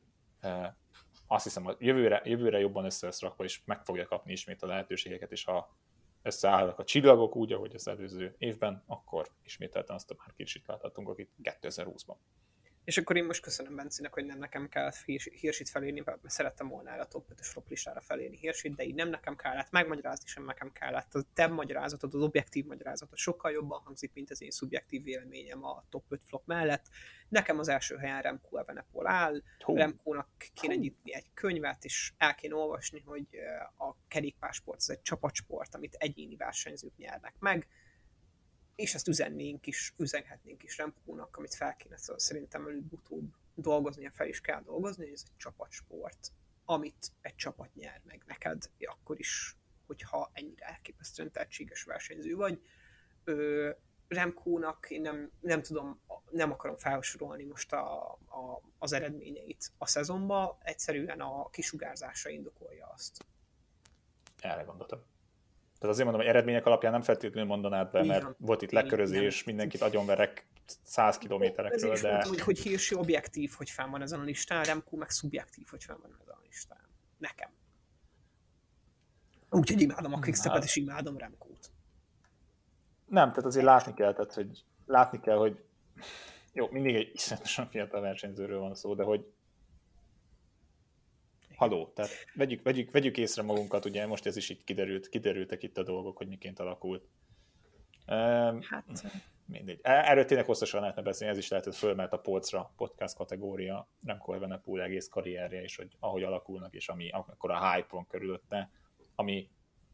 Azt 1.27 1.45
hiszem, 1.45 1.63
hogy 1.63 1.77
jövőre, 1.79 2.23
jövőre 2.25 2.59
jobban 2.59 2.85
össze 2.85 3.07
lesz 3.07 3.21
rakva, 3.21 3.45
és 3.45 3.61
meg 3.65 3.85
fogja 3.85 4.07
kapni 4.07 4.33
ismét 4.33 4.63
a 4.63 4.67
lehetőségeket, 4.67 5.33
és 5.33 5.45
ha 5.45 5.77
összeállnak 6.23 6.79
a 6.79 6.85
csillagok 6.85 7.37
úgy, 7.37 7.53
ahogy 7.53 7.75
az 7.75 7.89
előző 7.89 8.35
évben, 8.39 8.83
akkor 8.87 9.29
ismételten 9.43 9.97
azt 9.97 10.11
a 10.11 10.15
már 10.19 10.33
kicsit 10.37 10.67
láthatunk 10.67 11.09
akit 11.09 11.31
2020-ban. 11.43 12.17
És 12.89 12.99
akkor 12.99 13.17
én 13.17 13.25
most 13.25 13.43
köszönöm 13.43 13.77
Bencinek, 13.77 14.13
hogy 14.13 14.25
nem 14.25 14.39
nekem 14.39 14.69
kellett 14.69 14.97
hírsit 15.41 15.69
felírni, 15.69 16.03
mert 16.05 16.31
szerettem 16.31 16.69
volna 16.69 16.91
erre 16.91 17.01
a 17.01 17.07
top 17.07 17.27
5-ös 17.35 17.47
flop 17.47 17.69
listára 17.69 18.01
felírni 18.01 18.37
hírsit, 18.37 18.75
de 18.75 18.85
így 18.85 18.95
nem 18.95 19.09
nekem 19.09 19.37
kellett, 19.37 19.71
megmagyarázni 19.71 20.27
sem 20.27 20.45
nekem 20.45 20.73
kellett. 20.73 21.15
A 21.15 21.25
te 21.35 21.47
magyarázatod, 21.47 22.15
az 22.15 22.21
objektív 22.21 22.65
magyarázatod 22.67 23.19
sokkal 23.19 23.51
jobban 23.51 23.81
hangzik, 23.81 24.13
mint 24.15 24.31
az 24.31 24.43
én 24.43 24.51
szubjektív 24.51 25.03
véleményem 25.03 25.65
a 25.65 25.85
top 25.89 26.05
5 26.09 26.25
flop 26.25 26.47
mellett. 26.47 26.87
Nekem 27.29 27.59
az 27.59 27.69
első 27.69 27.97
helyen 27.97 28.23
Remco 28.23 28.57
Evenepol 28.57 29.07
áll, 29.07 29.43
Hú. 29.59 29.77
Remkónak 29.77 30.29
kéne 30.55 30.75
nyitni 30.75 31.15
egy 31.15 31.27
könyvet, 31.35 31.85
és 31.85 32.13
el 32.17 32.35
kéne 32.35 32.55
olvasni, 32.55 33.01
hogy 33.01 33.27
a 33.79 33.95
kerékpásport 34.09 34.79
az 34.79 34.91
egy 34.91 35.03
csapatsport, 35.03 35.75
amit 35.75 35.95
egyéni 35.95 36.37
versenyzők 36.37 36.97
nyernek 36.97 37.35
meg, 37.39 37.67
és 38.79 38.95
ezt 38.95 39.09
üzennénk 39.09 39.67
is, 39.67 39.95
üzenhetnénk 39.97 40.63
is 40.63 40.77
Remkónak, 40.77 41.37
amit 41.37 41.55
fel 41.55 41.77
kéne 41.77 41.97
szóval 41.97 42.19
szerintem 42.19 42.67
előbb-utóbb 42.67 43.35
dolgozni, 43.55 44.11
fel 44.15 44.27
is 44.27 44.41
kell 44.41 44.63
dolgozni, 44.63 45.05
hogy 45.05 45.13
ez 45.13 45.23
egy 45.27 45.37
csapatsport, 45.37 46.33
amit 46.65 47.13
egy 47.21 47.35
csapat 47.35 47.75
nyer 47.75 48.01
meg 48.05 48.23
neked, 48.27 48.71
akkor 48.79 49.19
is, 49.19 49.57
hogyha 49.87 50.31
ennyire 50.33 50.67
elképesztően 50.67 51.33
tehetséges 51.33 51.83
versenyző 51.83 52.37
vagy. 52.37 52.63
Ö, 53.25 53.71
Remkónak 54.09 54.91
én 54.91 55.01
nem, 55.01 55.31
nem 55.41 55.63
tudom, 55.63 56.01
nem 56.31 56.53
akarom 56.53 56.77
felsorolni 56.77 57.45
most 57.45 57.73
a, 57.73 58.13
a, 58.13 58.63
az 58.79 58.93
eredményeit 58.93 59.73
a 59.79 59.87
szezonba, 59.87 60.59
egyszerűen 60.63 61.21
a 61.21 61.51
kisugárzása 61.51 62.29
indokolja 62.29 62.87
azt. 62.87 63.27
Erre 64.41 64.63
gondoltam. 64.63 65.03
Tehát 65.79 65.95
azért 65.95 66.05
mondom, 66.05 66.21
hogy 66.21 66.35
eredmények 66.35 66.67
alapján 66.67 66.93
nem 66.93 67.03
feltétlenül 67.03 67.49
mondanád 67.49 67.91
be, 67.91 68.05
mert 68.05 68.21
Igen. 68.21 68.37
volt 68.39 68.63
itt 68.63 68.71
lekörözés, 68.71 69.45
mindenkit 69.45 69.81
agyonverek 69.81 70.47
100 70.83 71.19
kilométerekről, 71.19 71.95
de... 71.95 72.11
Mondtam, 72.11 72.31
hogy, 72.31 72.41
hogy 72.41 72.59
Hirsi 72.59 72.95
objektív, 72.95 73.53
hogy 73.57 73.71
fenn 73.71 73.91
van 73.91 74.03
ezen 74.03 74.21
a 74.21 74.23
listán, 74.23 74.65
Remco 74.65 74.97
meg 74.97 75.11
szubjektív, 75.11 75.67
hogy 75.71 75.85
fenn 75.85 75.97
van 76.03 76.11
ezen 76.21 76.35
a 76.35 76.41
listán. 76.45 76.89
Nekem. 77.19 77.51
Úgyhogy 79.51 79.81
imádom 79.81 80.13
a 80.13 80.19
Quickstepet, 80.19 80.65
és 80.65 80.77
imádom 80.77 81.17
Remkót. 81.17 81.71
Nem, 83.07 83.29
tehát 83.29 83.45
azért 83.45 83.65
látni 83.65 83.95
kell, 83.95 84.13
tehát, 84.13 84.35
hogy 84.35 84.65
látni 84.87 85.21
kell, 85.21 85.37
hogy 85.37 85.65
jó, 86.53 86.69
mindig 86.71 86.95
egy 86.95 87.11
iszonyatosan 87.15 87.69
fiatal 87.69 88.01
versenyzőről 88.01 88.59
van 88.59 88.75
szó, 88.75 88.95
de 88.95 89.03
hogy 89.03 89.27
haló, 91.59 91.93
tehát 91.95 92.11
vegyük, 92.35 92.63
vegyük, 92.63 92.91
vegyük 92.91 93.17
észre 93.17 93.43
magunkat, 93.43 93.85
ugye 93.85 94.07
most 94.07 94.27
ez 94.27 94.37
is 94.37 94.49
így 94.49 94.65
kiderült, 94.65 95.09
kiderültek 95.09 95.63
itt 95.63 95.79
a 95.79 95.83
dolgok, 95.83 96.17
hogy 96.17 96.29
miként 96.29 96.59
alakult. 96.59 97.09
Hát... 98.07 98.85
Mindegy. 99.47 99.79
E, 99.83 99.91
erről 99.91 100.25
tényleg 100.25 100.47
hosszasan 100.47 100.81
lehetne 100.81 101.03
beszélni, 101.03 101.33
ez 101.33 101.39
is 101.39 101.49
lehet, 101.49 101.65
hogy 101.65 101.77
fölmelt 101.77 102.13
a 102.13 102.19
polcra 102.19 102.73
podcast 102.77 103.17
kategória, 103.17 103.89
nem 104.01 104.23
Evenepoel 104.27 104.83
egész 104.83 105.09
karrierje, 105.09 105.63
és 105.63 105.77
hogy 105.77 105.97
ahogy 106.01 106.23
alakulnak, 106.23 106.75
és 106.75 106.89
ami 106.89 107.11
akkor 107.11 107.51
a 107.51 107.73
hype 107.73 107.89
van 107.91 108.07
körülötte, 108.07 108.71
ami 109.15 109.51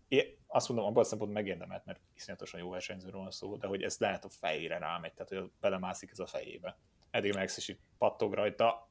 én 0.09 0.25
azt 0.47 0.69
mondom, 0.69 0.87
abban 0.87 1.03
a 1.03 1.07
szempontból 1.07 1.43
megérdemelt, 1.43 1.85
mert 1.85 2.01
iszonyatosan 2.15 2.61
jó 2.61 2.71
versenyzőről 2.71 3.21
van 3.21 3.31
szó, 3.31 3.57
de 3.57 3.67
hogy 3.67 3.83
ez 3.83 3.99
lehet 3.99 4.25
a 4.25 4.29
fejére 4.29 4.79
rámegy, 4.79 5.13
tehát 5.13 5.33
hogy 5.33 5.51
belemászik 5.61 6.11
ez 6.11 6.19
a 6.19 6.27
fejébe. 6.27 6.79
Eddig 7.11 7.35
meg 7.35 7.51
is 7.57 7.77
pattog 7.99 8.35
rajta, 8.35 8.91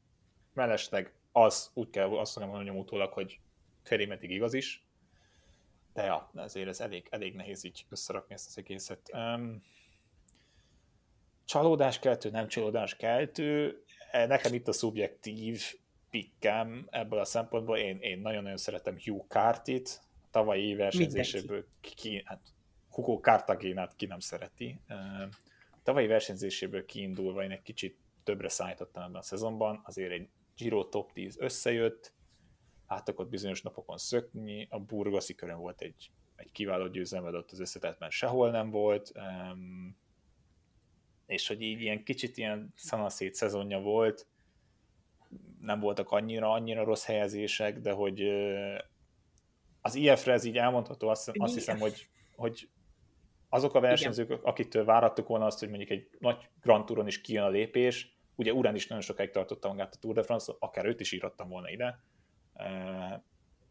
mellesleg 0.54 1.14
az 1.34 1.72
úgy 1.74 1.90
kell 1.90 2.18
azt 2.18 2.40
mondjam 2.40 2.78
utólag, 2.78 3.14
hogy 3.14 3.40
Ferimetig 3.84 4.32
igaz 4.32 4.54
is, 4.54 4.86
de 5.94 6.04
ja, 6.04 6.32
ezért 6.36 6.68
ez 6.68 6.80
elég, 6.80 7.08
elég 7.10 7.36
nehéz 7.36 7.64
így 7.64 7.86
összerakni 7.90 8.34
ezt 8.34 8.48
az 8.48 8.58
egészet. 8.58 9.10
Um, 9.14 9.64
csalódás 11.46 12.00
keltő, 12.00 12.30
nem 12.30 12.48
csalódás 12.48 12.96
keltő, 12.96 13.84
e, 14.12 14.26
nekem 14.26 14.54
itt 14.54 14.68
a 14.68 14.72
szubjektív 14.72 15.76
pikkem 16.10 16.88
ebből 16.90 17.20
a 17.20 17.26
szempontból, 17.26 17.78
én, 17.78 17.98
én 18.00 18.20
nagyon-nagyon 18.20 18.58
szeretem 18.58 18.98
Hugh 19.06 19.28
Cartit, 19.28 20.02
tavalyi 20.32 20.76
versenyzéséből 20.76 21.66
ki, 21.82 22.22
hát 22.26 22.42
Hugo 22.90 23.20
Cartagénát 23.20 23.96
ki 23.96 24.06
nem 24.06 24.20
szereti. 24.20 24.80
Tavalyi 25.84 26.08
versenyzéséből 26.08 26.86
kiindulva 26.86 27.44
én 27.44 27.52
egy 27.52 27.62
kicsit 27.62 27.98
többre 28.24 28.50
szállítottam 28.50 29.04
ebben 29.04 29.16
a 29.16 29.22
szezonban, 29.22 29.82
azért 29.86 30.12
egy 30.12 30.28
Giro 30.56 30.84
top 30.90 31.12
10 31.12 31.36
összejött, 31.40 32.14
láttak 32.88 33.20
ott 33.20 33.30
bizonyos 33.30 33.62
napokon 33.62 33.98
szökni, 33.98 34.68
a 34.70 34.80
burgaszi 34.80 35.36
körön 35.36 35.60
volt 35.60 35.82
egy, 35.82 36.12
egy 36.36 36.52
kiváló 36.52 36.88
győzelmed, 36.88 37.36
ott 37.36 37.52
az 37.52 37.60
összetetben 37.60 38.10
sehol 38.10 38.52
nem 38.52 38.70
volt, 38.70 39.12
um, 39.16 39.98
és 41.26 41.48
hogy 41.48 41.62
így 41.62 41.82
ilyen 41.82 42.04
kicsit 42.04 42.38
ilyen 42.38 42.74
szanaszét 42.76 43.34
szezonja 43.34 43.80
volt, 43.80 44.28
nem 45.62 45.80
voltak 45.80 46.12
annyira, 46.12 46.52
annyira 46.52 46.84
rossz 46.84 47.06
helyezések, 47.06 47.80
de 47.80 47.92
hogy 47.92 48.22
az 49.82 49.96
IF-re 49.96 50.34
ez 50.34 50.44
így 50.44 50.58
elmondható, 50.58 51.08
azt, 51.08 51.32
azt 51.34 51.54
hiszem, 51.54 51.80
hogy, 51.80 52.08
hogy 52.36 52.70
azok 53.50 53.74
a 53.74 53.80
versenyzők, 53.80 54.30
Igen. 54.30 54.40
akiktől 54.44 54.86
várattuk 54.86 55.28
volna 55.28 55.46
azt, 55.46 55.60
hogy 55.60 55.70
mondjuk 55.70 55.90
egy 55.90 56.10
nagy 56.20 56.50
Grand 56.62 56.86
Touron 56.86 57.08
is 57.08 57.22
kijön 57.22 57.44
a 57.44 57.50
lépés, 57.50 58.18
ugye 58.36 58.54
Urán 58.54 58.76
is 58.76 58.88
nagyon 58.88 59.04
sokáig 59.04 59.30
tartotta 59.30 59.68
magát 59.68 59.94
a 59.94 59.98
Tour 59.98 60.16
de 60.16 60.24
France, 60.24 60.54
akár 60.60 60.86
őt 60.86 61.00
is 61.00 61.12
írottam 61.12 61.50
volna 61.50 61.70
ide, 61.70 62.00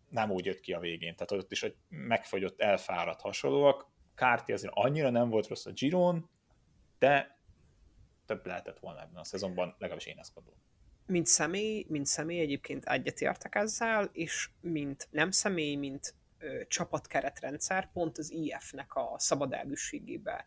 nem 0.09 0.31
úgy 0.31 0.45
jött 0.45 0.61
ki 0.61 0.73
a 0.73 0.79
végén, 0.79 1.15
tehát 1.15 1.45
ott 1.45 1.53
is 1.53 1.63
egy 1.63 1.77
megfagyott, 1.89 2.61
elfáradt 2.61 3.21
hasonlóak, 3.21 3.91
Kárti 4.15 4.53
azért 4.53 4.73
annyira 4.77 5.11
nem 5.11 5.29
volt 5.29 5.47
rossz 5.47 5.67
a 5.67 5.71
Giron, 5.71 6.31
de 6.99 7.39
több 8.27 8.47
lehetett 8.47 8.79
volna 8.79 9.01
ebben 9.01 9.21
a 9.21 9.25
szezonban, 9.25 9.75
legalábbis 9.79 10.07
én 10.07 10.19
ezt 10.19 10.35
gondolom. 10.35 10.61
Mint 11.07 11.27
személy, 11.27 11.87
mint 11.89 12.07
személy 12.07 12.41
egyébként 12.41 12.85
egyetértek 12.85 13.55
ezzel, 13.55 14.11
és 14.13 14.51
mint 14.61 15.09
nem 15.11 15.31
személy, 15.31 15.75
mint 15.75 16.15
ö, 16.39 16.61
csapatkeretrendszer, 16.69 17.93
pont 17.93 18.19
az 18.19 18.31
IF-nek 18.31 18.95
a 18.95 19.15
szabad 19.17 19.53
elgűségébe 19.53 20.47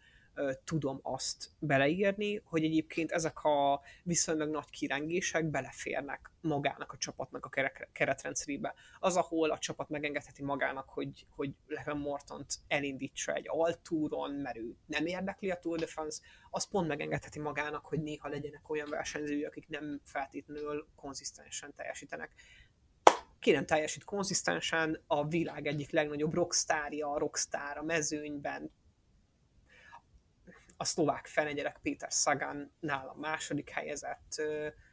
tudom 0.64 1.00
azt 1.02 1.50
beleírni, 1.60 2.42
hogy 2.44 2.64
egyébként 2.64 3.12
ezek 3.12 3.44
a 3.44 3.82
viszonylag 4.04 4.50
nagy 4.50 4.70
kirengések 4.70 5.46
beleférnek 5.46 6.32
magának 6.42 6.92
a 6.92 6.98
csapatnak 6.98 7.46
a 7.46 7.72
keretrendszerébe. 7.92 8.74
Az, 9.00 9.16
ahol 9.16 9.52
a 9.52 9.58
csapat 9.58 9.90
megengedheti 9.90 10.44
magának, 10.44 10.90
hogy, 10.90 11.26
hogy 11.30 11.54
Levin 11.68 11.96
Mortont 11.96 12.54
elindítsa 12.68 13.34
egy 13.34 13.48
altúron, 13.48 14.32
mert 14.32 14.58
ő 14.58 14.76
nem 14.86 15.06
érdekli 15.06 15.52
a 15.52 15.60
Tour 15.60 15.80
de 15.80 15.86
France, 15.86 16.22
az 16.50 16.68
pont 16.68 16.88
megengedheti 16.88 17.40
magának, 17.40 17.86
hogy 17.86 18.02
néha 18.02 18.28
legyenek 18.28 18.70
olyan 18.70 18.90
versenyzői, 18.90 19.44
akik 19.44 19.68
nem 19.68 20.02
feltétlenül 20.04 20.88
konzisztensen 20.96 21.74
teljesítenek 21.76 22.34
ki 23.40 23.52
nem 23.52 23.66
teljesít 23.66 24.04
konzisztensen, 24.04 25.04
a 25.08 25.28
világ 25.28 25.68
egyik 25.68 25.92
legnagyobb 25.92 26.34
rockstárja, 26.34 27.12
a 27.12 27.18
rockstar 27.18 27.78
a 27.78 27.84
mezőnyben 27.84 28.72
a 30.78 30.84
szlovák 30.84 31.28
fenegyerek 31.28 31.80
Péter 31.82 32.12
Szagán 32.12 32.72
nála 32.80 33.14
második 33.14 33.70
helyezett. 33.70 34.42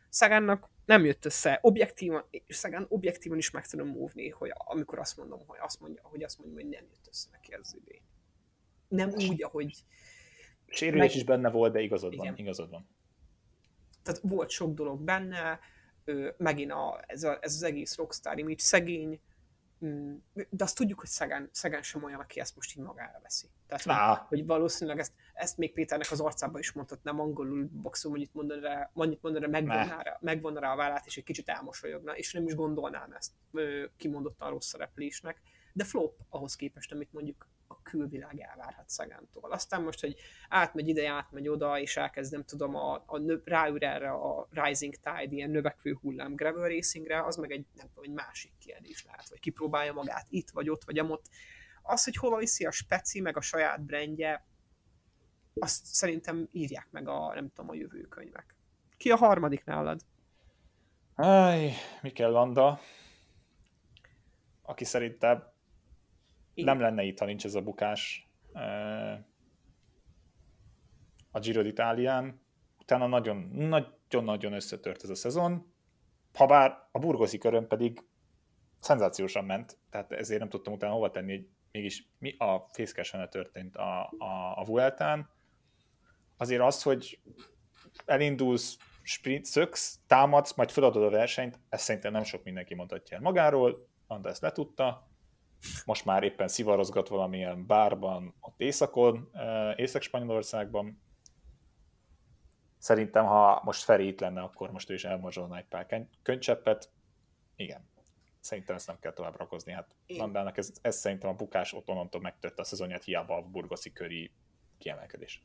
Szagánnak 0.09 0.71
nem 0.85 1.05
jött 1.05 1.25
össze. 1.25 1.59
Objektívan, 1.63 2.25
és 2.31 2.57
Szagán 2.57 2.87
objektívan 2.89 3.39
is 3.39 3.51
meg 3.51 3.67
tudom 3.67 3.89
múvni, 3.89 4.29
hogy 4.29 4.53
amikor 4.55 4.99
azt 4.99 5.17
mondom, 5.17 5.43
hogy 5.47 5.59
azt 5.63 5.81
mondja, 5.81 6.03
hogy 6.03 6.23
azt 6.23 6.39
mondja, 6.39 6.57
hogy 6.57 6.69
nem 6.69 6.85
jött 6.91 7.07
össze 7.09 7.29
neki 7.33 7.53
az 7.53 7.77
idő. 7.81 7.99
Nem 8.89 9.11
úgy, 9.11 9.43
ahogy... 9.43 9.85
Sérülés 10.67 11.07
meg... 11.07 11.17
is 11.17 11.25
benne 11.25 11.51
volt, 11.51 11.73
de 11.73 11.81
igazad 11.81 12.17
van. 12.17 12.37
Igazad 12.37 12.71
van. 12.71 12.89
Tehát 14.03 14.21
volt 14.23 14.51
sok 14.51 14.75
dolog 14.75 15.01
benne, 15.01 15.61
megint 16.37 16.71
a, 16.71 17.05
ez, 17.07 17.23
a, 17.23 17.39
ez 17.41 17.55
az 17.55 17.63
egész 17.63 17.97
rockstar 17.97 18.39
image 18.39 18.63
szegény, 18.63 19.21
de 20.51 20.65
azt 20.65 20.77
tudjuk, 20.77 21.01
hogy 21.01 21.09
Szegán, 21.09 21.49
Szegán 21.53 21.83
sem 21.83 22.05
olyan, 22.05 22.21
aki 22.21 22.41
ezt 22.41 22.57
most 22.57 22.77
így 22.77 22.85
magára 22.85 23.19
veszi. 23.23 23.47
Tehát, 23.67 24.19
hogy, 24.19 24.27
hogy 24.29 24.47
valószínűleg 24.47 24.99
ezt, 24.99 25.13
ezt 25.35 25.57
még 25.57 25.73
Péternek 25.73 26.11
az 26.11 26.21
arcába 26.21 26.59
is 26.59 26.73
mondhat, 26.73 27.03
nem 27.03 27.21
angolul 27.21 27.69
boxol, 27.73 28.11
mondjuk 28.11 28.33
mondani 28.33 28.61
rá, 28.61 28.91
mondjuk 28.93 29.23
mondani 29.23 29.45
rá, 29.45 29.51
megvonna 29.51 30.03
rá, 30.03 30.19
megvonna 30.21 30.61
rá 30.61 30.73
a 30.73 30.77
vállát, 30.77 31.07
és 31.07 31.17
egy 31.17 31.25
kicsit 31.25 31.49
elmosolyogna, 31.49 32.17
és 32.17 32.33
nem 32.33 32.47
is 32.47 32.55
gondolnám 32.55 33.13
ezt 33.13 33.33
kimondottan 33.97 34.51
rossz 34.51 34.67
szereplésnek. 34.67 35.41
De 35.73 35.85
flop 35.85 36.21
ahhoz 36.29 36.57
képest, 36.57 36.93
amit 36.93 37.13
mondjuk 37.13 37.47
külvilág 37.83 38.41
elvárhat 38.41 38.89
Szagántól. 38.89 39.51
Aztán 39.51 39.83
most, 39.83 40.01
hogy 40.01 40.17
átmegy 40.49 40.89
ide, 40.89 41.11
átmegy 41.11 41.49
oda, 41.49 41.79
és 41.79 41.97
elkezd, 41.97 42.33
nem 42.33 42.45
tudom, 42.45 42.75
a, 42.75 43.03
a 43.07 43.19
nö, 43.19 43.37
ráül 43.45 43.79
erre 43.79 44.11
a 44.11 44.49
Rising 44.51 44.95
Tide, 44.95 45.35
ilyen 45.35 45.51
növekvő 45.51 45.99
hullám 46.01 46.35
gravel 46.35 46.69
racingre, 46.69 47.25
az 47.25 47.37
meg 47.37 47.51
egy, 47.51 47.67
nem 47.75 47.87
tudom, 47.87 48.05
egy 48.05 48.25
másik 48.25 48.53
kérdés 48.59 49.05
lehet, 49.05 49.29
vagy 49.29 49.41
kipróbálja 49.41 49.93
magát 49.93 50.27
itt, 50.29 50.51
vagy 50.51 50.71
ott, 50.71 50.85
vagy 50.85 50.99
amott. 50.99 51.29
Az, 51.83 52.05
hogy 52.05 52.17
hova 52.17 52.37
viszi 52.37 52.67
a 52.67 52.71
speci, 52.71 53.21
meg 53.21 53.37
a 53.37 53.41
saját 53.41 53.85
brandje, 53.85 54.47
azt 55.55 55.87
szerintem 55.87 56.49
írják 56.53 56.89
meg 56.91 57.09
a, 57.09 57.35
nem 57.35 57.49
tudom, 57.49 57.71
a 57.71 57.75
jövőkönyvek. 57.75 58.57
Ki 58.97 59.11
a 59.11 59.17
harmadik 59.17 59.65
nálad? 59.65 60.01
Áj, 61.15 61.73
Mikel 62.03 62.31
Landa, 62.31 62.81
aki 64.63 64.85
szerintem 64.85 65.52
igen. 66.55 66.77
Nem 66.77 66.85
lenne 66.85 67.03
itt, 67.03 67.19
ha 67.19 67.25
nincs 67.25 67.45
ez 67.45 67.55
a 67.55 67.63
bukás 67.63 68.29
a 71.31 71.39
Giro 71.39 71.63
d'Italián. 71.63 72.41
Utána 72.81 73.07
nagyon-nagyon 73.07 74.53
összetört 74.53 75.03
ez 75.03 75.11
a 75.11 75.15
szezon, 75.15 75.73
habár 76.35 76.89
a 76.91 76.99
burgoszi 76.99 77.39
körön 77.39 77.69
pedig 77.69 78.05
szenzációsan 78.81 79.45
ment, 79.45 79.79
tehát 79.91 80.13
ezért 80.13 80.41
nem 80.41 80.49
tudtam 80.49 80.73
utána 80.73 80.93
hova 80.93 81.11
tenni, 81.11 81.37
hogy 81.37 81.49
mégis 81.71 82.09
mi 82.19 82.35
a 82.39 82.69
fészkesen 82.73 83.31
történt 83.31 83.77
a, 83.77 84.13
a, 84.19 84.59
a 84.59 84.65
Vueltán. 84.65 85.31
Azért 86.37 86.61
az, 86.63 86.83
hogy 86.83 87.21
elindulsz, 88.05 88.77
sprint, 89.03 89.45
szöksz, 89.45 90.01
támadsz, 90.07 90.55
majd 90.55 90.71
feladod 90.71 91.03
a 91.03 91.11
versenyt, 91.11 91.61
ezt 91.69 91.85
szerintem 91.85 92.13
nem 92.13 92.25
sok 92.25 92.45
mindenki 92.45 92.75
mondhatja 92.75 93.17
el 93.17 93.23
magáról, 93.23 93.77
Anda 94.07 94.29
ezt 94.29 94.43
letudta, 94.43 95.12
most 95.85 96.05
már 96.05 96.23
éppen 96.23 96.49
szivarozgat 96.49 97.09
valamilyen 97.09 97.67
bárban 97.67 98.35
ott 98.41 98.61
északon, 98.61 99.31
Észak-Spanyolországban. 99.77 101.03
Szerintem, 102.79 103.25
ha 103.25 103.61
most 103.65 103.83
Feri 103.83 104.07
itt 104.07 104.21
lenne, 104.21 104.43
akkor 104.43 104.71
most 104.71 104.91
ő 104.91 104.95
is 104.95 105.05
elmorzsolna 105.05 105.57
egy 105.57 105.67
pár 105.67 106.07
könycseppet. 106.23 106.91
Igen. 107.57 107.91
Szerintem 108.41 108.77
ezt 108.77 108.87
nem 108.87 108.99
kell 108.99 109.13
tovább 109.13 109.37
rakozni. 109.37 109.73
Hát 109.73 109.95
Landának 110.07 110.57
ez, 110.57 110.73
ez 110.81 110.97
szerintem 110.97 111.31
a 111.31 111.35
bukás 111.35 111.73
otthonantól 111.73 112.21
megtört 112.21 112.59
a 112.59 112.65
szezonját, 112.65 113.05
hiába 113.05 113.37
a 113.37 113.43
burgoszi 113.43 113.93
köri 113.93 114.31
kiemelkedés. 114.79 115.43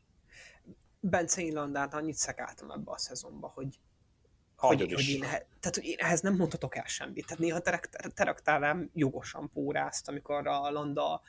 Bence 0.99 1.51
Landát 1.51 1.93
annyit 1.93 2.15
szekáltam 2.15 2.71
ebbe 2.71 2.91
a 2.91 2.97
szezonba, 2.97 3.47
hogy 3.47 3.79
hogy, 4.57 4.93
hogy 4.93 5.09
én, 5.09 5.19
tehát, 5.59 5.77
én 5.81 5.97
ehhez 5.97 6.21
nem 6.21 6.35
mondhatok 6.35 6.75
el 6.75 6.85
semmit. 6.85 7.25
Tehát 7.25 7.39
néha 7.39 7.61
teraktálám 8.13 8.89
jogosan 8.93 9.49
pórázt, 9.53 10.07
amikor 10.07 10.47
a 10.47 10.71
Landa 10.71 11.21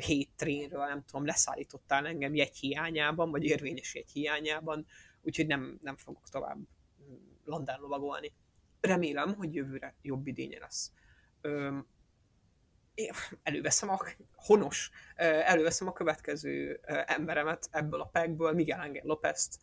hét 0.00 0.30
trénről, 0.36 0.86
nem 0.86 1.04
tudom, 1.04 1.26
leszállítottál 1.26 2.06
engem 2.06 2.34
jegy 2.34 2.56
hiányában, 2.56 3.30
vagy 3.30 3.44
érvényes 3.44 3.94
jegy 3.94 4.10
hiányában, 4.12 4.86
úgyhogy 5.22 5.46
nem, 5.46 5.78
nem 5.82 5.96
fogok 5.96 6.28
tovább 6.28 6.58
Landán 7.44 7.80
lovagolni. 7.80 8.32
Remélem, 8.80 9.34
hogy 9.34 9.54
jövőre 9.54 9.94
jobb 10.02 10.26
idénye 10.26 10.58
lesz. 10.58 10.92
Öm, 11.40 11.86
előveszem 13.42 13.88
a 13.88 13.98
honos, 14.46 14.90
előveszem 15.14 15.88
a 15.88 15.92
következő 15.92 16.80
emberemet 17.06 17.68
ebből 17.70 18.00
a 18.00 18.06
packből, 18.06 18.52
Miguel 18.52 18.80
Ángel 18.80 19.02
López-t, 19.04 19.58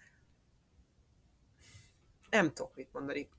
nem 2.36 2.54
tudok 2.54 2.76
mit 2.76 2.94
mondani. 2.94 3.30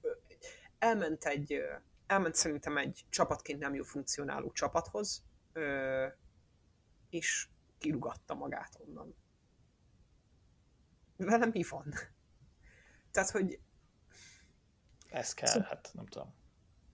Elment 0.79 1.25
egy, 1.25 1.63
elment 2.07 2.35
szerintem 2.35 2.77
egy 2.77 3.05
csapatként 3.09 3.59
nem 3.59 3.75
jó 3.75 3.83
funkcionáló 3.83 4.53
csapathoz, 4.53 5.25
és 7.11 7.49
kirugatta 7.79 8.35
magát 8.35 8.79
onnan. 8.87 9.15
Velem 11.17 11.51
mi 11.53 11.65
van? 11.69 11.93
Tehát, 13.11 13.31
hogy 13.31 13.61
ez 15.11 15.35
kell, 15.35 15.49
Szup- 15.49 15.67
hát 15.67 15.91
nem 15.93 16.07
tudom. 16.07 16.35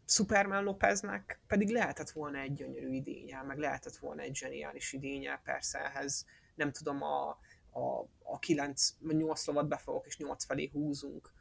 Superman 0.06 0.64
Lopeznek 0.64 1.40
pedig 1.46 1.70
lehetett 1.70 2.10
volna 2.10 2.38
egy 2.38 2.52
gyönyörű 2.52 2.92
idénye, 2.92 3.42
meg 3.42 3.58
lehetett 3.58 3.96
volna 3.96 4.22
egy 4.22 4.36
zseniális 4.36 4.92
idénye, 4.92 5.40
persze 5.44 5.78
ehhez 5.78 6.26
nem 6.54 6.72
tudom, 6.72 7.02
a, 7.02 7.28
a, 7.70 8.08
a 8.22 8.38
9, 8.38 8.94
8 9.00 9.46
lovat 9.46 9.68
befogok 9.68 10.06
és 10.06 10.16
8 10.16 10.44
felé 10.44 10.70
húzunk, 10.72 11.32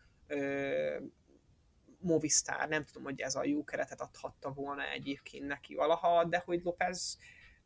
Movistar, 1.99 2.67
nem 2.67 2.85
tudom, 2.85 3.03
hogy 3.03 3.21
ez 3.21 3.35
a 3.35 3.45
jó 3.45 3.63
keretet 3.63 4.01
adhatta 4.01 4.51
volna 4.51 4.89
egyébként 4.89 5.47
neki 5.47 5.75
valaha, 5.75 6.25
de 6.25 6.41
hogy 6.45 6.61
López 6.63 7.17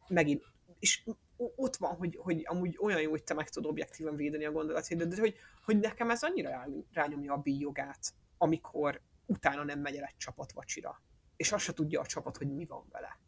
megint, 0.08 0.44
és 0.80 1.04
ott 1.36 1.76
van, 1.76 1.96
hogy, 1.96 2.18
hogy 2.22 2.42
amúgy 2.46 2.78
olyan 2.82 3.02
jó, 3.02 3.10
hogy 3.10 3.24
te 3.24 3.34
meg 3.34 3.50
tudod 3.50 3.72
objektíven 3.72 4.16
védeni 4.16 4.46
a 4.46 4.52
gondolatét, 4.52 4.98
de, 4.98 5.06
de 5.06 5.20
hogy, 5.20 5.36
hogy 5.66 5.80
nekem 5.80 6.10
ez 6.10 6.24
annyira 6.24 6.68
rányomja 6.92 7.34
a 7.34 7.38
bíjogát, 7.38 8.14
amikor 8.38 9.02
utána 9.26 9.64
nem 9.64 9.80
megy 9.80 9.96
el 9.96 10.04
egy 10.04 10.18
csapat 10.18 10.52
vacsira, 10.52 11.02
és 11.36 11.52
azt 11.52 11.64
se 11.64 11.74
tudja 11.74 12.02
a 12.02 12.06
csapat, 12.06 12.38
hogy 12.38 12.56
mi 12.56 12.66
van 12.66 12.86
vele. 12.90 13.20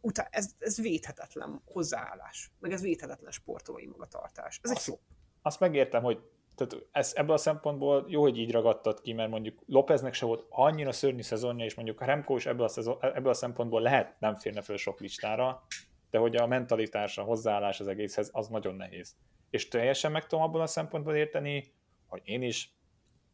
Utána, 0.00 0.28
ez, 0.32 0.50
ez 0.58 0.80
védhetetlen 0.80 1.62
hozzáállás, 1.64 2.50
meg 2.58 2.72
ez 2.72 2.80
védhetetlen 2.80 3.30
sportolói 3.30 3.86
magatartás. 3.86 4.60
Ez 4.62 4.70
azt, 4.70 4.78
egy 4.78 4.84
flop. 4.84 5.00
Azt 5.42 5.60
megértem, 5.60 6.02
hogy 6.02 6.30
tehát 6.54 6.86
ez, 6.92 7.12
ebből 7.16 7.34
a 7.34 7.38
szempontból 7.38 8.04
jó, 8.08 8.20
hogy 8.20 8.38
így 8.38 8.50
ragadtad 8.50 9.00
ki, 9.00 9.12
mert 9.12 9.30
mondjuk 9.30 9.62
Lópeznek 9.66 10.14
se 10.14 10.26
volt 10.26 10.46
annyira 10.48 10.92
szörnyű 10.92 11.22
szezonja, 11.22 11.64
és 11.64 11.74
mondjuk 11.74 12.04
Remco 12.04 12.36
is 12.36 12.46
ebből 12.46 12.64
a, 12.64 12.68
szezon, 12.68 12.96
ebből 13.00 13.28
a 13.28 13.34
szempontból 13.34 13.80
lehet 13.80 14.20
nem 14.20 14.34
férne 14.34 14.62
föl 14.62 14.76
sok 14.76 15.00
listára, 15.00 15.62
de 16.10 16.18
hogy 16.18 16.36
a 16.36 16.46
mentalitás, 16.46 17.18
a 17.18 17.22
hozzáállás 17.22 17.80
az 17.80 17.86
egészhez, 17.86 18.30
az 18.32 18.48
nagyon 18.48 18.74
nehéz. 18.74 19.16
És 19.50 19.68
teljesen 19.68 20.12
meg 20.12 20.26
tudom 20.26 20.44
abból 20.44 20.60
a 20.60 20.66
szempontból 20.66 21.14
érteni, 21.14 21.72
hogy 22.06 22.20
én 22.24 22.42
is 22.42 22.74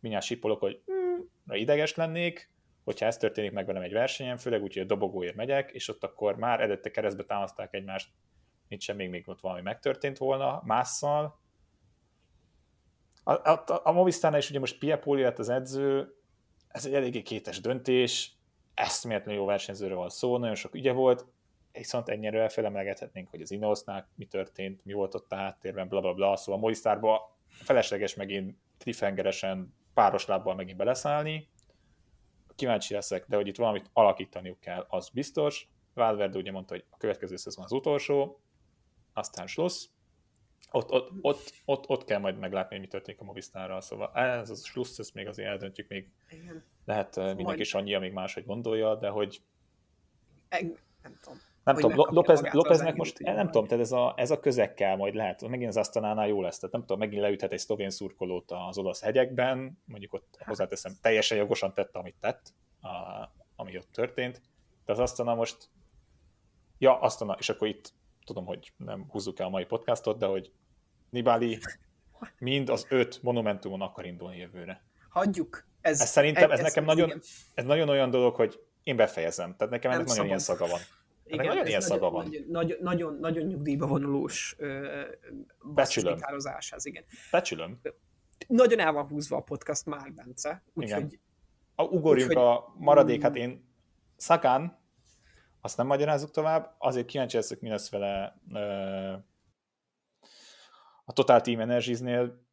mindjárt 0.01 0.27
sipolok, 0.27 0.61
hogy 0.61 0.83
mm, 0.93 1.55
ideges 1.55 1.95
lennék, 1.95 2.51
hogyha 2.85 3.07
ez 3.07 3.16
történik 3.16 3.53
meg 3.53 3.66
velem 3.66 3.83
egy 3.83 3.93
versenyen, 3.93 4.37
főleg 4.37 4.62
úgy, 4.62 4.73
hogy 4.73 4.83
a 4.83 4.87
dobogóért 4.87 5.35
megyek, 5.35 5.71
és 5.71 5.89
ott 5.89 6.05
akkor 6.05 6.37
már 6.37 6.61
előtte 6.61 6.91
keresztbe 6.91 7.25
támaszták 7.25 7.75
egymást, 7.75 8.11
mit 8.68 8.81
sem 8.81 8.97
még, 8.97 9.11
még 9.11 9.29
ott 9.29 9.41
valami 9.41 9.61
megtörtént 9.61 10.18
volna 10.18 10.62
másszal, 10.64 11.39
a, 13.35 13.51
a, 13.66 13.81
a 13.85 13.93
Movistarnál 13.93 14.41
is 14.41 14.51
ugye 14.51 14.59
most 14.59 14.78
Piepoli 14.78 15.22
lett 15.22 15.39
az 15.39 15.49
edző, 15.49 16.14
ez 16.68 16.87
egy 16.87 16.95
eléggé 16.95 17.22
kétes 17.22 17.61
döntés, 17.61 18.33
eszméletlenül 18.74 19.41
jó 19.41 19.47
versenyzőről 19.47 19.97
van 19.97 20.09
szó, 20.09 20.39
nagyon 20.39 20.55
sok 20.55 20.74
ügye 20.74 20.93
volt, 20.93 21.26
viszont 21.72 22.09
ennyire 22.09 22.49
felemlegethetnénk, 22.49 23.28
hogy 23.28 23.41
az 23.41 23.51
Ineosnál 23.51 24.09
mi 24.14 24.24
történt, 24.26 24.85
mi 24.85 24.93
volt 24.93 25.14
ott 25.14 25.33
a 25.33 25.37
háttérben, 25.37 25.89
bla 25.89 26.01
bla 26.01 26.14
bla, 26.14 26.37
szóval 26.37 26.61
Movistarba 26.61 27.39
felesleges 27.49 28.14
megint 28.14 28.57
cliffhangeresen 28.78 29.74
páros 29.95 30.26
lábbal 30.26 30.55
megint 30.55 30.76
beleszállni, 30.76 31.49
kíváncsi 32.55 32.95
leszek, 32.95 33.24
de 33.28 33.37
hogy 33.37 33.47
itt 33.47 33.57
valamit 33.57 33.91
alakítaniuk 33.93 34.61
kell, 34.61 34.87
az 34.89 35.09
biztos. 35.09 35.68
Valverde 35.95 36.39
ugye 36.39 36.53
mondta, 36.53 36.74
hogy 36.74 36.85
a 36.91 36.97
következő 36.97 37.37
szezon 37.37 37.64
az 37.64 37.72
utolsó, 37.72 38.41
aztán 39.12 39.47
Schluss. 39.47 39.87
Ott, 40.71 40.91
ott, 40.91 41.11
ott, 41.21 41.53
ott, 41.64 41.89
ott 41.89 42.05
kell 42.05 42.18
majd 42.18 42.39
meglátni, 42.39 42.77
hogy 42.77 42.85
mi 42.85 42.91
történik 42.91 43.21
a 43.21 43.25
Movistarral, 43.25 43.81
szóval 43.81 44.11
ez 44.14 44.51
a 44.51 44.55
Schluss, 44.55 44.99
ezt 44.99 45.14
még 45.14 45.27
azért 45.27 45.49
eldöntjük, 45.49 45.89
még 45.89 46.09
Igen. 46.31 46.64
lehet 46.85 47.16
eh, 47.16 47.35
mindenki 47.35 47.61
is 47.61 47.75
annyi, 47.75 47.95
amíg 47.95 48.12
máshogy 48.12 48.45
gondolja, 48.45 48.95
de 48.95 49.09
hogy 49.09 49.43
nem 51.03 51.18
tudom. 51.23 51.39
Nem 51.64 51.75
tudom, 51.77 52.14
Lopez, 52.14 52.43
Lopeznek 52.53 52.95
most, 52.95 53.18
nem 53.18 53.47
tudom, 53.47 53.66
tehát 53.66 53.85
ez 53.85 53.93
a, 53.93 54.14
ez 54.16 54.31
a 54.31 54.41
közekkel 54.41 54.97
majd 54.97 55.14
lehet, 55.14 55.49
megint 55.49 55.68
az 55.68 55.77
Asztanánál 55.77 56.29
jó 56.29 56.41
lesz, 56.43 56.59
tehát 56.59 56.75
nem 56.75 56.85
tudom, 56.85 56.99
megint 56.99 57.23
leüthet 57.23 57.53
egy 57.53 57.59
szlovén 57.59 57.91
szurkolót 57.91 58.51
az 58.51 58.79
olasz 58.79 59.03
hegyekben, 59.03 59.79
mondjuk 59.85 60.12
ott 60.12 60.35
hát. 60.39 60.49
hozzáteszem, 60.49 60.93
teljesen 61.01 61.39
jogosan 61.39 61.75
tette, 61.75 61.99
amit 61.99 62.16
tett, 62.21 62.55
a, 62.81 62.89
ami 63.57 63.77
ott 63.77 63.93
történt, 63.93 64.43
de 64.85 64.93
az 64.93 64.99
Asztana 64.99 65.35
most, 65.35 65.71
ja, 66.79 67.01
Asztana, 67.01 67.37
és 67.39 67.49
akkor 67.49 67.68
itt 67.68 67.93
tudom, 68.25 68.45
hogy 68.45 68.73
nem 68.77 69.07
húzzuk 69.09 69.39
el 69.39 69.47
a 69.47 69.51
mai 69.51 69.64
podcastot, 69.64 70.18
de 70.18 70.27
hogy 70.27 70.53
Nibali 71.11 71.58
mind 72.38 72.68
az 72.68 72.86
öt 72.88 73.22
monumentumon 73.22 73.80
akar 73.80 74.04
indulni 74.04 74.36
jövőre. 74.36 74.82
Hagyjuk. 75.08 75.64
Ez, 75.80 76.00
ez 76.00 76.08
szerintem, 76.08 76.50
ez, 76.50 76.58
ez 76.58 76.64
nekem 76.64 76.88
ez 76.88 76.96
nagyon, 76.96 77.20
ez 77.54 77.64
nagyon 77.64 77.88
olyan 77.88 78.11
dolog, 78.11 78.34
hogy 78.34 78.61
én 78.82 78.96
befejezem. 78.96 79.56
Tehát 79.56 79.72
nekem 79.72 79.90
ennek 79.90 80.06
nagyon 80.06 80.26
ilyen 80.26 80.38
szaga 80.38 80.66
van. 80.66 80.80
Igen, 81.24 81.46
nagyon 81.46 81.66
ilyen 81.66 81.80
szaga 81.80 82.11
van. 82.11 82.34
Nagyon, 82.48 82.78
nagyon, 82.80 83.16
nagyon 83.20 83.46
nyugdíjba 83.46 83.86
vonulós 83.86 84.56
Becsülöm. 85.62 86.18
ez 86.70 86.84
igen. 86.84 87.04
Becsülöm. 87.30 87.80
Nagyon 88.46 88.78
el 88.78 88.92
van 88.92 89.06
húzva 89.06 89.36
a 89.36 89.40
podcast 89.40 89.86
már, 89.86 90.12
Bence. 90.12 90.62
Úgyhogy... 90.74 91.18
A, 91.74 91.82
ugorjunk 91.82 92.30
úgy, 92.30 92.36
a 92.36 92.74
maradék, 92.78 93.22
hát 93.22 93.36
én 93.36 93.68
Szakán, 94.16 94.78
azt 95.61 95.76
nem 95.76 95.86
magyarázzuk 95.86 96.30
tovább, 96.30 96.74
azért 96.78 97.06
kíváncsi 97.06 97.36
leszek, 97.36 97.61
mi 97.61 97.68
lesz 97.68 97.90
vele 97.90 98.36
a 101.11 101.12
Total 101.12 101.40
Team 101.40 101.61
Energies-nél, 101.61 102.48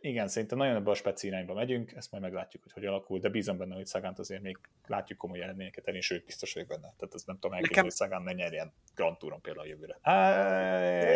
igen, 0.00 0.28
szerintem 0.28 0.58
nagyon 0.58 0.74
ebbe 0.74 0.90
a 0.90 0.94
speci 0.94 1.26
irányba 1.26 1.54
megyünk, 1.54 1.92
ezt 1.92 2.10
majd 2.10 2.22
meglátjuk, 2.22 2.62
hogy 2.62 2.72
hogy 2.72 2.84
alakul, 2.84 3.18
de 3.18 3.28
bízom 3.28 3.58
benne, 3.58 3.74
hogy 3.74 3.86
Szagánt 3.86 4.18
azért 4.18 4.42
még 4.42 4.58
látjuk 4.86 5.18
komoly 5.18 5.42
eredményeket 5.42 5.86
elni, 5.86 6.00
sőt, 6.00 6.24
biztos 6.24 6.54
vagyok 6.54 6.68
benne. 6.68 6.94
Tehát 6.96 7.14
ez 7.14 7.22
nem 7.22 7.38
tudom 7.38 7.56
elképzelni, 7.56 7.88
hogy 7.88 7.96
Szagán 7.96 8.22
ne 8.22 8.32
nyerjen 8.32 8.72
Grand 8.94 9.16
Touron 9.16 9.40
például 9.40 9.66
a 9.66 9.68
jövőre. 9.68 9.98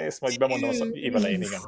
ezt 0.05 0.21
majd 0.21 0.39
bemondom 0.39 0.69
az 0.69 0.89
év 0.93 1.17
elején, 1.17 1.41
igen. 1.41 1.61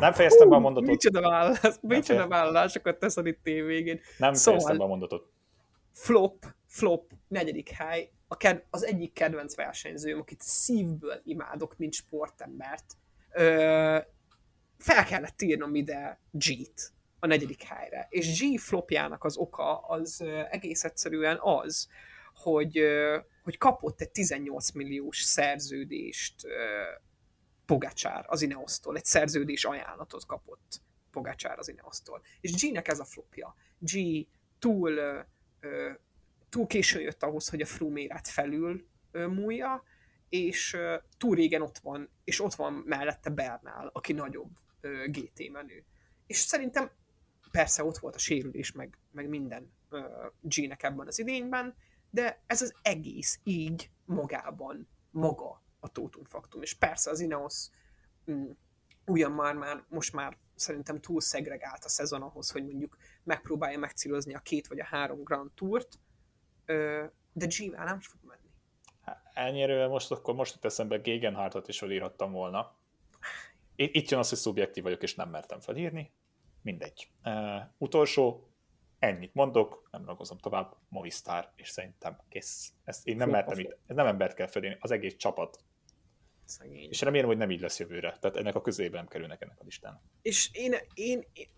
Nem 0.00 0.12
fejeztem 0.12 0.48
be 0.48 0.56
a 0.56 0.58
mondatot. 0.58 0.88
Micsoda 0.88 1.20
vállás, 1.20 1.76
micsoda 1.80 2.28
vállalásokat 2.28 2.98
teszed 2.98 3.26
itt 3.26 3.42
tévégén. 3.42 4.00
Nem 4.18 4.32
szóval... 4.32 4.60
fejeztem 4.60 4.76
be 4.76 4.84
a 4.84 4.86
mondatot. 4.86 5.32
Flop, 5.92 6.44
flop, 6.66 7.12
negyedik 7.28 7.70
hely, 7.70 8.10
a 8.28 8.36
ked- 8.36 8.64
az 8.70 8.84
egyik 8.84 9.12
kedvenc 9.12 9.56
versenyzőm, 9.56 10.18
akit 10.18 10.40
szívből 10.40 11.20
imádok, 11.24 11.76
mint 11.76 11.92
sportembert. 11.92 12.96
Ö, 13.38 13.98
fel 14.78 15.04
kellett 15.04 15.42
írnom 15.42 15.74
ide 15.74 16.20
G-t 16.30 16.92
a 17.18 17.26
negyedik 17.26 17.62
helyre. 17.62 18.06
És 18.10 18.40
G 18.40 18.58
flopjának 18.58 19.24
az 19.24 19.36
oka 19.36 19.78
az 19.78 20.24
egész 20.50 20.84
egyszerűen 20.84 21.38
az, 21.40 21.88
hogy, 22.34 22.82
hogy 23.42 23.58
kapott 23.58 24.00
egy 24.00 24.10
18 24.10 24.70
milliós 24.70 25.20
szerződést 25.20 26.34
Pogacsár 27.66 28.24
az 28.28 28.42
Ineosztól, 28.42 28.96
egy 28.96 29.04
szerződés 29.04 29.64
ajánlatot 29.64 30.26
kapott 30.26 30.80
Pogacsár 31.10 31.58
az 31.58 31.68
Ineosztól. 31.68 32.22
És 32.40 32.52
G-nek 32.52 32.88
ez 32.88 32.98
a 32.98 33.04
flopja. 33.04 33.54
G 33.78 33.98
túl, 34.58 35.00
túl 36.48 36.66
későn 36.66 37.02
jött 37.02 37.22
ahhoz, 37.22 37.48
hogy 37.48 37.60
a 37.60 37.66
Froome 37.66 38.20
felül 38.22 38.86
múlja, 39.12 39.82
és 40.28 40.76
túl 41.18 41.34
régen 41.34 41.62
ott 41.62 41.78
van, 41.78 42.10
és 42.24 42.40
ott 42.40 42.54
van 42.54 42.72
mellette 42.72 43.30
Bernál, 43.30 43.90
aki 43.92 44.12
nagyobb 44.12 44.50
GT 45.06 45.50
menü. 45.52 45.82
És 46.26 46.36
szerintem 46.36 46.90
persze 47.50 47.84
ott 47.84 47.98
volt 47.98 48.14
a 48.14 48.18
sérülés, 48.18 48.72
meg, 48.72 48.98
meg 49.10 49.28
minden 49.28 49.72
G-nek 50.40 50.82
ebben 50.82 51.06
az 51.06 51.18
idényben, 51.18 51.74
de 52.10 52.42
ez 52.46 52.62
az 52.62 52.74
egész 52.82 53.40
így 53.42 53.90
magában 54.04 54.88
maga 55.10 55.62
a 55.80 55.88
Totum 55.88 56.24
Faktum. 56.24 56.62
És 56.62 56.74
persze 56.74 57.10
az 57.10 57.20
Ineos 57.20 57.68
mm, 58.30 58.50
ugyan 59.06 59.32
már, 59.32 59.54
már 59.54 59.84
most 59.88 60.12
már 60.12 60.38
szerintem 60.54 61.00
túl 61.00 61.20
szegregált 61.20 61.84
a 61.84 61.88
szezon 61.88 62.22
ahhoz, 62.22 62.50
hogy 62.50 62.64
mondjuk 62.64 62.96
megpróbálja 63.24 63.78
megcélozni 63.78 64.34
a 64.34 64.38
két 64.38 64.66
vagy 64.66 64.80
a 64.80 64.84
három 64.84 65.22
Grand 65.22 65.50
Tourt, 65.54 65.98
de 67.32 67.46
G-vel 67.46 67.84
nem 67.84 68.00
fog 68.00 68.20
Ennyire 69.38 69.86
most 69.86 70.10
akkor 70.10 70.34
most 70.34 70.54
itt 70.54 70.64
eszembe 70.64 70.96
Gegenhartot 70.96 71.68
is 71.68 71.78
felírhattam 71.78 72.32
volna, 72.32 72.76
itt 73.76 74.08
jön 74.08 74.20
az, 74.20 74.28
hogy 74.28 74.38
szubjektív 74.38 74.82
vagyok, 74.82 75.02
és 75.02 75.14
nem 75.14 75.28
mertem 75.28 75.60
felírni. 75.60 76.10
Mindegy. 76.62 77.08
Uh, 77.24 77.60
utolsó, 77.76 78.48
ennyit 78.98 79.34
mondok, 79.34 79.88
nem 79.90 80.04
ragozom 80.06 80.38
tovább, 80.38 80.76
Movistar, 80.88 81.52
és 81.56 81.68
szerintem 81.68 82.20
kész. 82.28 82.72
Ezt 82.84 83.06
én 83.06 83.16
nem 83.16 83.30
mertem 83.30 83.58
itt, 83.58 83.76
ez 83.86 83.96
nem 83.96 84.06
embert 84.06 84.34
kell 84.34 84.46
felírni, 84.46 84.76
az 84.80 84.90
egész 84.90 85.16
csapat. 85.16 85.58
Szegény. 86.44 86.88
És 86.90 87.00
remélem, 87.00 87.26
hogy 87.26 87.36
nem 87.36 87.50
így 87.50 87.60
lesz 87.60 87.78
jövőre. 87.78 88.16
Tehát 88.20 88.36
ennek 88.36 88.54
a 88.54 88.60
közében 88.60 89.08
kerülnek 89.08 89.42
ennek 89.42 89.60
a 89.60 89.64
listán. 89.64 90.00
És 90.22 90.50
én, 90.52 90.74
én, 90.94 91.24
én 91.32 91.48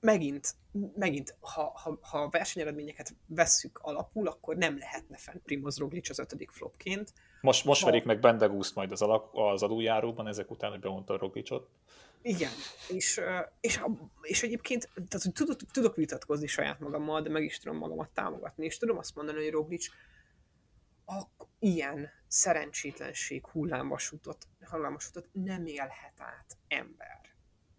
megint, 0.00 0.54
megint 0.96 1.36
ha, 1.40 1.72
ha, 1.74 1.98
ha 2.00 2.18
a 2.18 2.28
versenyeredményeket 2.28 3.14
vesszük 3.26 3.78
alapul, 3.82 4.26
akkor 4.26 4.56
nem 4.56 4.78
lehetne 4.78 5.16
fent 5.16 5.42
Primoz 5.42 5.78
Roglic 5.78 6.10
az 6.10 6.18
ötödik 6.18 6.50
flopként. 6.50 7.12
Most, 7.40 7.64
most 7.64 7.80
ha... 7.80 7.90
verik 7.90 8.04
meg 8.04 8.20
Bendegúzt 8.20 8.74
majd 8.74 8.92
az, 8.92 9.02
alak, 9.02 9.30
az 9.32 9.62
adójáróban 9.62 10.26
ezek 10.26 10.50
után, 10.50 10.70
hogy 10.70 10.80
bemondta 10.80 11.14
a 11.14 11.18
Roglicot. 11.18 11.68
Igen, 12.22 12.50
és, 12.88 13.20
és, 13.60 13.80
és 14.22 14.42
egyébként 14.42 14.88
tehát, 15.08 15.32
tudok, 15.34 15.56
tudok 15.70 15.96
vitatkozni 15.96 16.46
saját 16.46 16.80
magammal, 16.80 17.22
de 17.22 17.30
meg 17.30 17.44
is 17.44 17.58
tudom 17.58 17.78
magamat 17.78 18.10
támogatni, 18.10 18.64
és 18.64 18.78
tudom 18.78 18.98
azt 18.98 19.14
mondani, 19.14 19.42
hogy 19.42 19.50
Roglic 19.50 19.86
a, 21.06 21.22
ilyen 21.58 22.10
szerencsétlenség 22.26 23.46
hullámvasútot, 23.46 24.46
hullámvasútot 24.60 25.28
nem 25.32 25.66
élhet 25.66 26.20
át 26.20 26.56
ember. 26.68 27.20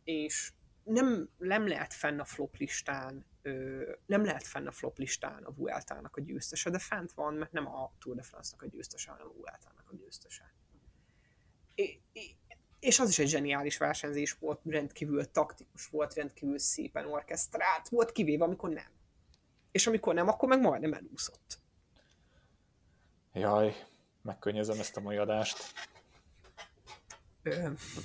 És 0.03 0.51
nem, 0.83 1.29
nem 1.37 1.67
lehet 1.67 1.93
fenn 1.93 2.19
a 2.19 2.25
flop 2.25 2.55
listán, 2.55 3.25
ö, 3.41 3.91
nem 4.05 4.25
lehet 4.25 4.47
fenn 4.47 4.67
a 4.67 4.71
flop 4.71 4.97
listán 4.97 5.43
a 5.43 5.51
Vuelta-nak 5.51 6.15
a 6.15 6.21
győztese, 6.21 6.69
de 6.69 6.79
fent 6.79 7.11
van, 7.11 7.33
mert 7.33 7.51
nem 7.51 7.67
a 7.67 7.91
Tour 7.99 8.15
de 8.15 8.21
France-nak 8.21 8.61
a 8.61 8.67
győztese, 8.67 9.11
hanem 9.11 9.27
a 9.27 9.33
Vuelta-nak 9.33 9.89
a 9.91 9.95
győztese. 9.95 10.53
És 12.79 12.99
az 12.99 13.09
is 13.09 13.19
egy 13.19 13.27
zseniális 13.27 13.77
versenyzés 13.77 14.33
volt, 14.33 14.61
rendkívül 14.65 15.31
taktikus 15.31 15.87
volt, 15.87 16.13
rendkívül 16.13 16.59
szépen 16.59 17.05
orkesztrált 17.05 17.89
volt, 17.89 18.11
kivéve 18.11 18.43
amikor 18.43 18.69
nem. 18.69 18.91
És 19.71 19.87
amikor 19.87 20.13
nem, 20.13 20.27
akkor 20.27 20.49
meg 20.49 20.61
majdnem 20.61 20.93
elúszott. 20.93 21.59
Jaj, 23.33 23.75
megkönnyezem 24.21 24.79
ezt 24.79 24.97
a 24.97 25.01
mai 25.01 25.17
adást. 25.17 25.73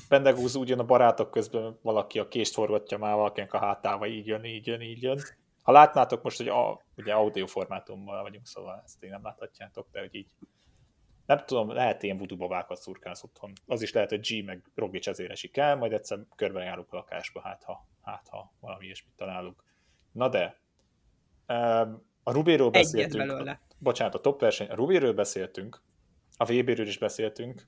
Pendegúz 0.09 0.57
úgy 0.57 0.69
jön 0.69 0.79
a 0.79 0.85
barátok 0.85 1.31
közben, 1.31 1.79
valaki 1.83 2.19
a 2.19 2.29
kést 2.29 2.53
forgatja 2.53 2.99
már 2.99 3.15
valakinek 3.15 3.53
a 3.53 3.59
hátába, 3.59 4.07
így 4.07 4.27
jön, 4.27 4.45
így 4.45 4.67
jön, 4.67 4.81
így 4.81 5.03
jön. 5.03 5.21
Ha 5.63 5.73
látnátok 5.73 6.23
most, 6.23 6.37
hogy 6.37 6.49
a, 6.49 6.81
ugye 6.97 7.13
audio 7.13 7.47
formátummal 7.47 8.23
vagyunk, 8.23 8.47
szóval 8.47 8.83
ezt 8.85 9.03
én 9.03 9.11
nem 9.11 9.23
láthatjátok, 9.23 9.87
de 9.93 10.01
hogy 10.01 10.15
így 10.15 10.31
nem 11.27 11.45
tudom, 11.47 11.71
lehet 11.71 12.03
ilyen 12.03 12.17
voodoo 12.17 12.39
babákat 12.39 12.81
szurkálsz 12.81 13.23
otthon. 13.23 13.53
Az 13.67 13.83
is 13.83 13.93
lehet, 13.93 14.09
hogy 14.09 14.21
G 14.21 14.45
meg 14.45 14.63
Roglic 14.75 15.07
ezért 15.07 15.31
esik 15.31 15.57
el, 15.57 15.77
majd 15.77 15.93
egyszer 15.93 16.19
körben 16.37 16.65
járunk 16.65 16.93
a 16.93 16.97
lakásba, 16.97 17.41
hát 17.41 17.63
ha, 17.65 17.89
hát 18.03 18.29
ha 18.29 18.53
valami 18.61 18.85
ilyesmit 18.85 19.15
találunk. 19.17 19.65
Na 20.13 20.29
de, 20.29 20.61
a 22.23 22.33
Rubéről 22.33 22.71
beszéltünk, 22.71 23.31
a, 23.31 23.61
bocsánat, 23.79 24.15
a 24.15 24.21
top 24.21 24.41
verseny, 24.41 24.69
a 24.69 24.75
Rubéről 24.75 25.13
beszéltünk, 25.13 25.83
a 26.37 26.45
VB-ről 26.45 26.87
is 26.87 26.99
beszéltünk, 26.99 27.67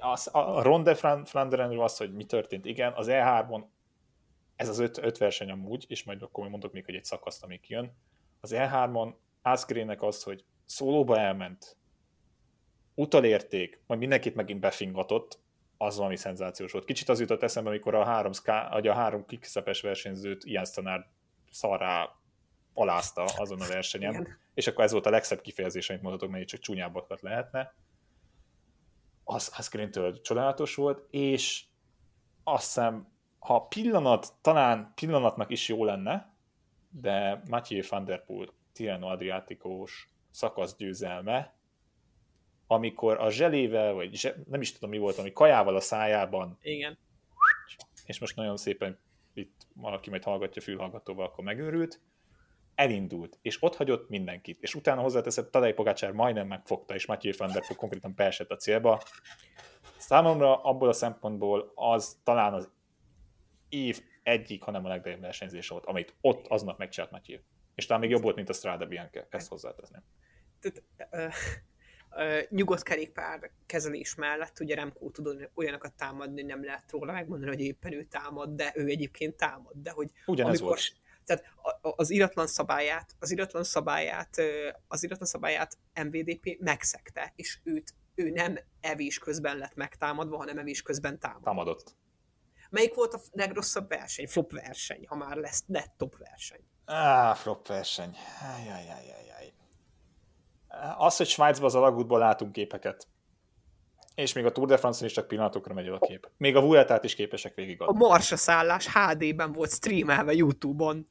az, 0.00 0.28
a 0.32 0.62
Ronde 0.62 0.94
Flanderenről 1.24 1.82
az, 1.82 1.96
hogy 1.96 2.14
mi 2.14 2.24
történt, 2.24 2.64
igen, 2.64 2.92
az 2.92 3.06
E3-on 3.10 3.64
ez 4.56 4.68
az 4.68 4.78
öt, 4.78 4.98
öt 4.98 5.18
verseny 5.18 5.50
amúgy, 5.50 5.84
és 5.88 6.04
majd 6.04 6.22
akkor 6.22 6.48
mondok 6.48 6.72
még, 6.72 6.84
hogy 6.84 6.94
egy 6.94 7.04
szakaszt, 7.04 7.44
ami 7.44 7.60
jön. 7.66 7.92
Az 8.40 8.52
E3-on 8.54 9.14
Asgreennek 9.42 10.02
az, 10.02 10.22
hogy 10.22 10.44
szólóba 10.64 11.18
elment, 11.18 11.76
utalérték, 12.94 13.80
majd 13.86 14.00
mindenkit 14.00 14.34
megint 14.34 14.60
befingatott, 14.60 15.38
az 15.76 15.96
valami 15.96 16.16
szenzációs 16.16 16.72
volt. 16.72 16.84
Kicsit 16.84 17.08
az 17.08 17.20
jutott 17.20 17.42
eszembe, 17.42 17.68
amikor 17.68 17.94
a 17.94 18.04
három, 18.04 18.32
ska, 18.32 18.68
a 18.68 18.92
három 18.92 19.26
kikszepes 19.26 19.80
versenyzőt 19.80 20.44
ilyen 20.44 20.64
sztanár 20.64 21.06
szarrá 21.50 22.14
alázta 22.74 23.24
azon 23.24 23.60
a 23.60 23.66
versenyen, 23.66 24.12
Igen. 24.12 24.38
és 24.54 24.66
akkor 24.66 24.84
ez 24.84 24.92
volt 24.92 25.06
a 25.06 25.10
legszebb 25.10 25.40
kifejezés, 25.40 25.90
amit 25.90 26.02
mondhatok, 26.02 26.30
mert 26.30 26.48
csak 26.48 26.60
csúnyábbakat 26.60 27.20
lehetne. 27.20 27.74
Az, 29.30 29.52
az 29.56 29.68
Grintől 29.68 30.20
csodálatos 30.20 30.74
volt, 30.74 31.06
és 31.10 31.64
azt 32.44 32.64
hiszem, 32.64 33.08
ha 33.38 33.60
pillanat, 33.60 34.32
talán 34.40 34.92
pillanatnak 34.94 35.50
is 35.50 35.68
jó 35.68 35.84
lenne, 35.84 36.34
de 36.90 37.42
Mathieu 37.48 37.82
van 37.88 38.04
der 38.04 38.24
Poel 38.24 38.48
Tirreno 38.72 39.06
Adriatikós 39.08 40.10
szakasz 40.30 40.76
győzelme, 40.76 41.54
amikor 42.66 43.20
a 43.20 43.30
zselével, 43.30 43.92
vagy 43.92 44.14
zse, 44.14 44.34
nem 44.46 44.60
is 44.60 44.72
tudom 44.72 44.90
mi 44.90 44.98
volt, 44.98 45.18
ami 45.18 45.32
kajával 45.32 45.76
a 45.76 45.80
szájában. 45.80 46.58
Igen. 46.62 46.98
És 48.04 48.18
most 48.18 48.36
nagyon 48.36 48.56
szépen 48.56 48.98
itt 49.34 49.66
valaki 49.74 50.10
majd 50.10 50.22
hallgatja 50.22 50.62
fülhallgatóval, 50.62 51.26
akkor 51.26 51.44
megőrült, 51.44 52.00
elindult, 52.78 53.38
és 53.42 53.62
ott 53.62 53.76
hagyott 53.76 54.08
mindenkit, 54.08 54.58
és 54.60 54.74
utána 54.74 55.00
hozzáteszed, 55.00 55.50
Tadej 55.50 55.72
Pogácsár 55.72 56.12
majdnem 56.12 56.46
megfogta, 56.46 56.94
és 56.94 57.06
Mathieu 57.06 57.34
van 57.36 57.52
der 57.52 57.60
Poel 57.60 57.76
konkrétan 57.76 58.12
beesett 58.16 58.50
a 58.50 58.56
célba. 58.56 59.02
Számomra 59.96 60.62
abból 60.62 60.88
a 60.88 60.92
szempontból 60.92 61.72
az 61.74 62.18
talán 62.24 62.54
az 62.54 62.70
év 63.68 64.00
egyik, 64.22 64.62
hanem 64.62 64.84
a 64.84 64.88
legnagyobb 64.88 65.20
versenyzés 65.20 65.68
volt, 65.68 65.86
amit 65.86 66.14
ott 66.20 66.46
aznap 66.46 66.78
megcsinált 66.78 67.10
Mathieu. 67.10 67.40
És 67.74 67.86
talán 67.86 68.02
még 68.02 68.10
jobb 68.10 68.22
volt, 68.22 68.36
mint 68.36 68.48
a 68.48 68.52
Strada 68.52 68.86
Bianca, 68.86 69.26
ezt 69.30 69.52
uh, 71.10 72.42
nyugodt 72.48 72.82
kerékpár 72.82 73.50
kezelés 73.66 74.14
mellett 74.14 74.60
ugye 74.60 74.74
Remco 74.74 75.10
tud 75.10 75.50
olyanokat 75.54 75.94
támadni, 75.94 76.42
nem 76.42 76.64
lehet 76.64 76.90
róla 76.90 77.12
megmondani, 77.12 77.50
hogy 77.50 77.64
éppen 77.64 77.92
ő 77.92 78.04
támad, 78.04 78.50
de 78.50 78.72
ő 78.74 78.86
egyébként 78.86 79.36
támad, 79.36 79.72
de 79.74 79.90
hogy 79.90 80.10
Ugyanez 80.26 80.60
amikor, 80.60 80.68
volt. 80.68 81.06
Tehát 81.28 81.44
az 81.80 82.10
iratlan 82.10 82.46
szabályát, 82.46 83.16
az 83.18 83.30
iratlan 83.30 83.64
szabályát, 83.64 84.36
az 84.88 85.02
iratlan 85.02 85.28
szabályát 85.28 85.78
MVDP 86.04 86.56
megszegte, 86.60 87.32
és 87.36 87.58
őt, 87.64 87.94
ő 88.14 88.30
nem 88.30 88.58
evés 88.80 89.18
közben 89.18 89.56
lett 89.56 89.74
megtámadva, 89.74 90.36
hanem 90.36 90.58
evés 90.58 90.82
közben 90.82 91.18
támadott. 91.18 91.44
Támadott. 91.44 91.96
Melyik 92.70 92.94
volt 92.94 93.14
a 93.14 93.20
legrosszabb 93.32 93.88
verseny? 93.88 94.26
Flop 94.26 94.52
verseny, 94.52 95.04
ha 95.06 95.16
már 95.16 95.36
lesz 95.36 95.64
lett 95.66 95.94
top 95.96 96.16
verseny. 96.16 96.60
Á, 96.84 97.34
flop 97.34 97.66
verseny. 97.66 98.16
Ajajajajaj. 98.56 99.52
Az, 100.96 101.16
hogy 101.16 101.26
Svájcban 101.26 101.66
az 101.66 101.74
alagútból 101.74 102.18
látunk 102.18 102.52
képeket, 102.52 103.08
és 104.14 104.32
még 104.32 104.44
a 104.44 104.52
Tour 104.52 104.66
de 104.66 104.76
France-on 104.76 105.08
is 105.08 105.14
csak 105.14 105.28
pillanatokra 105.28 105.74
megy 105.74 105.88
a 105.88 105.98
kép. 105.98 106.30
Még 106.36 106.56
a 106.56 106.60
Vueltát 106.60 107.04
is 107.04 107.14
képesek 107.14 107.54
végig 107.54 107.82
A 107.82 107.92
Marsa 107.92 108.36
szállás 108.36 108.88
HD-ben 108.92 109.52
volt 109.52 109.70
streamelve 109.70 110.32
YouTube-on. 110.32 111.08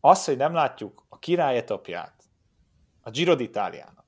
Az, 0.00 0.24
hogy 0.24 0.36
nem 0.36 0.52
látjuk 0.52 1.04
a 1.08 1.18
király 1.18 1.56
etapját, 1.56 2.22
a 3.00 3.10
Giro 3.10 3.34
d'Italiának, 3.36 4.04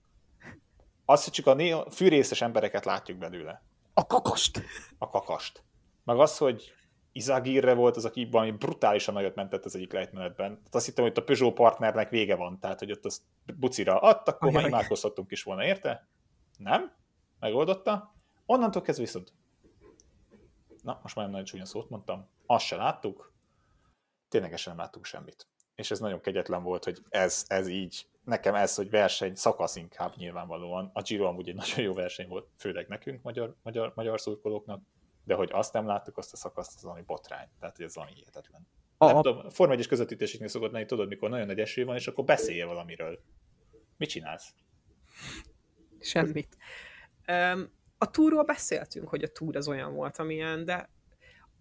az, 1.05 1.25
hogy 1.25 1.33
csak 1.33 1.47
a 1.47 1.55
néha 1.55 1.91
fűrészes 1.91 2.41
embereket 2.41 2.85
látjuk 2.85 3.19
belőle. 3.19 3.63
A 3.95 4.07
kakast. 4.07 4.61
A 4.99 5.09
kakast. 5.09 5.65
Meg 6.05 6.19
az, 6.19 6.39
hogy 6.39 6.73
Izagirre 7.13 7.75
volt 7.75 7.97
az, 7.97 8.05
aki 8.05 8.29
valami 8.31 8.51
brutálisan 8.51 9.15
nagyot 9.15 9.35
mentett 9.35 9.65
az 9.65 9.77
egyik 9.77 9.93
lejtmenetben. 9.93 10.55
Tehát 10.57 10.75
azt 10.75 10.87
hittem, 10.87 11.05
hogy 11.05 11.19
a 11.19 11.23
Peugeot 11.23 11.55
partnernek 11.55 12.11
vége 12.11 12.35
van, 12.35 12.59
tehát 12.59 12.79
hogy 12.79 12.91
ott 12.91 13.05
az 13.05 13.23
bucira 13.59 13.99
adt, 14.01 14.29
akkor 14.29 14.49
Ajaj. 14.49 14.61
már 14.61 14.71
imádkozhattunk 14.71 15.31
is 15.31 15.43
volna, 15.43 15.65
érte? 15.65 16.09
Nem? 16.59 16.93
Megoldotta. 17.39 18.15
Onnantól 18.47 18.83
kezdve 18.83 19.05
viszont 19.05 19.33
na, 20.83 20.99
most 21.03 21.15
már 21.15 21.29
nagyon 21.29 21.45
csúnya 21.45 21.65
szót 21.65 21.91
mondtam, 21.91 22.29
azt 22.47 22.65
se 22.65 22.77
láttuk, 22.77 23.33
ténylegesen 24.29 24.75
nem 24.75 24.85
láttuk 24.85 25.05
semmit. 25.05 25.47
És 25.81 25.91
ez 25.91 26.01
nagyon 26.01 26.21
kegyetlen 26.21 26.63
volt, 26.63 26.85
hogy 26.85 26.99
ez, 27.09 27.45
ez 27.47 27.69
így, 27.69 28.07
nekem 28.25 28.55
ez, 28.55 28.75
hogy 28.75 28.91
verseny, 28.91 29.35
szakasz 29.35 29.77
inkább 29.77 30.17
nyilvánvalóan. 30.17 30.91
A 30.93 31.03
Giro 31.03 31.25
amúgy 31.25 31.49
egy 31.49 31.55
nagyon 31.67 31.85
jó 31.85 31.95
verseny 31.95 32.29
volt, 32.29 32.49
főleg 32.57 32.89
nekünk, 32.89 33.23
magyar, 33.23 33.55
magyar, 33.63 33.93
magyar 33.95 34.21
szurkolóknak, 34.21 34.83
de 35.25 35.35
hogy 35.35 35.51
azt 35.53 35.73
nem 35.73 35.87
láttuk, 35.87 36.17
azt 36.17 36.33
a 36.33 36.37
szakaszt, 36.37 36.75
az 36.75 36.83
valami 36.83 37.03
botrány. 37.07 37.49
Tehát, 37.61 37.77
hogy 37.77 37.85
ez 37.85 37.95
valami 37.95 38.13
hihetetlen. 38.15 38.67
A, 38.97 39.07
nem 39.07 39.17
a... 39.17 39.23
tudom, 39.23 39.51
Forma 39.51 39.75
1 39.75 39.87
közvetítéseknél 39.87 40.49
szokott 40.49 40.73
lenni, 40.73 40.87
tudod, 40.87 41.09
mikor 41.09 41.31
nagyon 41.31 41.47
nagy 41.47 41.61
eső 41.61 41.85
van, 41.85 41.97
és 41.97 42.07
akkor 42.07 42.25
beszélje 42.25 42.65
valamiről. 42.65 43.19
Mit 43.97 44.09
csinálsz? 44.09 44.55
Semmit. 46.01 46.57
Um, 47.29 47.71
a 47.99 48.11
túról 48.11 48.45
beszéltünk, 48.45 49.09
hogy 49.09 49.23
a 49.23 49.29
túr 49.29 49.57
az 49.57 49.69
olyan 49.69 49.95
volt, 49.95 50.17
amilyen, 50.17 50.65
de 50.65 50.91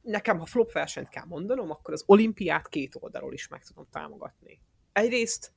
nekem, 0.01 0.39
ha 0.39 0.45
flop 0.45 0.71
versenyt 0.71 1.09
kell 1.09 1.25
mondanom, 1.25 1.69
akkor 1.69 1.93
az 1.93 2.03
olimpiát 2.05 2.67
két 2.67 2.95
oldalról 2.99 3.33
is 3.33 3.47
meg 3.47 3.63
tudom 3.63 3.87
támogatni. 3.91 4.61
Egyrészt 4.91 5.53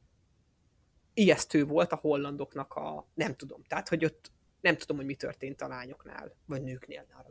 ijesztő 1.15 1.65
volt 1.65 1.93
a 1.93 1.97
hollandoknak 1.97 2.75
a, 2.75 3.09
nem 3.15 3.35
tudom, 3.35 3.63
tehát, 3.63 3.89
hogy 3.89 4.05
ott 4.05 4.33
nem 4.61 4.77
tudom, 4.77 4.97
hogy 4.97 5.07
mi 5.07 5.15
történt 5.15 5.61
a 5.61 5.69
lányoknál, 5.69 6.37
vagy 6.47 6.63
nőknél, 6.63 7.07
arra 7.13 7.29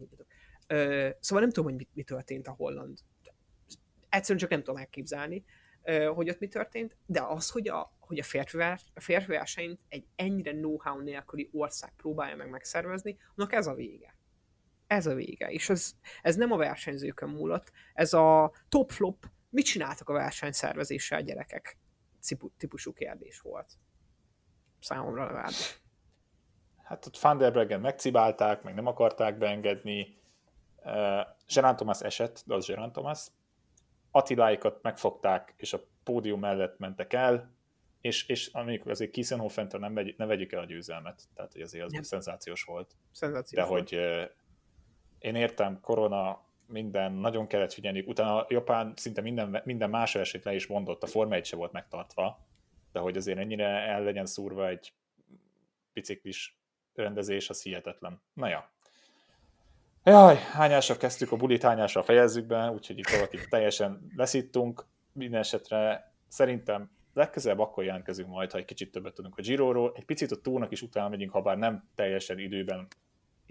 Ö, 0.68 1.10
szóval 1.20 1.44
nem 1.44 1.54
tudom, 1.54 1.70
hogy 1.70 1.80
mi, 1.80 1.88
mi 1.94 2.04
történt 2.04 2.48
a 2.48 2.52
holland. 2.52 3.00
Egyszerűen 4.10 4.40
csak 4.40 4.50
nem 4.50 4.60
tudom 4.60 4.78
elképzelni, 4.78 5.46
ö, 5.84 6.04
hogy 6.06 6.30
ott 6.30 6.40
mi 6.40 6.48
történt, 6.48 6.98
de 7.06 7.22
az, 7.22 7.50
hogy 7.50 7.68
a, 7.68 7.96
hogy 8.00 8.20
a 8.20 8.24
férfi 8.24 9.28
versenyt 9.28 9.80
egy 9.90 10.06
ennyire 10.16 10.52
know-how 10.52 11.00
nélküli 11.00 11.50
ország 11.52 11.94
próbálja 11.96 12.36
meg 12.36 12.50
megszervezni, 12.50 13.18
annak 13.36 13.54
ez 13.54 13.68
a 13.68 13.74
vége. 13.74 14.16
Ez 14.92 15.06
a 15.06 15.14
vége. 15.14 15.50
És 15.50 15.70
ez, 15.70 15.92
ez 16.22 16.36
nem 16.36 16.52
a 16.52 16.58
versenyzőkön 16.58 17.30
múlott, 17.30 17.72
ez 17.94 18.14
a 18.14 18.52
top-flop, 18.70 19.26
mit 19.50 19.66
csináltak 19.66 20.10
a 20.10 20.14
versenyszervezéssel 20.14 21.20
a 21.20 21.22
gyerekek 21.22 21.78
típusú 22.58 22.94
kérdés 22.94 23.40
volt. 23.40 23.74
Számomra 24.80 25.24
legalábbis. 25.26 25.82
Hát 26.84 27.06
ott 27.06 27.18
Van 27.18 27.38
der 27.38 27.52
Breggen 27.52 27.82
megcibálták, 27.82 28.64
meg 28.64 28.74
nem 28.74 28.86
akarták 28.86 29.38
beengedni, 29.38 30.20
Uh, 30.84 31.28
Gerán 31.54 31.76
Thomas 31.76 32.02
esett, 32.02 32.44
de 32.46 32.54
az 32.54 32.66
Gerán 32.66 32.92
Thomas. 32.92 33.28
Attiláikat 34.12 34.82
megfogták, 34.82 35.54
és 35.58 35.74
a 35.74 35.84
pódium 36.04 36.40
mellett 36.40 36.80
mentek 36.80 37.14
el, 37.14 37.52
és, 38.02 38.28
és 38.28 38.48
amikor 38.48 38.92
azért 38.92 39.12
Kissenhofen-től 39.12 39.80
nem 39.80 39.94
vegy, 39.94 40.16
ne 40.18 40.26
vegyük 40.26 40.52
el 40.52 40.60
a 40.60 40.66
győzelmet, 40.66 41.24
tehát 41.36 41.52
hogy 41.52 41.62
azért 41.62 41.86
az 41.86 41.92
nem. 41.92 42.04
szenzációs 42.04 42.64
volt. 42.64 42.96
Szenzációs 43.12 43.64
de 43.64 43.70
volt. 43.70 43.90
hogy 43.90 44.00
én 45.22 45.36
értem, 45.36 45.80
korona, 45.82 46.42
minden, 46.68 47.12
nagyon 47.12 47.48
kellett 47.48 47.74
figyelni, 47.74 48.04
utána 48.08 48.46
Japán 48.50 48.94
szinte 48.96 49.22
minden, 49.22 49.62
minden 49.66 49.90
más 49.90 50.14
versenyt 50.14 50.44
le 50.44 50.54
is 50.54 50.68
mondott, 50.68 51.04
a 51.04 51.08
Forma 51.08 51.36
1 51.36 51.46
se 51.46 51.56
volt 51.56 51.72
megtartva, 51.72 52.40
de 52.92 53.00
hogy 53.00 53.18
azért 53.18 53.38
ennyire 53.38 53.68
el 53.68 54.04
legyen 54.04 54.26
szúrva 54.26 54.68
egy 54.68 54.94
biciklis 55.94 56.58
rendezés, 56.94 57.50
az 57.50 57.64
hihetetlen. 57.64 58.22
Na 58.34 58.48
ja, 58.48 58.72
Jaj, 60.04 60.36
hányásra 60.36 60.98
kezdtük 60.98 61.32
a 61.32 61.36
bulit, 61.36 61.64
hányásra 61.64 62.04
fejezzük 62.04 62.46
be, 62.46 62.70
úgyhogy 62.70 62.98
itt 62.98 63.10
valaki 63.10 63.38
teljesen 63.50 64.12
leszittunk. 64.16 64.86
Minden 65.14 65.40
esetre 65.40 66.14
szerintem 66.28 66.92
legközelebb 67.14 67.60
akkor 67.60 67.84
jelentkezünk 67.84 68.30
majd, 68.30 68.52
ha 68.52 68.58
egy 68.58 68.66
kicsit 68.66 68.92
többet 68.92 69.14
tudunk 69.14 69.38
a 69.38 69.42
Giroról. 69.42 69.94
Egy 69.96 70.06
picit 70.06 70.32
a 70.32 70.42
túlnak 70.42 70.72
is 70.72 70.82
utána 70.82 71.10
megyünk, 71.10 71.32
ha 71.32 71.42
bár 71.42 71.58
nem 71.58 71.90
teljesen 71.96 72.40
időben. 72.40 72.88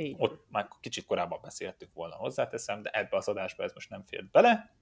Így. 0.01 0.14
Ott 0.18 0.44
már 0.51 0.68
kicsit 0.80 1.07
korábban 1.07 1.38
beszéltük 1.42 1.92
volna, 1.94 2.14
hozzáteszem, 2.14 2.82
de 2.82 2.90
ebbe 2.90 3.16
az 3.16 3.28
adásba 3.28 3.62
ez 3.62 3.72
most 3.74 3.90
nem 3.90 4.03
fér 4.03 4.28
bele. 4.32 4.74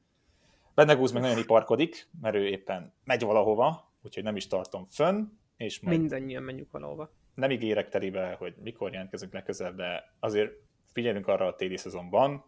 Benegúz 0.74 1.12
meg 1.12 1.22
nagyon 1.22 1.38
iparkodik, 1.38 2.08
mert 2.20 2.34
ő 2.34 2.46
éppen 2.46 2.94
megy 3.04 3.22
valahova, 3.22 3.92
úgyhogy 4.02 4.22
nem 4.22 4.36
is 4.36 4.46
tartom 4.46 4.84
fönn. 4.84 5.24
És 5.56 5.80
majd 5.80 5.98
Mindannyian 5.98 6.42
menjünk 6.42 6.70
valahova. 6.70 7.10
Nem 7.34 7.50
ígérek 7.50 7.88
terébe, 7.88 8.34
hogy 8.38 8.54
mikor 8.62 8.92
jelentkezünk 8.92 9.32
legközelebb, 9.32 9.76
de 9.76 10.14
azért 10.20 10.52
figyelünk 10.92 11.26
arra 11.26 11.46
a 11.46 11.54
téli 11.54 11.76
szezonban, 11.76 12.44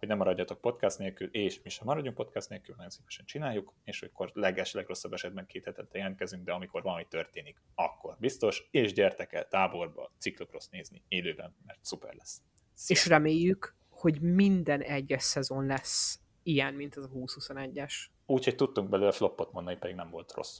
hogy 0.00 0.08
nem 0.08 0.18
maradjatok 0.18 0.60
podcast 0.60 0.98
nélkül, 0.98 1.28
és 1.32 1.62
mi 1.62 1.68
sem 1.68 1.86
maradjunk 1.86 2.16
podcast 2.16 2.48
nélkül, 2.48 2.74
nagyon 2.74 2.90
szívesen 2.90 3.24
csináljuk, 3.24 3.74
és 3.84 4.02
akkor 4.02 4.30
leges, 4.34 4.72
legrosszabb 4.72 5.12
esetben 5.12 5.46
két 5.46 5.64
hetente 5.64 5.98
jelentkezünk, 5.98 6.44
de 6.44 6.52
amikor 6.52 6.82
valami 6.82 7.06
történik, 7.08 7.62
akkor 7.74 8.16
biztos, 8.18 8.68
és 8.70 8.92
gyertek 8.92 9.32
el 9.32 9.48
táborba 9.48 10.12
ciklokrosz 10.18 10.68
nézni 10.68 11.02
élőben, 11.08 11.54
mert 11.66 11.84
szuper 11.84 12.14
lesz. 12.14 12.42
Sziasztok. 12.74 12.96
És 12.96 13.06
reméljük, 13.06 13.74
hogy 13.88 14.20
minden 14.20 14.80
egyes 14.80 15.22
szezon 15.22 15.66
lesz 15.66 16.20
ilyen, 16.42 16.74
mint 16.74 16.96
az 16.96 17.04
a 17.04 17.08
2021-es. 17.08 17.94
Úgyhogy 18.26 18.54
tudtunk 18.54 18.88
belőle 18.88 19.12
floppot 19.12 19.52
mondani, 19.52 19.76
pedig 19.76 19.94
nem 19.96 20.10
volt 20.10 20.32
rossz. 20.32 20.58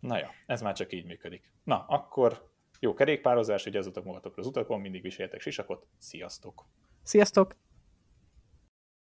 Na 0.00 0.18
ja, 0.18 0.30
ez 0.46 0.62
már 0.62 0.74
csak 0.74 0.92
így 0.92 1.04
működik. 1.04 1.52
Na, 1.64 1.84
akkor 1.88 2.52
jó 2.80 2.94
kerékpározás, 2.94 3.64
vigyázzatok 3.64 4.04
magatokra 4.04 4.42
az 4.42 4.48
utakon, 4.48 4.80
mindig 4.80 5.02
viseljetek 5.02 5.40
sisakot, 5.40 5.86
sziasztok! 5.98 6.66
Sziasztok! 7.04 7.56